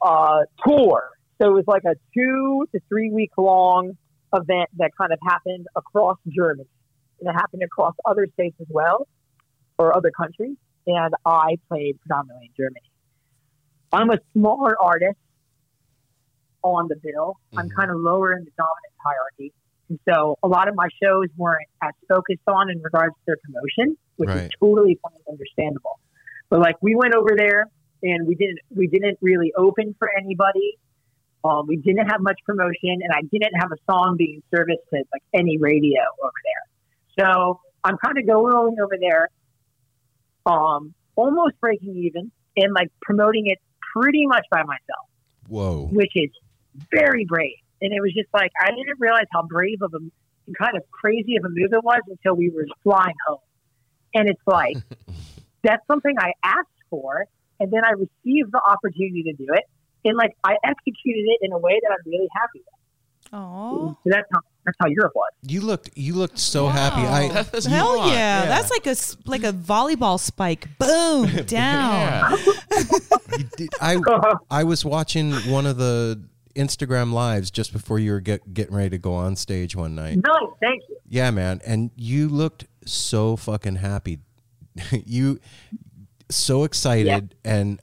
[0.01, 1.09] uh, tour.
[1.41, 3.97] So it was like a two to three week long
[4.33, 6.69] event that kind of happened across Germany.
[7.19, 9.07] And it happened across other states as well,
[9.77, 10.57] or other countries.
[10.87, 12.91] And I played predominantly in Germany.
[13.93, 15.17] I'm a smaller artist
[16.63, 17.37] on the bill.
[17.57, 19.53] I'm kind of lower in the dominance hierarchy.
[19.89, 23.37] And so a lot of my shows weren't as focused on in regards to their
[23.43, 24.99] promotion, which is totally
[25.29, 25.99] understandable.
[26.49, 27.67] But like we went over there
[28.03, 30.77] and we didn't we didn't really open for anybody.
[31.43, 34.97] Um, we didn't have much promotion, and I didn't have a song being serviced to
[35.11, 37.25] like any radio over there.
[37.25, 39.29] So I'm kind of going over there,
[40.45, 43.59] um, almost breaking even, and like promoting it
[43.93, 45.07] pretty much by myself
[45.47, 45.89] Whoa.
[45.91, 46.29] which is
[46.91, 47.57] very brave.
[47.81, 49.99] And it was just like I didn't realize how brave of a
[50.47, 53.39] and kind of crazy of a move it was until we were flying home.
[54.13, 54.77] And it's like
[55.63, 57.25] that's something I asked for,
[57.59, 59.63] and then I received the opportunity to do it,
[60.05, 63.33] and like I executed it in a way that I'm really happy with.
[63.33, 65.31] Oh, So that's how that's how Europe was.
[65.43, 67.01] You looked you looked so happy.
[67.01, 68.45] I That's hell not- yeah.
[68.45, 70.67] That's like a s- like a volleyball spike.
[70.77, 72.37] Boom, down.
[73.57, 73.97] Did, I
[74.51, 76.23] I was watching one of the
[76.55, 80.19] Instagram lives just before you were get, getting ready to go on stage one night.
[80.23, 80.97] No, thank you.
[81.07, 84.19] Yeah, man, and you looked so fucking happy.
[85.05, 85.39] you
[86.29, 87.79] so excited and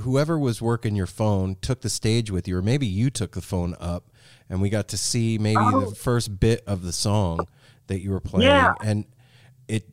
[0.00, 3.40] whoever was working your phone took the stage with you or maybe you took the
[3.40, 4.10] phone up
[4.52, 5.88] and we got to see maybe Oh.
[5.88, 7.48] the first bit of the song
[7.86, 8.74] that you were playing Yeah.
[8.84, 9.06] and
[9.66, 9.88] it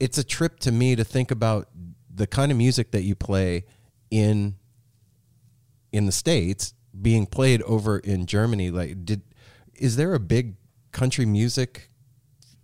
[0.00, 1.68] it's a trip to me to think about
[2.12, 3.64] the kind of music that you play
[4.10, 4.56] in
[5.92, 9.20] in the states being played over in Germany like did
[9.74, 10.56] is there a big
[10.92, 11.90] country music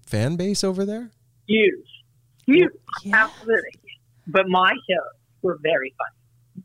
[0.06, 1.10] fan base over there
[1.46, 1.74] Huge,
[2.46, 2.70] huge,
[3.04, 3.24] Yeah.
[3.24, 3.78] absolutely.
[4.26, 5.12] But my shows
[5.42, 6.64] were very fun.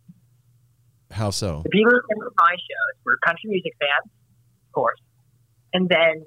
[1.11, 4.11] how so The people who came to my shows were country music fans, of
[4.77, 4.99] course,
[5.73, 6.25] and then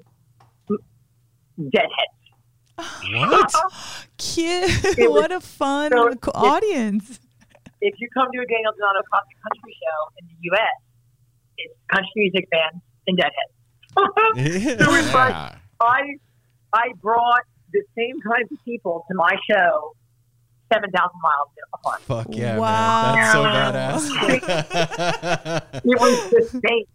[1.57, 2.17] Deadheads.
[3.13, 3.53] what
[4.17, 4.97] Cute.
[4.97, 7.19] Was what a fun so- audience.
[7.81, 10.77] If you come to a Daniel Donato Cosmic Country show in the U.S.,
[11.57, 13.53] it's country music fans and Deadheads.
[14.85, 15.55] so it's like Yeah.
[15.81, 16.01] I,
[16.73, 17.41] I brought
[17.73, 19.93] the same kinds of people to my show
[20.71, 22.01] seven thousand miles apart.
[22.01, 23.15] Fuck yeah, Wow.
[23.15, 23.73] man.
[23.73, 25.81] That's so badass.
[25.83, 26.85] It was the same.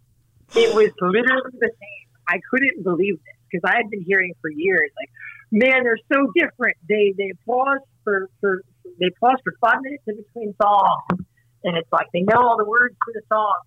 [0.55, 2.07] It was literally the same.
[2.27, 5.11] I couldn't believe this because I had been hearing for years, like,
[5.51, 6.75] man, they're so different.
[6.87, 8.61] They they pause for, for
[8.99, 11.23] they pause for five minutes in between songs,
[11.63, 13.59] and it's like they know all the words to the song.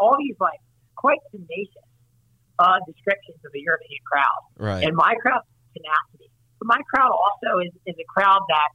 [0.00, 0.60] All these like
[0.96, 1.88] quite tenacious
[2.58, 4.42] uh, descriptions of the European crowd.
[4.58, 4.82] right.
[4.84, 5.42] And my crowd
[5.74, 6.30] tenacity.
[6.58, 8.70] But my crowd also is, is a crowd that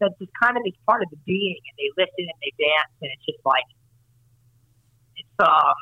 [0.00, 2.92] that just kind of is part of the being and they listen and they dance
[3.00, 3.64] and it's just like
[5.14, 5.78] it's um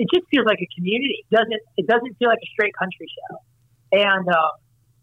[0.00, 1.18] it just feels like a community.
[1.30, 3.36] It doesn't it doesn't feel like a straight country show.
[3.92, 4.54] And um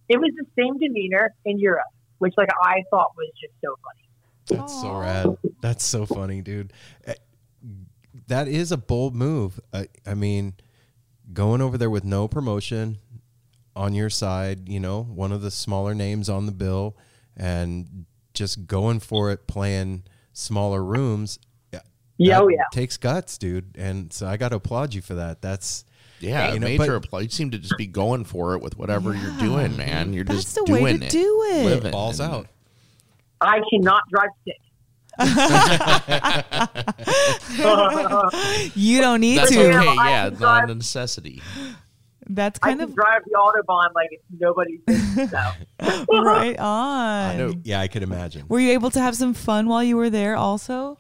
[0.09, 4.03] it was the same demeanor in Europe, which like I thought was just so funny.
[4.59, 5.37] That's so rad.
[5.61, 6.71] That's so funny, dude.
[7.05, 7.13] Eh,
[8.27, 9.59] That is a bold move.
[9.73, 10.53] I, I mean,
[11.33, 12.97] going over there with no promotion
[13.75, 16.95] on your side, you know, one of the smaller names on the bill,
[17.35, 20.03] and just going for it, playing
[20.33, 21.39] smaller rooms.
[22.17, 22.63] Yeah, oh yeah.
[22.71, 23.75] takes guts, dude.
[23.77, 25.41] And so I got to applaud you for that.
[25.41, 25.85] That's
[26.19, 27.19] Yeah, You know, major applaud.
[27.23, 29.21] You seem to just be going for it with whatever Yeah.
[29.21, 30.13] you're doing, man.
[30.13, 31.11] You're That's just the way doing to it.
[31.11, 31.65] do it.
[31.65, 32.47] living balls and- out.
[33.39, 34.55] I cannot drive stick.
[38.75, 39.59] You don't need That's to.
[39.69, 39.85] okay.
[39.85, 41.41] Yeah, I Yeah, not a necessity.
[42.29, 44.81] That's I kind can of drive the Autobahn like it's nobody's.
[45.29, 46.21] So.
[46.21, 47.37] right on.
[47.37, 47.53] know.
[47.63, 48.45] Yeah, I could imagine.
[48.49, 50.99] Were you able to have some fun while you were there also?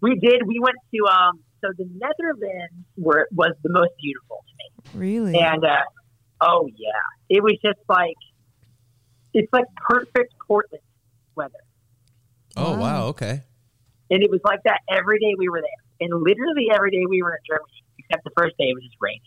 [0.00, 0.42] We did.
[0.46, 1.40] We went to um.
[1.64, 4.54] So the Netherlands were was the most beautiful to
[4.94, 5.38] me, Really?
[5.38, 5.78] and uh,
[6.42, 6.90] oh yeah,
[7.30, 8.14] it was just like
[9.32, 10.82] it's like perfect Portland
[11.34, 11.52] weather,
[12.56, 12.78] Oh Wow.
[12.80, 13.06] wow.
[13.08, 13.42] Okay.
[14.10, 17.22] and it was like that every day we were there, and literally every day we
[17.22, 19.20] were in Germany, except the first day it was just raining.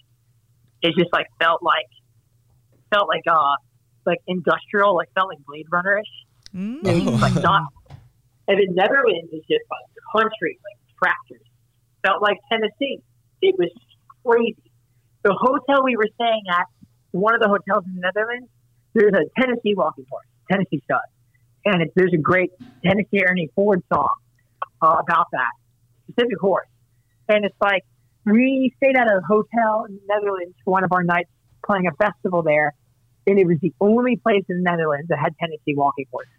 [0.84, 1.88] It just like felt like
[2.94, 3.56] felt like uh
[4.06, 6.56] like industrial, like felt like Blade Runner ish.
[6.56, 6.86] Mm.
[6.88, 7.64] It was just like not.
[8.50, 11.46] And the Netherlands is just like country, like tractors.
[12.06, 13.00] Felt like Tennessee.
[13.42, 13.70] It was
[14.26, 14.72] crazy.
[15.24, 16.66] The hotel we were staying at,
[17.12, 18.50] one of the hotels in the Netherlands,
[18.94, 21.00] there's a Tennessee walking horse, Tennessee stud,
[21.66, 22.52] and it's, there's a great
[22.84, 24.10] Tennessee Ernie Ford song
[24.82, 25.52] uh, about that
[26.10, 26.68] specific horse,
[27.28, 27.84] and it's like
[28.26, 31.30] we stayed at a hotel in the Netherlands for one of our nights
[31.66, 32.74] playing a festival there,
[33.28, 36.32] and it was the only place in the Netherlands that had Tennessee walking horses.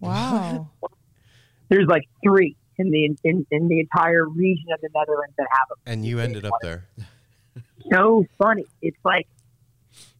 [0.00, 0.70] Wow.
[1.72, 5.68] There's like three in the in, in the entire region of the Netherlands that have
[5.70, 5.78] them.
[5.86, 6.86] And you ended up there.
[7.90, 8.64] So funny.
[8.82, 9.26] It's like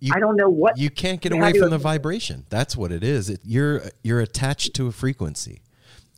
[0.01, 2.47] You- I don't know what You can't get away from the vibration.
[2.49, 3.29] That's what it is.
[3.31, 5.61] It, you're you're attached to a frequency.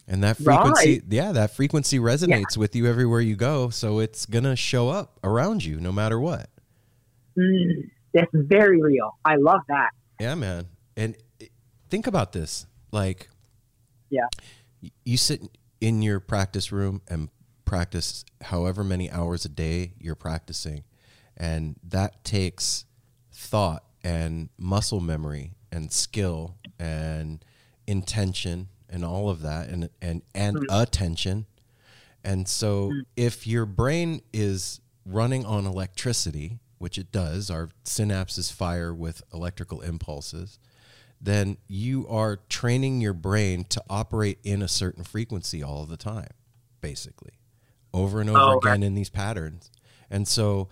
[0.07, 1.03] And that frequency, Right.
[1.09, 3.71] yeah, that frequency resonates with you everywhere you go.
[3.71, 6.51] So it's going to show up around you no matter what.
[7.39, 9.17] Mm, that's very real.
[9.25, 9.91] I love that.
[10.21, 10.67] Yeah, man.
[10.97, 11.17] And
[11.89, 12.67] think about this.
[12.93, 13.31] Like,
[14.11, 14.27] Yeah.
[15.05, 15.43] You sit
[15.81, 17.29] in your practice room and
[17.65, 20.85] practice however many hours a day you're practicing.
[21.37, 22.85] And that takes
[23.33, 27.45] thought and muscle memory and skill and
[27.87, 30.81] intention and all of that and and and mm-hmm.
[30.83, 31.47] attention.
[32.23, 33.01] And so mm-hmm.
[33.17, 39.81] if your brain is running on electricity, which it does, our synapses fire with electrical
[39.81, 40.59] impulses,
[41.21, 46.31] then you are training your brain to operate in a certain frequency all the time,
[46.81, 47.33] basically,
[47.93, 48.71] over and over Oh, okay.
[48.71, 49.71] again in these patterns.
[50.11, 50.69] And so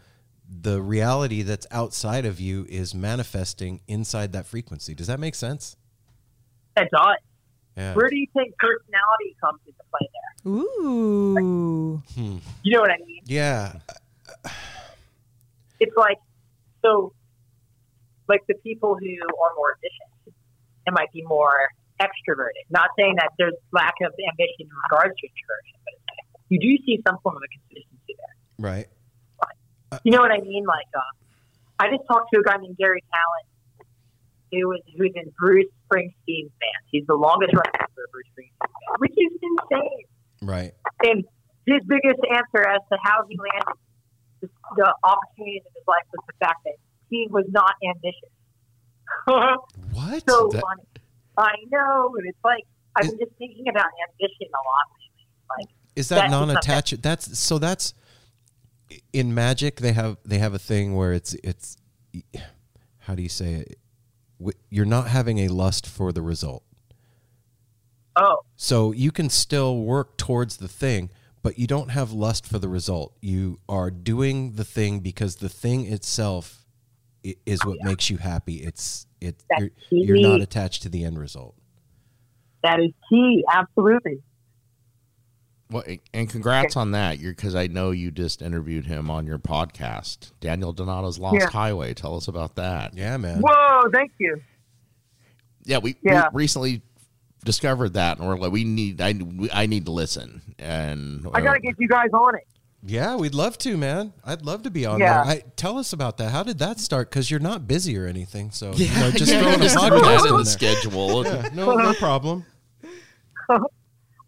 [0.48, 4.94] the reality that's outside of you is manifesting inside that frequency.
[4.94, 5.76] Does that make sense?
[6.76, 7.16] That does.
[7.76, 7.94] Yeah.
[7.94, 10.52] Where do you think personality comes into play there?
[10.52, 12.02] Ooh.
[12.14, 12.36] Hmm.
[12.62, 13.22] You know what I mean?
[13.24, 13.72] Yeah.
[15.80, 16.18] It's like
[16.84, 17.14] so
[18.28, 20.11] like the people who are more ambitious
[20.86, 21.68] and might be more
[22.00, 22.66] extroverted.
[22.70, 25.94] Not saying that there's lack of ambition in regards to introversion, but
[26.48, 28.36] you do see some form of a consistency there.
[28.58, 28.88] Right.
[30.04, 30.64] You know what I mean?
[30.64, 31.04] Like, uh,
[31.78, 33.46] I just talked to a guy named Garry Tallent,
[34.50, 36.82] who was who's in Bruce Springsteen's band.
[36.90, 40.04] He's the longest running member of Bruce Springsteen's band, which is insane.
[40.40, 40.72] Right.
[41.04, 41.24] And
[41.66, 43.78] his biggest answer as to how he landed
[44.40, 46.76] the, the opportunities in his life was the fact that
[47.08, 48.32] he was not ambitious.
[49.26, 50.24] What?
[50.28, 50.82] so That- funny.
[51.38, 52.64] I know, and it's like
[52.96, 55.26] I've been just thinking about ambition a lot lately.
[55.58, 57.02] Like, Is that That's non-attached?
[57.02, 57.94] That's so that's
[59.14, 61.78] in magic they have they have a thing where it's it's
[63.00, 63.78] how do you say it?
[64.68, 66.64] You're not having a lust for the result.
[68.16, 71.10] oh, So you can still work towards the thing,
[71.42, 73.14] but you don't have lust for the result.
[73.20, 76.61] You are doing the thing because the thing itself
[77.46, 78.56] is what makes you happy.
[78.56, 79.70] It's it you're,
[80.16, 81.54] you're not attached to the end result.
[82.62, 83.44] that is key.
[83.52, 84.22] Absolutely.
[85.70, 87.18] Well, and congrats on that.
[87.18, 91.48] You're because I know you just interviewed him on your podcast, Daniel Donato's Lost Yeah.
[91.48, 91.94] Highway.
[91.94, 92.94] Tell us about that.
[92.94, 93.40] Yeah, man.
[93.40, 94.40] Whoa, thank you.
[95.64, 96.28] Yeah, we, Yeah.
[96.32, 96.82] we recently
[97.44, 100.42] discovered that, and we're like, we need, I, we, I need to listen.
[100.58, 102.46] And I got to get you guys on it.
[102.84, 104.12] Yeah, we'd love to, man.
[104.24, 105.22] I'd love to be on Yeah.
[105.24, 105.32] there.
[105.34, 106.30] I, tell us about that.
[106.32, 107.10] How did that start?
[107.10, 110.26] Because you're not busy or anything, so yeah, you know, just yeah, throwing a podcast
[110.26, 111.24] in in the schedule.
[111.24, 112.44] Yeah, no, no problem.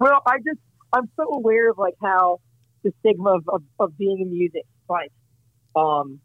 [0.01, 0.59] Well, I just
[0.93, 2.41] I'm so aware of like how
[2.83, 5.11] the stigma of, of, of being in music, like
[5.77, 6.21] um,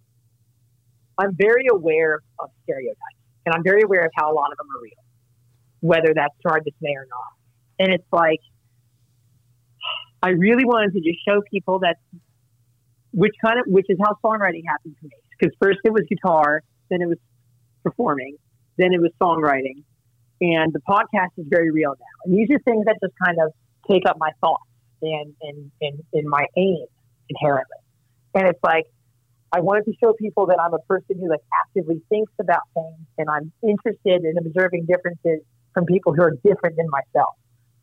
[1.17, 2.97] I'm very aware of stereotypes,
[3.45, 5.03] and I'm very aware of how a lot of them are real,
[5.81, 7.85] whether that's to our dismay or not.
[7.85, 8.39] And it's like
[10.21, 11.97] I really wanted to just show people that
[13.11, 15.11] which kind of which is how songwriting happened to me.
[15.37, 17.17] Because first it was guitar, then it was
[17.83, 18.35] performing,
[18.77, 19.83] then it was songwriting,
[20.41, 22.15] and the podcast is very real now.
[22.25, 23.53] And these are things that just kind of
[23.89, 24.63] take up my thoughts
[25.01, 26.85] and and and, and my aim
[27.29, 27.77] inherently.
[28.35, 28.85] And it's like
[29.51, 33.07] I wanted to show people that I'm a person who like actively thinks about things
[33.17, 35.41] and I'm interested in observing differences
[35.73, 37.33] from people who are different than myself.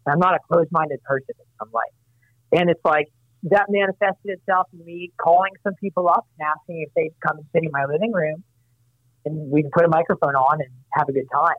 [0.05, 1.83] And I'm not a closed-minded person in some way.
[2.57, 3.09] And it's like
[3.45, 7.47] that manifested itself in me calling some people up and asking if they'd come and
[7.53, 8.43] sit in my living room
[9.25, 11.57] and we can put a microphone on and have a good time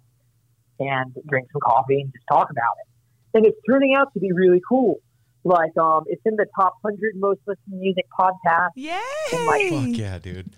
[0.79, 3.37] and drink some coffee and just talk about it.
[3.37, 4.99] And it's turning out to be really cool.
[5.43, 8.71] Like, um, it's in the top 100 most listened music podcast.
[8.75, 9.69] Yay!
[9.69, 10.49] Fuck yeah, dude.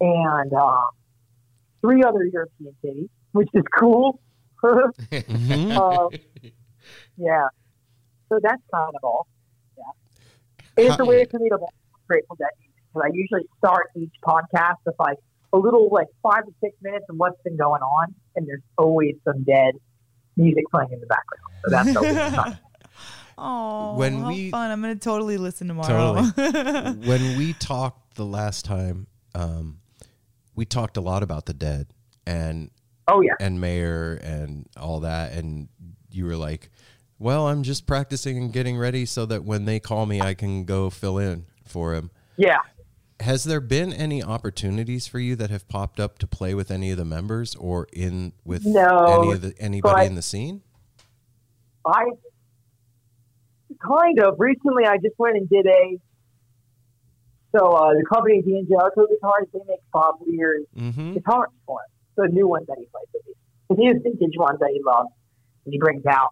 [0.00, 0.88] and um,
[1.80, 4.20] three other European cities, which is cool.
[4.62, 5.76] Mhm.
[5.76, 6.08] um,
[7.16, 7.48] yeah.
[8.32, 9.26] So that's kind of all.
[9.76, 10.86] Yeah.
[10.86, 11.64] It's a way for me to be
[12.08, 12.48] grateful dead
[12.94, 15.18] because I usually start each podcast with like
[15.52, 19.16] a little like five to six minutes of what's been going on, and there's always
[19.24, 19.74] some dead
[20.38, 21.52] music playing in the background.
[21.64, 22.58] So that's always fun.
[23.36, 24.70] Oh, When how we- fun!
[24.70, 26.22] I'm gonna totally listen tomorrow.
[27.02, 29.78] when we talked the last time, um,
[30.54, 31.88] we talked a lot about the dead,
[32.26, 32.70] and
[33.08, 33.34] Oh yeah.
[33.40, 35.68] and Mayer and all that and
[36.10, 36.70] you were like
[37.22, 40.64] well i'm just practicing and getting ready so that when they call me i can
[40.64, 42.58] go fill in for him Yeah.
[43.20, 46.90] has there been any opportunities for you that have popped up to play with any
[46.90, 50.62] of the members or in with No, any of the anybody in the scene
[51.84, 52.04] I
[53.82, 54.84] kind of recently.
[54.86, 55.98] I just went and did a.
[57.56, 61.14] So uh, the company D'Angelico Guitars, they make Bob Weir's mm-hmm.
[61.14, 61.90] guitars for him.
[62.16, 63.36] The new ones that he plays with.
[63.68, 65.10] Because he has vintage ones that he loves,
[65.64, 66.30] and he brings out.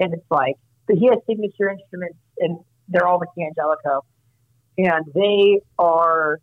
[0.00, 0.54] And it's like,
[0.86, 2.58] but he has signature instruments, and
[2.88, 4.02] they're all with D'Angelico,
[4.78, 6.38] and they are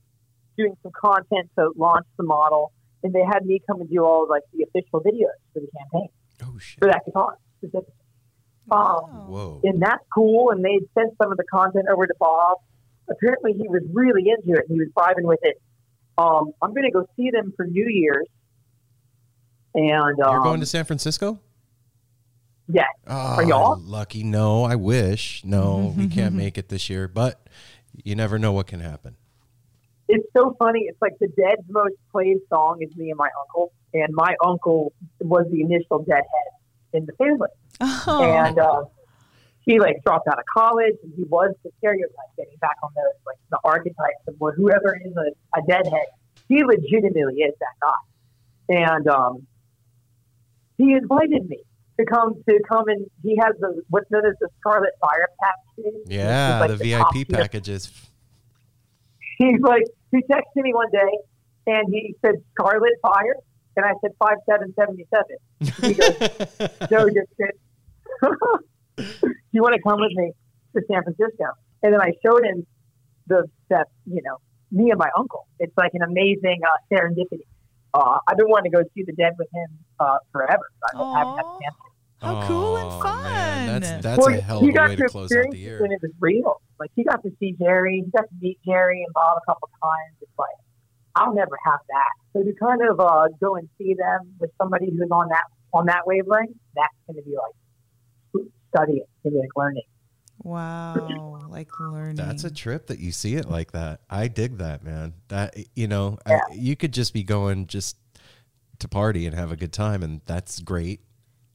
[0.57, 2.71] doing some content to launch the model,
[3.03, 6.09] and they had me come and do all like the official videos for the campaign
[6.43, 7.93] oh shit for that guitar specifically.
[8.71, 10.49] Um, whoa and that's cool.
[10.49, 12.57] And they sent some of the content over to Bob.
[13.09, 14.65] Apparently, he was really into it.
[14.67, 15.61] He was vibing with it.
[16.17, 18.27] Um, I'm going to go see them for New Year's.
[19.75, 21.39] And um, you're going to san francisco
[22.67, 23.79] yeah, oh, y'all?
[23.79, 24.23] lucky.
[24.23, 25.43] No i wish.
[25.43, 27.47] No we can't make it this year but
[28.03, 29.15] you never know what can happen.
[30.07, 30.81] It's so funny.
[30.87, 34.93] It's like the Dead's most played song is "Me and My Uncle," and my uncle
[35.19, 36.25] was the initial Deadhead
[36.93, 37.49] in the family.
[37.81, 38.23] Oh.
[38.23, 38.83] and uh,
[39.61, 43.15] he like dropped out of college and he was the stereotype getting back on those
[43.25, 46.05] like the archetypes of what whoever is a, a deadhead
[46.47, 48.85] he legitimately is that guy.
[48.87, 49.47] And um,
[50.77, 51.63] he invited me
[51.99, 55.93] to come to come and he has the what's known as the scarlet fire package
[56.07, 57.91] yeah like the top vip packages
[59.37, 61.17] he's like he texted me one day
[61.67, 63.35] and he said scarlet fire
[63.77, 65.37] and i said five seven seventy seven
[65.81, 66.17] he goes
[66.89, 67.53] Joe just said,
[68.97, 70.31] "Do you want to come with me
[70.75, 71.45] to San Francisco?"
[71.83, 72.65] And then I showed him
[73.27, 74.37] the that you know
[74.71, 75.47] me and my uncle.
[75.59, 77.45] It's like an amazing uh, serendipity.
[77.95, 79.69] Uh, I've been wanting to go see the Dead with him
[80.01, 80.67] uh, forever.
[80.81, 81.75] but I haven't had the chance.
[82.21, 83.23] How cool and fun.
[83.23, 85.51] man, that's that's Well, a hell he of a got way to to close out
[85.51, 86.61] the year when it was real.
[86.79, 89.69] Like he got to see Jerry, he got to meet Jerry and Bob a couple
[89.81, 90.15] times.
[90.21, 90.57] It's like
[91.15, 92.13] I'll never have that.
[92.33, 95.85] So to kind of uh, go and see them with somebody who's on that on
[95.85, 99.83] that wavelength, that's going to be like studying, it's going to be like learning.
[100.45, 101.41] Wow.
[101.49, 102.17] Like learning.
[102.17, 104.01] That's a trip that you see it like that.
[104.09, 105.13] I dig that, man.
[105.29, 107.97] That you know, I, you could just be going just
[108.79, 110.99] to party and have a good time, and that's great.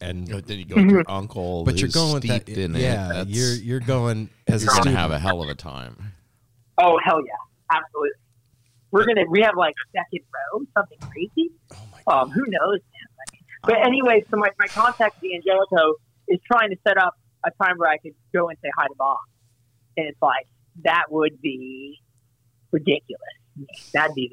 [0.00, 2.42] And You know, then you go with your uncle, but you're going with that.
[2.42, 2.80] steeped in it.
[2.80, 4.96] yeah, you're you're going as you're a gonna student.
[4.96, 6.12] have a hell of a time.
[6.78, 8.10] Oh hell yeah, absolutely.
[8.90, 11.52] We're gonna we have like second row, something crazy.
[11.74, 12.22] oh my god.
[12.22, 13.40] Um, who knows, man?
[13.62, 15.94] But anyway, so my, my contact Angelico,
[16.26, 17.14] is trying to set up
[17.44, 19.18] a time where I could go and say hi to Bob,
[19.96, 20.46] and it's like
[20.84, 21.98] that would be
[22.72, 23.20] ridiculous.
[23.92, 24.30] That'd be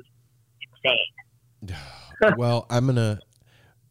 [0.83, 1.75] insane.
[2.37, 3.19] well, I'm gonna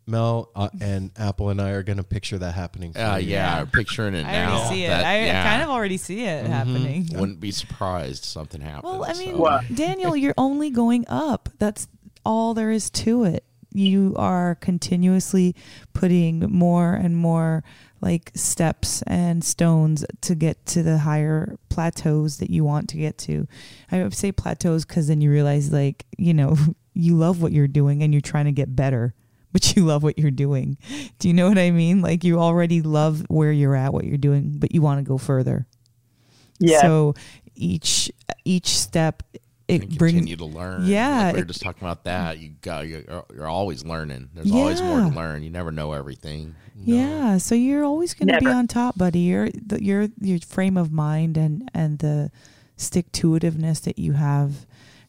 [0.09, 2.93] Mel uh, and Apple and I are gonna picture that happening.
[2.93, 3.31] For Uh, you.
[3.33, 4.53] yeah, I'm picturing it I now.
[4.57, 4.89] already see it.
[4.89, 5.45] That- I yeah.
[5.51, 6.49] kind of already see it Mhm.
[6.49, 7.09] happening.
[7.13, 8.85] wouldn't be surprised if something happens.
[8.85, 9.61] Well, I mean, so.
[9.75, 11.49] Daniel, you're only going up.
[11.59, 11.89] That's
[12.25, 13.45] all there is to it.
[13.73, 15.55] You are continuously
[15.93, 17.63] putting more and more
[18.01, 23.19] like steps and stones to get to the higher plateaus that you want to get
[23.19, 23.47] to.
[23.91, 26.57] I would say plateaus because then you realize, like, you know,
[26.95, 29.15] you love what you're doing and you're trying to get better,
[29.53, 30.77] but you love what you're doing.
[31.19, 32.03] Do you know what I mean?
[32.03, 35.19] Like, you already love where you're at, what you're doing, but you want to go
[35.19, 35.67] further.
[36.59, 36.81] Yeah.
[36.83, 37.15] So
[37.55, 38.11] each
[38.45, 39.23] each step
[39.69, 40.87] and it brings you to learn.
[40.87, 42.39] Yeah, like we were it- just talking about that.
[42.39, 43.03] You got you're,
[43.35, 44.31] you're always learning.
[44.35, 45.43] There's always more to learn.
[45.43, 46.55] You never know everything.
[46.77, 47.39] yeah.
[47.39, 49.21] So you're always going to be on top, buddy.
[49.21, 49.49] Your
[49.79, 52.31] your your frame of mind and and the
[52.77, 54.67] stick to itiveness that you have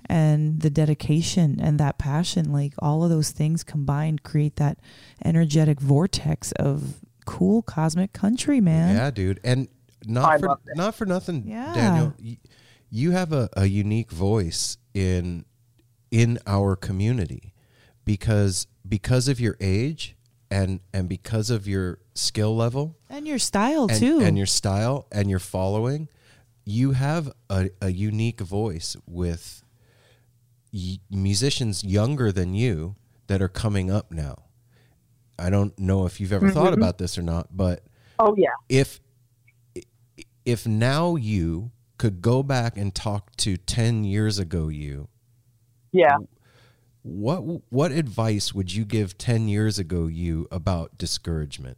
[0.10, 4.78] and the dedication and that passion like all of those things combined create that
[5.26, 6.94] energetic vortex of
[7.26, 9.68] cool cosmic country man Yeah, dude, and
[10.08, 11.74] I not for not for nothing, Yeah.
[11.74, 12.14] Daniel.
[12.24, 12.38] y-
[12.90, 15.46] You have a, a unique voice in
[16.12, 17.54] in our community
[18.06, 20.16] because because of your age
[20.50, 25.06] and and because of your skill level and your style and, too and your style
[25.12, 26.08] and your following,
[26.64, 29.64] you have a, a unique voice with
[30.74, 32.96] y- musicians younger than you
[33.28, 34.44] that are coming up now.
[35.38, 36.78] I don't know if you've ever thought Mhm.
[36.78, 37.84] about this or not, but
[38.18, 38.50] Oh yeah.
[38.70, 39.02] if
[40.46, 45.08] if now you could go back and talk to 10 years ago you
[45.92, 46.18] Yeah.
[47.04, 47.40] what
[47.72, 51.78] what advice would you give 10 years ago you about discouragement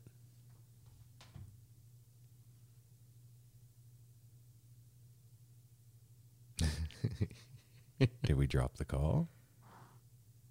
[8.24, 9.28] did we drop the call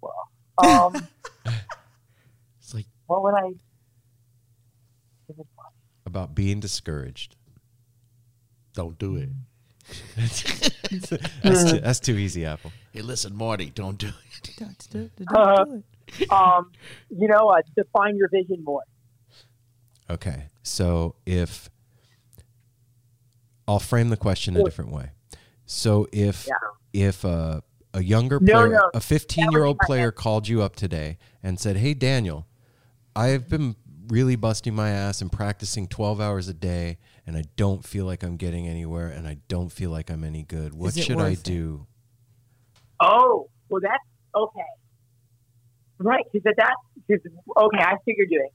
[0.01, 1.07] Well Um,
[2.59, 3.53] it's like what would I?
[6.05, 7.35] About being discouraged.
[8.73, 9.29] Don't do it.
[10.17, 12.71] that's, too, that's too easy, Apple.
[12.91, 14.13] Hey, listen, Marty, don't do it.
[14.57, 15.83] Don't, don't, don't Uh, do
[16.21, 16.31] it.
[16.31, 16.71] Um,
[17.09, 18.83] you know, uh, define your vision more.
[20.09, 20.45] Okay.
[20.63, 21.69] So if
[23.67, 25.11] I'll frame the question a different way.
[25.65, 26.53] So if Yeah.
[26.93, 27.63] if a
[27.93, 28.89] a younger No, player, no.
[28.93, 32.47] a 15 year old player called you up today and said, "Hey Daniel,
[33.15, 33.75] I've been
[34.07, 36.97] really busting my ass and practicing 12 hours a day
[37.29, 40.41] and I don't feel like I'm getting anywhere and I don't feel like I'm any
[40.41, 40.73] good.
[40.73, 41.43] What should I worth it?
[41.43, 41.85] do?"
[42.99, 44.03] Oh, well, that's
[44.35, 44.71] okay.
[45.99, 46.73] Right, because that,
[47.07, 47.19] cause,
[47.57, 48.49] okay, I see you're doing.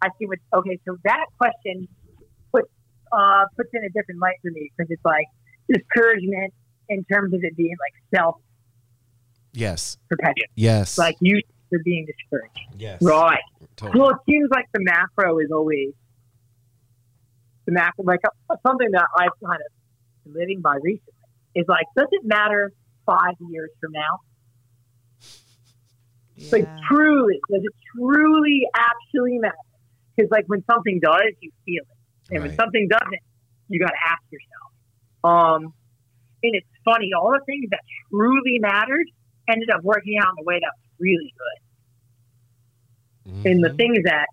[0.00, 1.88] I see what, okay, so that question
[2.52, 2.68] puts,
[3.10, 5.26] uh, puts in a different light for me because it's like
[5.68, 6.54] discouragement
[6.88, 8.36] in terms of it being like self
[9.54, 9.96] Yes.
[10.08, 10.50] perpetuation.
[10.54, 10.98] Yes.
[10.98, 12.60] Like you for being discouraged.
[12.78, 13.02] yes.
[13.02, 13.40] Right.
[13.74, 14.00] Totally.
[14.00, 15.94] Well, it seems like the macro is always
[17.66, 18.20] the macro, like
[18.66, 19.70] something that I've kind of
[20.24, 21.12] been living by recently
[21.54, 22.72] is like, does it matter
[23.06, 24.18] five years from now?
[26.52, 29.54] Like truly, does it truly actually matter?
[30.16, 33.22] Because like when something does, you feel it, and when something doesn't,
[33.68, 34.70] you got to ask yourself.
[35.24, 35.74] Um,
[36.42, 37.80] and it's funny, all the things that
[38.12, 39.06] truly mattered
[39.48, 41.32] ended up working out in a way that was really
[43.44, 43.50] good.
[43.50, 43.76] And the Mhm.
[43.76, 44.26] things that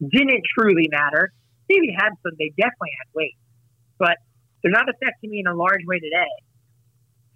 [0.00, 1.32] didn't truly matter,
[1.68, 3.36] maybe had some, they definitely had weight,
[3.98, 4.16] but
[4.62, 6.32] they're not affecting me in a large way today.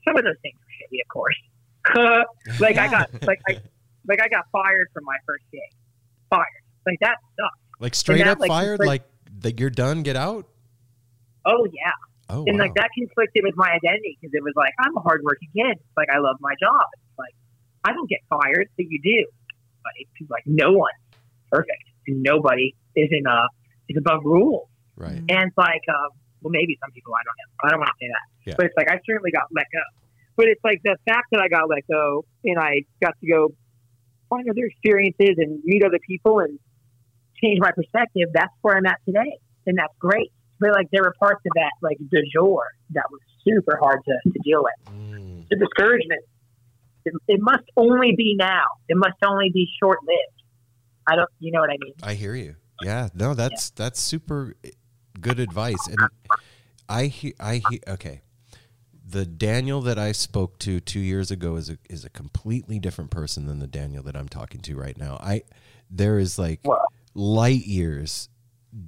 [0.07, 1.39] Some of those things were shitty, of course.
[2.61, 3.61] like I got, like I,
[4.07, 5.61] like I got fired from my first gig.
[6.31, 6.47] Fired.
[6.87, 7.81] Like that sucked.
[7.81, 9.03] Like straight that, up like, fired like- like
[9.41, 10.47] that you're done, get out?
[11.45, 11.91] Oh yeah.
[12.29, 12.65] Oh, and wow.
[12.65, 15.79] like that conflicted with my identity because it was like I'm a hardworking kid.
[15.97, 16.87] Like I love my job.
[16.95, 17.35] It's like
[17.85, 19.27] I don't get fired, but you do.
[19.83, 20.93] But it's like no one
[21.51, 23.49] perfect, and nobody is in uh
[23.93, 24.69] is above rules.
[24.97, 25.17] right.
[25.29, 26.11] And it's like, um,
[26.43, 27.51] well, maybe some people I don't know.
[27.65, 28.55] I don't want to say that, Yeah.
[28.57, 29.85] but it's like I certainly got let go.
[30.37, 33.55] But it's like the fact that I got let go and I got to go
[34.31, 36.59] find other experiences and meet other people and
[37.43, 38.29] change my perspective.
[38.35, 40.33] That's where I'm at today, and that's great.
[40.59, 44.31] But like there were parts of that, like de jour, that was super hard to,
[44.33, 44.95] to deal with.
[44.95, 45.49] Mm.
[45.51, 46.23] The discouragement.
[47.05, 48.63] It, it must only be now.
[48.89, 50.43] It must only be short lived.
[51.07, 51.29] I don't.
[51.41, 51.95] You know what I mean?
[52.03, 52.55] I hear you.
[52.83, 54.55] Yeah, no, that's that's super
[55.21, 56.11] good advice, and
[56.89, 58.23] I he, I he, okay.
[59.05, 63.11] The Daniel that I spoke to two years ago is a is a completely different
[63.11, 65.17] person than the Daniel that I'm talking to right now.
[65.21, 65.43] I
[65.91, 66.87] there is like Wow.
[67.15, 68.29] light years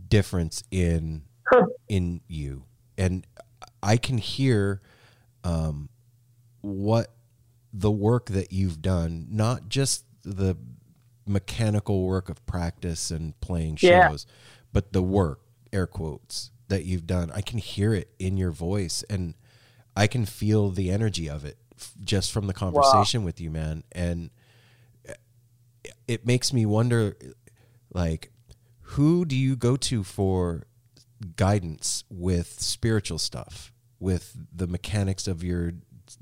[0.08, 1.24] difference in
[1.88, 2.64] in you,
[2.96, 3.26] and
[3.82, 4.80] I can hear
[5.42, 5.88] um,
[6.62, 7.14] what
[7.72, 10.56] the work that you've done, not just the
[11.26, 14.08] mechanical work of practice and playing Yeah.
[14.08, 14.26] shows,
[14.72, 15.40] but the work,
[15.72, 17.30] air quotes, that you've done.
[17.32, 19.34] I can hear it in your voice and
[19.96, 23.84] I can feel the energy of it f- just from the conversation with you, man.
[23.92, 24.30] And
[26.08, 27.16] it makes me wonder
[27.92, 28.30] like
[28.80, 30.66] who do you go to for
[31.36, 35.72] guidance with spiritual stuff, with the mechanics of your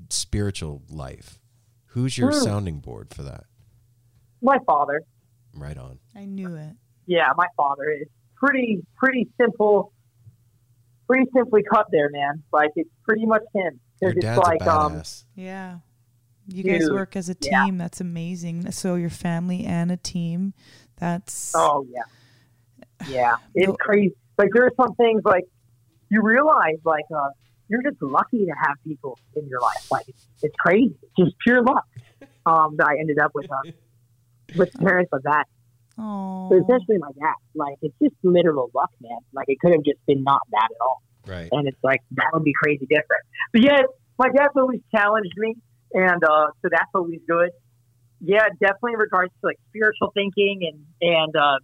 [0.09, 1.39] spiritual life?
[1.87, 2.43] Who's your Hmm.
[2.43, 3.45] sounding board for that?
[4.43, 5.01] My father.
[5.55, 5.97] Right on.
[6.15, 6.75] I knew it.
[7.07, 9.93] yeah, my father is pretty pretty simple,
[11.07, 12.43] pretty simply cut there, man.
[12.51, 13.79] Like it's pretty much him.
[14.01, 15.23] Your Because dad's it's like a um, badass.
[15.35, 15.77] Yeah.
[16.45, 17.63] You guys work as a yeah.
[17.63, 17.77] team.
[17.77, 18.69] That's amazing.
[18.71, 20.53] So your family and a team.
[20.97, 22.01] That's oh yeah,
[23.07, 24.13] yeah, it's crazy.
[24.37, 25.45] Like there are some things like
[26.09, 27.29] you realize like uh,
[27.69, 29.89] you're just lucky to have people in your life.
[29.89, 31.85] Like it's, it's crazy, just pure luck.
[32.45, 33.71] Um, that I ended up with uh,
[34.55, 35.45] with parents like that.
[35.97, 37.35] oh So essentially, my dad.
[37.55, 39.19] Like it's just literal luck, man.
[39.33, 41.01] Like it could have just been not that at all.
[41.25, 41.47] Right.
[41.53, 43.23] and it's like that would be crazy different.
[43.53, 43.81] But yeah,
[44.19, 45.55] my dad's always challenged me,
[45.93, 47.49] and uh, so that's always good.
[48.19, 51.59] Yeah, definitely in regards to like spiritual thinking and and uh,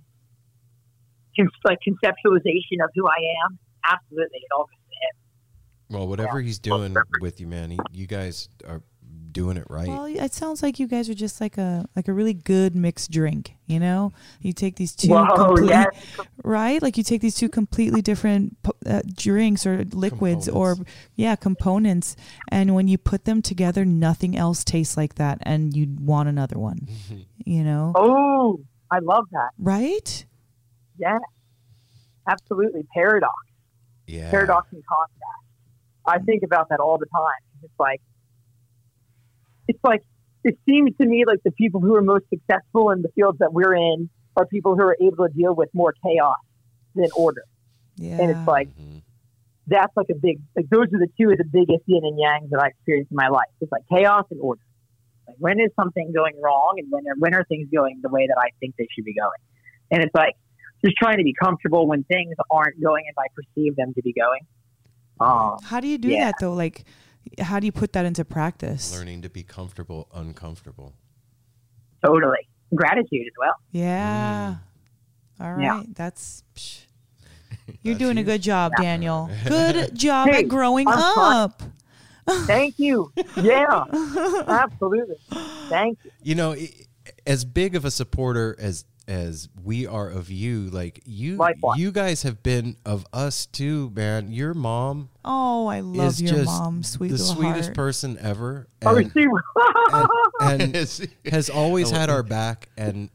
[1.37, 3.59] con- like conceptualization of who I am.
[3.83, 5.97] Absolutely, it all goes to him.
[5.97, 8.81] Well, whatever he's doing with you, man, he, you guys are
[9.31, 9.87] doing it right.
[9.87, 13.11] Well, it sounds like you guys are just like a like a really good mixed
[13.11, 13.55] drink.
[13.67, 14.11] You know,
[14.41, 15.87] you take these two Whoa, complete- yes.
[16.43, 16.81] right?
[16.81, 20.75] Like you take these two completely different uh, drinks or liquids or
[21.15, 22.15] yeah, components,
[22.49, 26.57] and when you put them together, nothing else tastes like that, and you'd want another
[26.57, 26.87] one.
[27.45, 28.59] You know, Oh,
[28.91, 29.49] I love that.
[29.57, 30.25] right?
[30.97, 31.17] Yeah,
[32.27, 32.83] absolutely.
[32.93, 33.33] Paradox,
[34.07, 34.29] yeah.
[34.29, 35.15] paradox and contact.
[36.05, 37.41] I think about that all the time.
[37.63, 38.01] It's like,
[39.69, 40.01] it's like,
[40.43, 43.53] it seems to me like the people who are most successful in the fields that
[43.53, 46.37] we're in are people who are able to deal with more chaos
[46.95, 47.43] than order.
[47.95, 48.17] Yeah.
[48.19, 48.69] And it's like
[49.67, 52.49] that's like a big like those are the two of the biggest yin and yangs
[52.49, 53.51] that I experienced in my life.
[53.61, 54.61] It's like chaos and order.
[55.27, 58.25] Like when is something going wrong and when are when are things going the way
[58.25, 59.41] that I think they should be going?
[59.91, 60.35] And it's like
[60.83, 64.13] just trying to be comfortable when things aren't going as I perceive them to be
[64.13, 64.41] going.
[65.19, 66.27] Um, how do you do yeah.
[66.27, 66.53] that though?
[66.53, 66.85] Like,
[67.39, 68.93] how do you put that into practice?
[68.97, 70.93] Learning to be comfortable, uncomfortable.
[72.05, 72.47] totally.
[72.75, 73.53] Gratitude as well.
[73.71, 74.55] Yeah.
[75.39, 75.45] Mm.
[75.45, 75.63] All right.
[75.63, 75.83] Yeah.
[75.95, 76.43] That's.
[76.55, 76.81] psh.
[77.81, 79.29] You're That's doing a good job, Daniel.
[79.47, 81.35] Good job Hey, at growing I'm fine.
[81.35, 81.61] up.
[82.45, 83.11] Thank you.
[83.37, 83.85] Yeah.
[84.47, 85.15] Absolutely.
[85.69, 86.11] Thank you.
[86.21, 86.55] You know,
[87.25, 91.79] as big of a supporter as as we are of you, like you, Likewise.
[91.79, 94.31] you guys have been of us too, man.
[94.31, 97.75] Your mom Oh, I love is your just mom, sweet the sweetest heart.
[97.75, 98.67] person ever.
[98.85, 99.25] Oh, And- she
[100.41, 103.09] and, and has always had our back and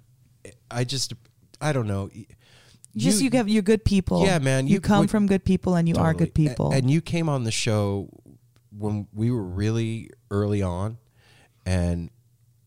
[0.70, 1.14] i just
[1.60, 2.10] i don't know
[2.96, 4.24] Just you, have you're good people.
[4.24, 6.72] Yeah, man, You, you- come we- from good people, and you are good people.
[6.72, 8.08] A- and you came on the show
[8.76, 10.98] when we were really early on
[11.64, 12.10] and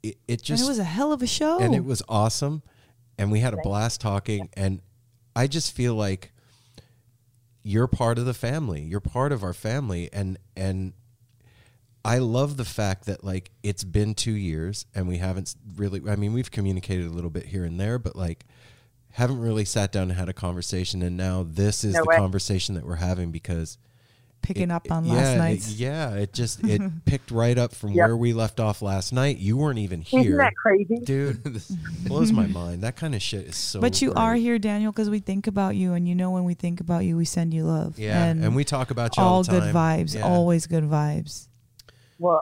[0.01, 1.59] it, it And just it was a hell of a show.
[1.59, 2.61] and it was awesome
[3.18, 4.81] and we had a blast talking and
[5.35, 6.31] i just feel like
[7.64, 8.81] you're part of the family.
[8.81, 10.94] You're part of our family and and
[12.06, 16.15] i love the fact that like it's been two years and we haven't really i
[16.15, 18.45] mean we've communicated a little bit here and there but like
[19.11, 22.15] haven't really sat down and had a conversation and now this is No the way.
[22.18, 23.77] conversation that we're having because
[24.41, 25.68] picking it- up on yeah, last night.
[25.69, 28.07] yeah it just it picked right up from Yep.
[28.07, 30.97] where we left off last night you weren't even Isn't here that crazy?
[31.03, 31.68] dude this
[32.07, 35.09] blows my mind that kind of shit is so but you are here, Daniel, because
[35.09, 37.65] we think about you, and you know when we think about you, we send you
[37.65, 37.97] love.
[37.99, 40.22] yeah and, we talk about you all, all the good vibes, Yeah.
[40.22, 41.47] always good vibes.
[42.19, 42.41] Well,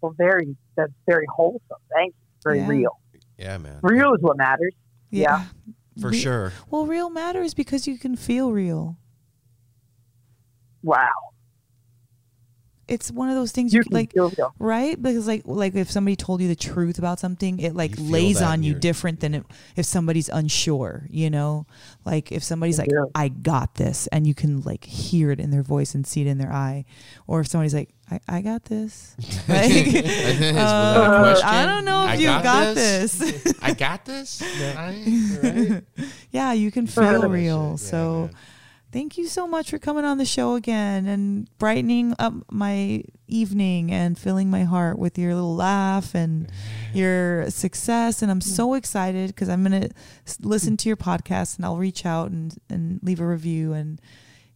[0.00, 0.56] well, very.
[0.76, 1.60] That's very wholesome.
[1.92, 2.20] Thank you.
[2.44, 2.68] Very Yeah.
[2.68, 3.00] real.
[3.36, 4.72] yeah man Real is what matters.
[5.10, 5.46] Yeah,
[6.00, 8.96] for Re- sure Well, real matters because you can feel real.
[10.82, 11.27] Wow.
[12.88, 14.54] It's one of those things You you can like, feel real.
[14.58, 15.00] right?
[15.00, 18.62] Because like, like if somebody told you the truth about something, it like lays on
[18.62, 19.42] you different than if,
[19.76, 21.06] if somebody's unsure.
[21.10, 21.66] You know,
[22.04, 23.04] like if somebody's like, Yeah.
[23.14, 26.26] "I got this," and you can like hear it in their voice and see it
[26.26, 26.86] in their eye,
[27.26, 29.14] or if somebody's like, "I, I got this,"
[29.48, 31.40] like, Was uh.
[31.44, 33.12] I don't know if I you got got, this?
[33.18, 33.54] this.
[33.60, 34.42] I got this.
[34.76, 35.82] I-
[36.30, 37.70] yeah, you can feel real.
[37.70, 38.20] Yeah, so.
[38.32, 38.36] man.
[38.98, 43.92] Thank you so much for coming on the show again and brightening up my evening
[43.92, 46.50] and filling my heart with your little laugh and
[46.92, 48.22] your success.
[48.22, 49.90] And I'm so excited because I'm going to
[50.40, 53.72] listen to your podcast and I'll reach out and, and leave a review.
[53.72, 54.00] And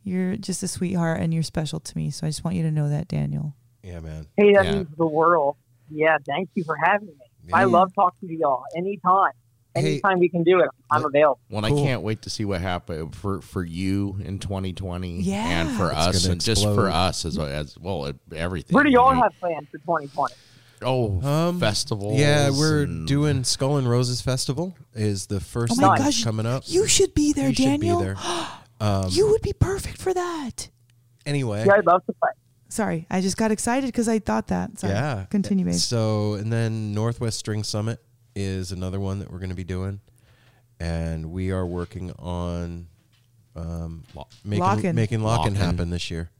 [0.02, 2.10] you're just a sweetheart and you're special to me.
[2.10, 3.54] So I just want you to know that, Daniel.
[3.84, 4.72] yeah man Hey, that Yeah.
[4.72, 5.54] means the world.
[5.88, 6.18] Yeah.
[6.26, 7.52] Thank you for having me.
[7.52, 9.34] I love talking to y'all anytime.
[9.74, 9.80] Hey.
[9.92, 11.06] Anytime we can do it, I'm Yeah.
[11.08, 11.40] available.
[11.50, 11.78] Well, Cool.
[11.78, 15.44] I can't wait to see what happened for for you in 2020, Yeah.
[15.46, 18.74] and for It's us, gonna and just for us as as well, everything.
[18.74, 20.34] What do y'all have plans for 2020?
[20.84, 22.18] Oh, Um, festivals.
[22.18, 26.44] yeah we're and- doing skull and roses festival is the first Oh my gosh, coming
[26.44, 28.00] up You should be there, You should be Daniel.
[28.00, 28.16] there.
[28.80, 30.68] um, you would be perfect for that.
[31.24, 32.30] anyway Yeah, I'd love to play.
[32.68, 34.80] Sorry, I just got excited because I thought that.
[34.80, 34.92] Sorry.
[34.94, 35.26] Yeah.
[35.30, 35.74] Continue, babe.
[35.74, 38.00] So, and then Northwest String Summit
[38.34, 40.00] is another one that we're going to be doing.
[40.80, 42.88] And we are working on
[43.54, 44.04] um,
[44.44, 44.94] making Lockn'.
[44.94, 45.56] making locking Lockn'.
[45.58, 46.30] happen this year.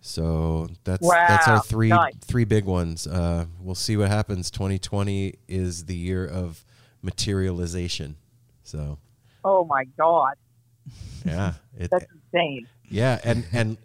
[0.00, 2.14] So that's that's our three nice.
[2.22, 3.06] three big ones.
[3.06, 4.50] Uh, we'll see what happens.
[4.50, 6.64] 2020 is the year of
[7.02, 8.16] materialization.
[8.64, 8.98] So
[9.44, 10.34] Oh my God.
[11.24, 12.66] yeah, it, That's insane.
[12.88, 13.76] yeah, and and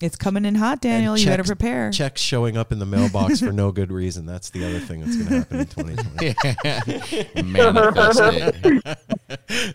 [0.00, 1.16] It's coming in hot, Daniel.
[1.16, 1.90] You better checks- prepare.
[1.90, 4.26] checks showing up in the mailbox for no good reason.
[4.26, 7.42] That's the other thing that's going to happen in 2020.
[7.52, 8.98] manifest it.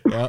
[0.06, 0.28] Yeah.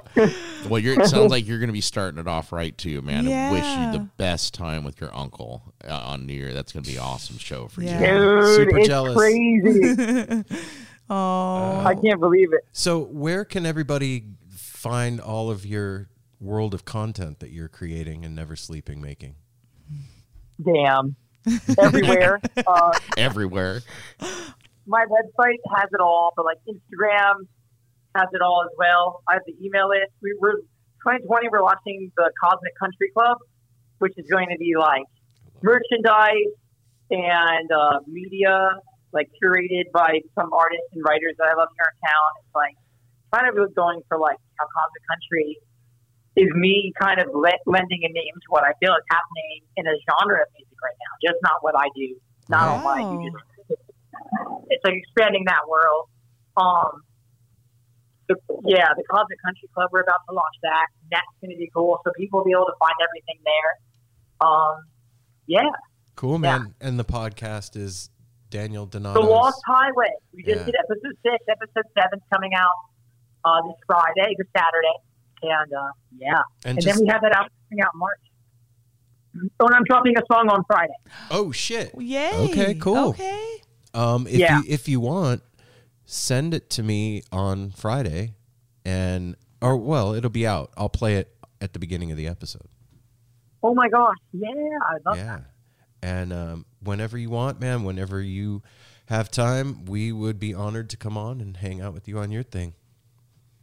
[0.70, 3.28] Well, you're, it sounds like you're going to be starting it off right too, man.
[3.28, 6.54] I wish you the best time with your uncle uh, on New Year.
[6.54, 8.00] That's going to be an awesome show for Yeah.
[8.00, 8.42] you.
[8.42, 9.16] Dude, super it's jealous.
[9.16, 10.44] crazy.
[11.10, 12.62] oh, I can't believe it.
[12.72, 16.08] So, where can everybody find all of your
[16.40, 19.36] world of content that you're creating and never sleeping making?
[20.64, 21.16] Damn.
[21.80, 22.40] Everywhere.
[22.68, 23.82] uh, Everywhere.
[24.86, 27.48] my website has it all, but like Instagram
[28.16, 29.24] has it all as well.
[29.28, 30.12] I have the email list.
[30.22, 30.62] We were
[31.04, 31.50] 2020.
[31.52, 33.38] We're launching the Cosmic Country Club,
[34.00, 35.04] which is going to be like
[35.64, 36.54] merchandise
[37.10, 38.72] and uh, media,
[39.14, 42.30] like curated by some artists and writers that I love here in town.
[42.46, 42.76] It's like
[43.34, 45.58] kind of going for like how Cosmic Country
[46.36, 49.86] is me kind of le- lending a name to what I feel is happening in
[49.88, 52.16] a genre of music right now, just not what I do,
[52.50, 53.82] not on what I do, just
[54.70, 56.08] it's like expanding that world.
[56.58, 57.04] Um,
[58.30, 58.36] the,
[58.66, 59.90] yeah, the Cosmic Country Club.
[59.92, 60.88] We're about to launch that.
[61.12, 62.00] That's going to be cool.
[62.06, 64.48] So people will be able to find everything there.
[64.48, 64.86] Um,
[65.48, 65.68] yeah,
[66.16, 66.76] Cool, man.
[66.80, 68.10] And the podcast is
[68.50, 70.12] Daniel The Lost Highway.
[70.34, 70.66] We just Yeah.
[70.66, 71.44] did episode six.
[71.50, 72.76] Episode seven's coming out
[73.44, 74.96] uh, this Friday, this Saturday,
[75.44, 76.34] and uh, yeah,
[76.66, 78.20] And and, just- then we have that out coming out in March.
[79.62, 80.94] Oh, and I'm dropping a song on Friday.
[81.30, 81.94] Oh shit.
[81.98, 82.32] Yay.
[82.52, 83.10] Okay, cool.
[83.10, 83.62] Okay.
[83.94, 84.58] Um, if Yeah.
[84.60, 85.42] you if you want,
[86.06, 88.34] send it to me on Friday,
[88.84, 90.72] and or well, it'll be out.
[90.76, 92.68] I'll play it at the beginning of the episode.
[93.64, 95.44] Oh my gosh, yeah, I love yeah, that.
[96.02, 98.64] and um, whenever you want, man, whenever you
[99.06, 102.32] have time, we would be honored to come on and hang out with you on
[102.32, 102.74] your thing.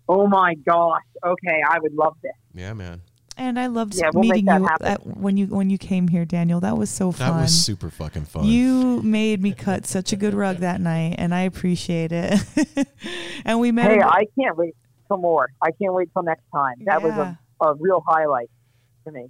[0.08, 1.02] Oh my gosh.
[1.24, 2.32] Okay, I would love this.
[2.54, 3.02] Yeah, man.
[3.36, 6.58] And I loved Yeah, we'll meeting you at, when you when you came here, Daniel.
[6.58, 7.34] That was so fun.
[7.36, 8.44] That was super fucking fun.
[8.44, 12.40] You made me cut such a good rug that night, and I appreciate it.
[13.44, 13.90] and we met.
[13.92, 14.74] Hey, a- I can't wait
[15.06, 15.50] till more.
[15.62, 16.76] I can't wait till next time.
[16.86, 18.50] That was a, a real highlight
[19.06, 19.28] to me.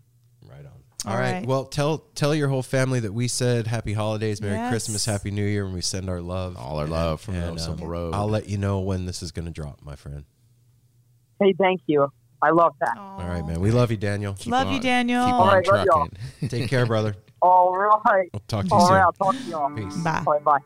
[0.49, 0.73] Right on.
[1.05, 1.33] All All right.
[1.33, 1.47] right.
[1.47, 4.71] Well, tell tell your whole family that we said Happy Holidays, Merry Yes.
[4.71, 7.51] Christmas, Happy New Year, and we send our love, All our love from And, No
[7.53, 8.15] um, Simple Road.
[8.15, 10.25] I'll let you know when this is going to drop, my friend.
[11.41, 12.09] Hey, thank you.
[12.43, 12.97] I love that.
[12.97, 13.61] All right, man.
[13.61, 14.37] We love you, Daniel.
[14.47, 15.25] Love you, Daniel.
[15.25, 16.49] Keep on right, trucking.
[16.49, 17.17] Take care, brother.
[17.43, 18.29] All right.
[18.35, 18.97] I'll talk to you All soon.
[18.97, 19.71] right, I'll talk to y'all.
[19.75, 19.97] Peace.
[20.03, 20.23] Bye.
[20.27, 20.59] All right, bye.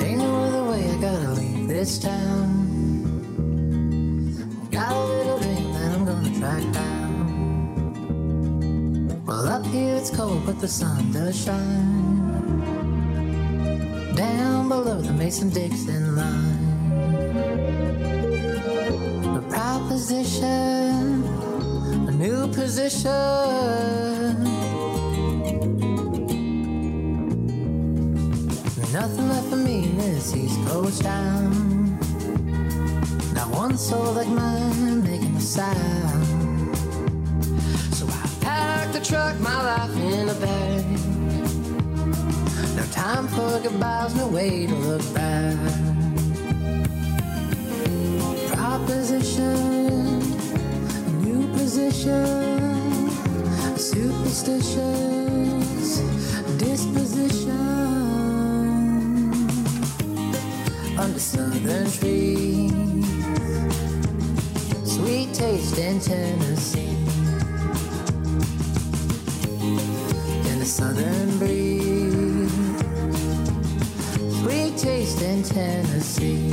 [0.00, 2.50] Ain't no other way, I gotta leave this town.
[4.70, 7.03] Got a little dream that I'm gonna track down.
[9.26, 12.60] Well, up here it's cold, but the sun does shine.
[14.14, 16.60] Down below the Mason Dixon line.
[19.34, 21.24] A proposition,
[22.06, 23.24] a new position.
[28.92, 31.98] Nothing left for me in this East Coast town.
[33.32, 36.33] Not one soul like mine making a sound.
[38.94, 40.84] The truck, my life in a bag.
[42.76, 45.58] No time for goodbyes, no way to look back.
[48.52, 50.20] Proposition,
[51.24, 53.10] new position,
[53.76, 54.78] superstitious
[56.56, 57.50] disposition
[60.96, 62.70] under southern trees.
[64.84, 67.03] Sweet taste in Tennessee.
[70.84, 72.52] Southern breeze.
[74.40, 76.50] Sweet taste in Tennessee.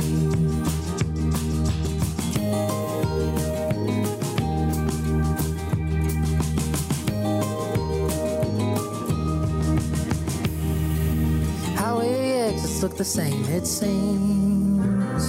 [12.82, 15.24] Look the same, it seems.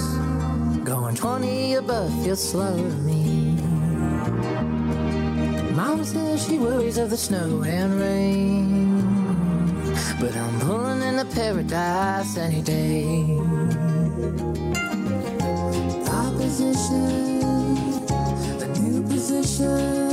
[0.82, 3.54] Going 20 above feels slow to me.
[5.76, 8.83] Mama says she worries of the snow and rain.
[10.24, 13.26] But I'm pulling into paradise any day.
[16.06, 17.42] Proposition,
[18.62, 20.03] a new position,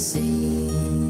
[0.00, 1.09] Tennessee.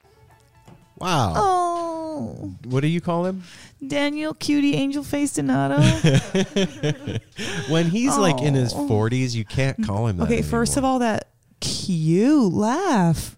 [1.01, 1.33] Wow.
[1.35, 3.43] Oh, What do you call him?
[3.85, 5.81] Daniel, cutie, angel face Donato.
[7.69, 8.87] when he's like in his Oh.
[8.87, 10.25] 40s, you can't call him that.
[10.25, 11.29] Okay, first of all, that
[11.59, 13.35] cute laugh.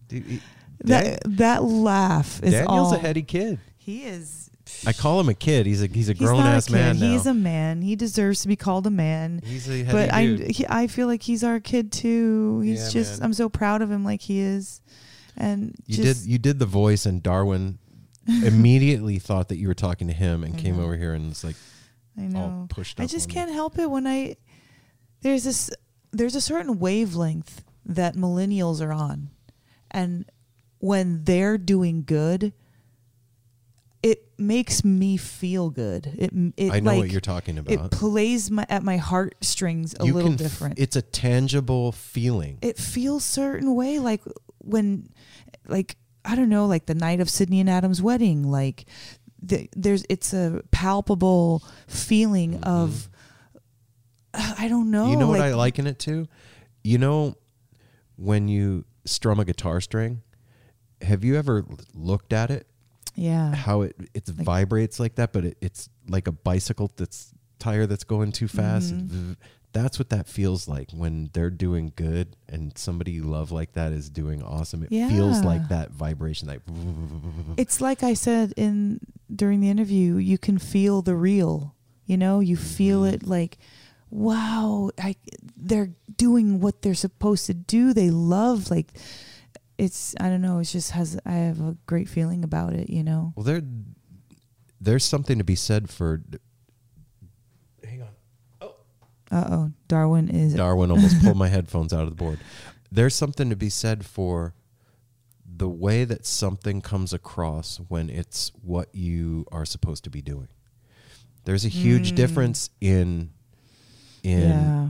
[0.83, 2.95] that that laugh is Daniel's all.
[2.95, 3.59] a heady kid.
[3.77, 4.49] He is.
[4.85, 5.65] I call him a kid.
[5.65, 7.11] He's a he's a grown ass man now.
[7.11, 7.81] He's a man.
[7.81, 9.41] He deserves to be called a man.
[9.45, 12.59] He's a heady but I he, I feel like he's our kid too.
[12.61, 13.27] He's Yeah, just man.
[13.27, 14.81] I'm so proud of him like he is.
[15.37, 17.79] And you did you did the voice, and Darwin
[18.27, 20.83] immediately thought that you were talking to him, and I came know.
[20.83, 21.55] over here and was like,
[22.17, 22.65] I all know.
[22.69, 24.35] pushed I just can't help it when I
[25.21, 25.69] there's this
[26.11, 29.29] there's a certain wavelength that millennials are on,
[29.91, 30.25] and
[30.79, 32.53] when they're doing good,
[34.01, 36.07] it makes me feel good.
[36.17, 37.73] It, it I know like, what you're talking about.
[37.73, 40.77] It plays my at my heartstrings a You little f- different.
[40.79, 42.57] it's a tangible feeling.
[42.61, 44.21] it feels certain way like
[44.63, 45.09] when
[45.67, 45.95] like
[46.25, 48.85] i don't know like the night of sydney and adam's wedding like
[49.41, 53.09] the, there's it's a palpable feeling of
[54.33, 55.11] i don't know Mm-hmm.
[55.11, 56.27] you know what I liken it to?
[56.83, 57.35] You know
[58.15, 60.21] when you strum a guitar string,
[61.01, 62.67] have you ever looked at it?
[63.15, 67.85] yeah How it it vibrates like that, but it, it's like a bicycle that's tire
[67.85, 68.93] that's going too fast.
[68.93, 69.35] Mhm.
[69.73, 73.91] That's what that feels like when they're doing good and somebody you love like that
[73.91, 74.83] is doing awesome.
[74.83, 76.61] It feels like that vibration, like
[77.57, 78.99] it's like i said in
[79.33, 81.75] during the interview you can feel the real
[82.05, 83.15] you know you feel Mm-hmm.
[83.15, 83.57] it like
[84.09, 85.15] wow I,
[85.57, 88.91] they're doing what they're supposed to do they love like
[89.77, 93.03] it's i don't know it just has i have a great feeling about it you
[93.03, 93.61] know Well, there,
[94.79, 96.21] there's something to be said for.
[99.33, 102.39] Uh-oh darwin is Darwin almost pulled my headphones out of the board.
[102.91, 104.53] There's something to be said for
[105.55, 110.47] the way that something comes across when it's what you are supposed to be doing.
[111.45, 112.15] There's a huge Mm.
[112.15, 113.31] difference in
[114.23, 114.89] in Yeah.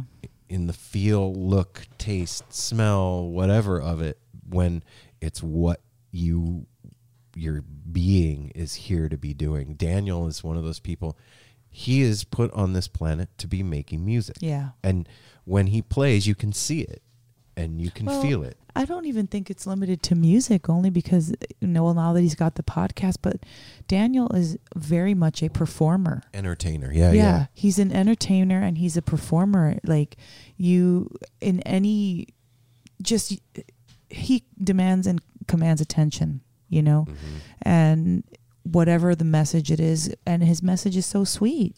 [0.50, 4.84] in the feel, look, taste, smell, whatever of it when
[5.22, 6.68] it's what you
[7.36, 9.74] your being is here to be doing.
[9.74, 11.18] Daniel is one of those people.
[11.76, 14.36] He is put on this planet to be making music.
[14.40, 14.70] Yeah.
[14.84, 15.10] And
[15.44, 17.02] when he plays, you can see it
[17.58, 18.58] and you can Well, feel it.
[18.76, 22.22] I don't even think it's limited to music, only because you know well, now that
[22.22, 23.18] he's got the podcast.
[23.24, 23.38] But
[23.88, 26.22] Daniel is very much a performer.
[26.34, 26.92] Entertainer.
[26.94, 27.46] Yeah, yeah.
[27.54, 29.80] he's an entertainer and he's a performer.
[29.84, 30.16] Like
[30.58, 31.10] you
[31.42, 32.28] in any,
[33.02, 33.40] just
[34.10, 36.42] he demands and commands attention.
[36.70, 37.38] You know, Mm-hmm.
[37.64, 38.24] and
[38.64, 41.76] whatever the message it is, and his message is so sweet.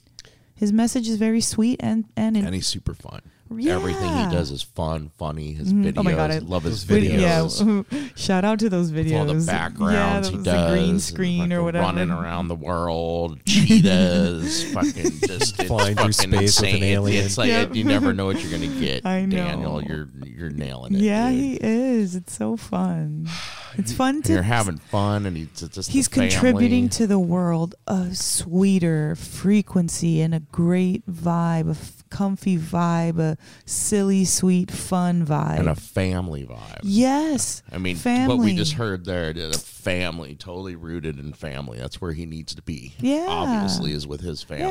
[0.56, 3.22] His message is very sweet and and, and he's super fun.
[3.56, 3.76] Yeah.
[3.76, 5.54] Everything he does is fun, funny.
[5.54, 7.86] His videos, Oh my God, I love his Vid- videos.
[7.92, 9.12] Yeah, shout out to those videos.
[9.12, 11.84] With all the yeah, backgrounds he does, the green and screen or whatever.
[11.86, 14.94] running around the world, cheetahs, fucking
[15.28, 17.26] just it's Flying through fucking space with an alien.
[17.26, 17.76] It's like Yep.
[17.76, 19.06] you never know what you're gonna get.
[19.06, 19.36] I know.
[19.38, 21.02] Daniel, you're you're nailing it.
[21.02, 21.40] Yeah, dude.
[21.40, 22.16] he is.
[22.16, 23.28] It's so fun.
[23.78, 24.32] It's fun And to.
[24.32, 30.22] you're having fun, and he's just He's the contributing to the world a sweeter frequency
[30.22, 35.60] and a great vibe, a f- comfy vibe, a silly, sweet, fun vibe.
[35.60, 36.80] and a family vibe.
[36.84, 37.62] yes.
[37.70, 38.38] I mean, family.
[38.38, 41.78] what we just heard there, a family, totally rooted in family.
[41.78, 42.94] That's where he needs to be.
[43.00, 43.26] Yeah.
[43.28, 44.66] Obviously, is with his family.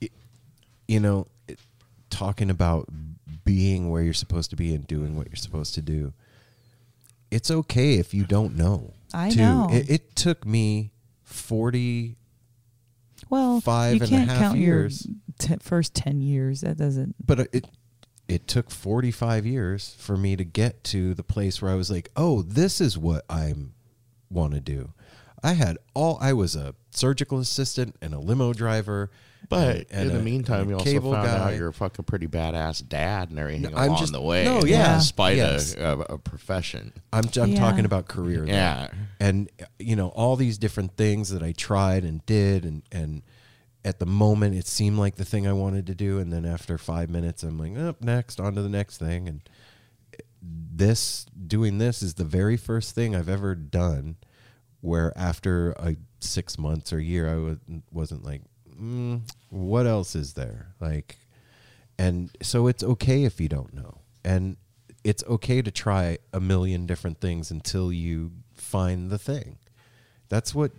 [0.00, 0.08] Yeah.
[0.88, 1.60] you know, it,
[2.10, 2.88] talking about
[3.44, 6.12] being where you're supposed to be and doing what you're supposed to do.
[7.30, 8.92] It's okay if you don't know.
[9.12, 9.38] I too.
[9.38, 9.68] know.
[9.70, 10.90] It, it took me
[11.22, 12.16] 40
[13.30, 15.06] Well, five you and can't half count years.
[15.48, 16.60] your first ten years.
[16.62, 17.14] That doesn't.
[17.24, 17.66] but it
[18.26, 22.10] it took 45 years for me to get to the place where I was like,
[22.16, 23.52] "Oh, this is what I
[24.30, 24.92] want to do."
[25.42, 29.10] I had all I was a surgical assistant and a limo driver,
[29.48, 31.38] But and- and in the a- meantime, and a you also found guy.
[31.52, 34.44] out you're a fucking pretty badass dad and everything No, I'm along just- the way.
[34.44, 34.96] no, yeah.
[34.98, 35.74] despite Yes.
[35.74, 36.92] a, a, a profession.
[37.12, 37.58] I'm I'm Yeah.
[37.58, 38.40] talking about career.
[38.46, 38.52] though.
[38.52, 38.88] Yeah.
[39.20, 43.22] and you know all these different things that I tried and did, and and
[43.84, 46.78] at the moment it seemed like the thing I wanted to do, and then after
[46.78, 49.40] five minutes, I'm like, up next, on to the next thing, and
[50.42, 54.16] this doing this is the very first thing I've ever done
[54.80, 57.58] where after a six months or a year I was,
[57.90, 58.42] wasn't like,
[58.80, 59.20] mm,
[59.50, 61.16] what else is there like,
[61.98, 64.56] and so it's okay if you don't know, and
[65.02, 69.58] it's okay to try a million different things until you find the thing.
[70.28, 70.72] That's what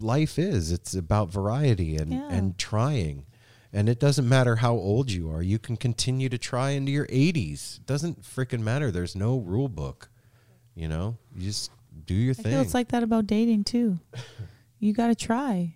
[0.00, 0.72] life is.
[0.72, 2.28] It's about variety and, Yeah.
[2.30, 3.26] and trying.
[3.72, 5.42] And it doesn't matter how old you are.
[5.42, 7.76] You can continue to try into your 80s.
[7.80, 8.90] It doesn't freaking matter.
[8.90, 10.08] There's no rule book.
[10.74, 11.70] You know, you just
[12.06, 12.52] do your I thing.
[12.52, 14.00] feel it's like that about dating too.
[14.82, 15.74] You got to try.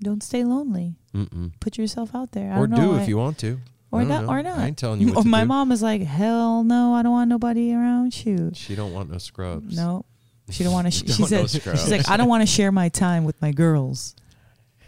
[0.00, 0.94] Don't stay lonely.
[1.14, 1.52] Mm-mm.
[1.60, 2.52] Put yourself out there.
[2.52, 3.58] I or don't know, do I- if you want to.
[3.92, 4.28] Or don't know.
[4.28, 4.58] Or not.
[4.58, 5.46] I ain't telling you what to my do.
[5.46, 8.12] mom is like, hell no, I don't want nobody around.
[8.12, 8.56] Shoot.
[8.56, 9.74] She don't want no scrubs.
[9.76, 10.04] No.
[10.50, 10.90] She don't want to.
[10.90, 11.48] Sh- she no said.
[11.50, 11.80] scrubs.
[11.82, 14.14] she's like, I don't want to share my time with my girls.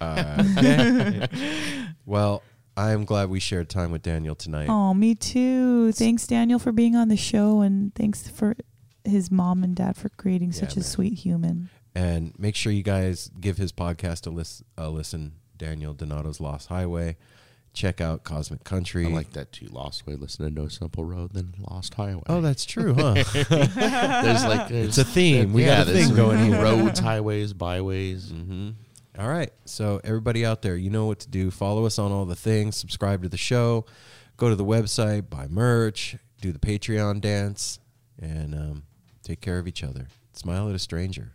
[0.01, 0.43] Uh,
[2.07, 2.43] well,
[2.77, 4.69] I'm glad we shared time with Daniel tonight.
[4.69, 5.93] Oh, me too.
[5.93, 8.55] Thanks, Daniel, for being on the show, and thanks for
[9.05, 10.85] his mom and dad for creating Yeah, such a man.
[10.85, 11.71] sweet human.
[11.94, 15.32] And make sure you guys give his podcast a, lis- a listen.
[15.56, 17.16] Daniel Donato's Lost Highway.
[17.73, 19.06] check out Cosmic Country.
[19.06, 19.66] I like that too.
[19.66, 22.23] Lost way, listen to No Simple Road, then Lost Highway.
[22.28, 23.15] Oh, that's true, huh?
[23.32, 25.52] there's like It's a theme.
[25.52, 26.62] We yeah, got a thing going here.
[26.62, 28.27] Roads, highways, byways.
[28.31, 28.70] Mm-hmm.
[29.19, 29.52] All right.
[29.65, 31.51] So everybody out there, you know what to do.
[31.51, 32.77] Follow us on all the things.
[32.77, 33.85] Subscribe to the show.
[34.36, 35.28] Go to the website.
[35.28, 36.16] Buy merch.
[36.40, 37.81] Do the Patreon dance,
[38.20, 38.82] and um,
[39.24, 40.06] take care of each other.
[40.35, 41.32] Smile at a stranger.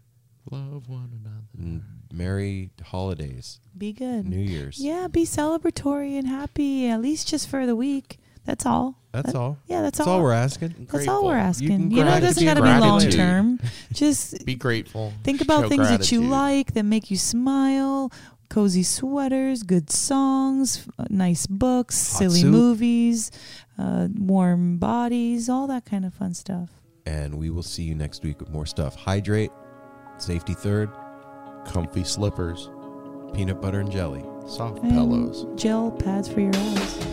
[0.53, 1.43] Love one another.
[1.57, 3.59] And merry holidays.
[3.77, 4.27] Be good.
[4.27, 4.79] New Year's.
[4.79, 8.17] Yeah, be celebratory and happy, at least just for the week.
[8.45, 8.97] That's all.
[9.13, 9.57] That's That- all.
[9.67, 10.87] Yeah, that's, That's all we're asking.
[10.91, 11.91] That's all we're asking.
[11.91, 12.23] You You, know, it gratitude.
[12.23, 13.59] doesn't got to be long term.
[13.93, 15.13] Just Be grateful.
[15.23, 18.11] think about Show things that you like that make you smile.
[18.49, 22.51] Cozy sweaters, good songs, nice books, silly soup.
[22.51, 23.31] movies,
[23.79, 26.69] uh, warm bodies, all that kind of fun stuff.
[27.07, 28.95] And we will see you next week with more stuff.
[28.95, 29.49] Hydrate.
[30.23, 30.89] Safety third.
[31.65, 32.69] Comfy slippers,
[33.33, 34.23] Peanut butter and jelly.
[34.47, 35.45] soft And pillows.
[35.61, 37.12] Gel pads for your eyes.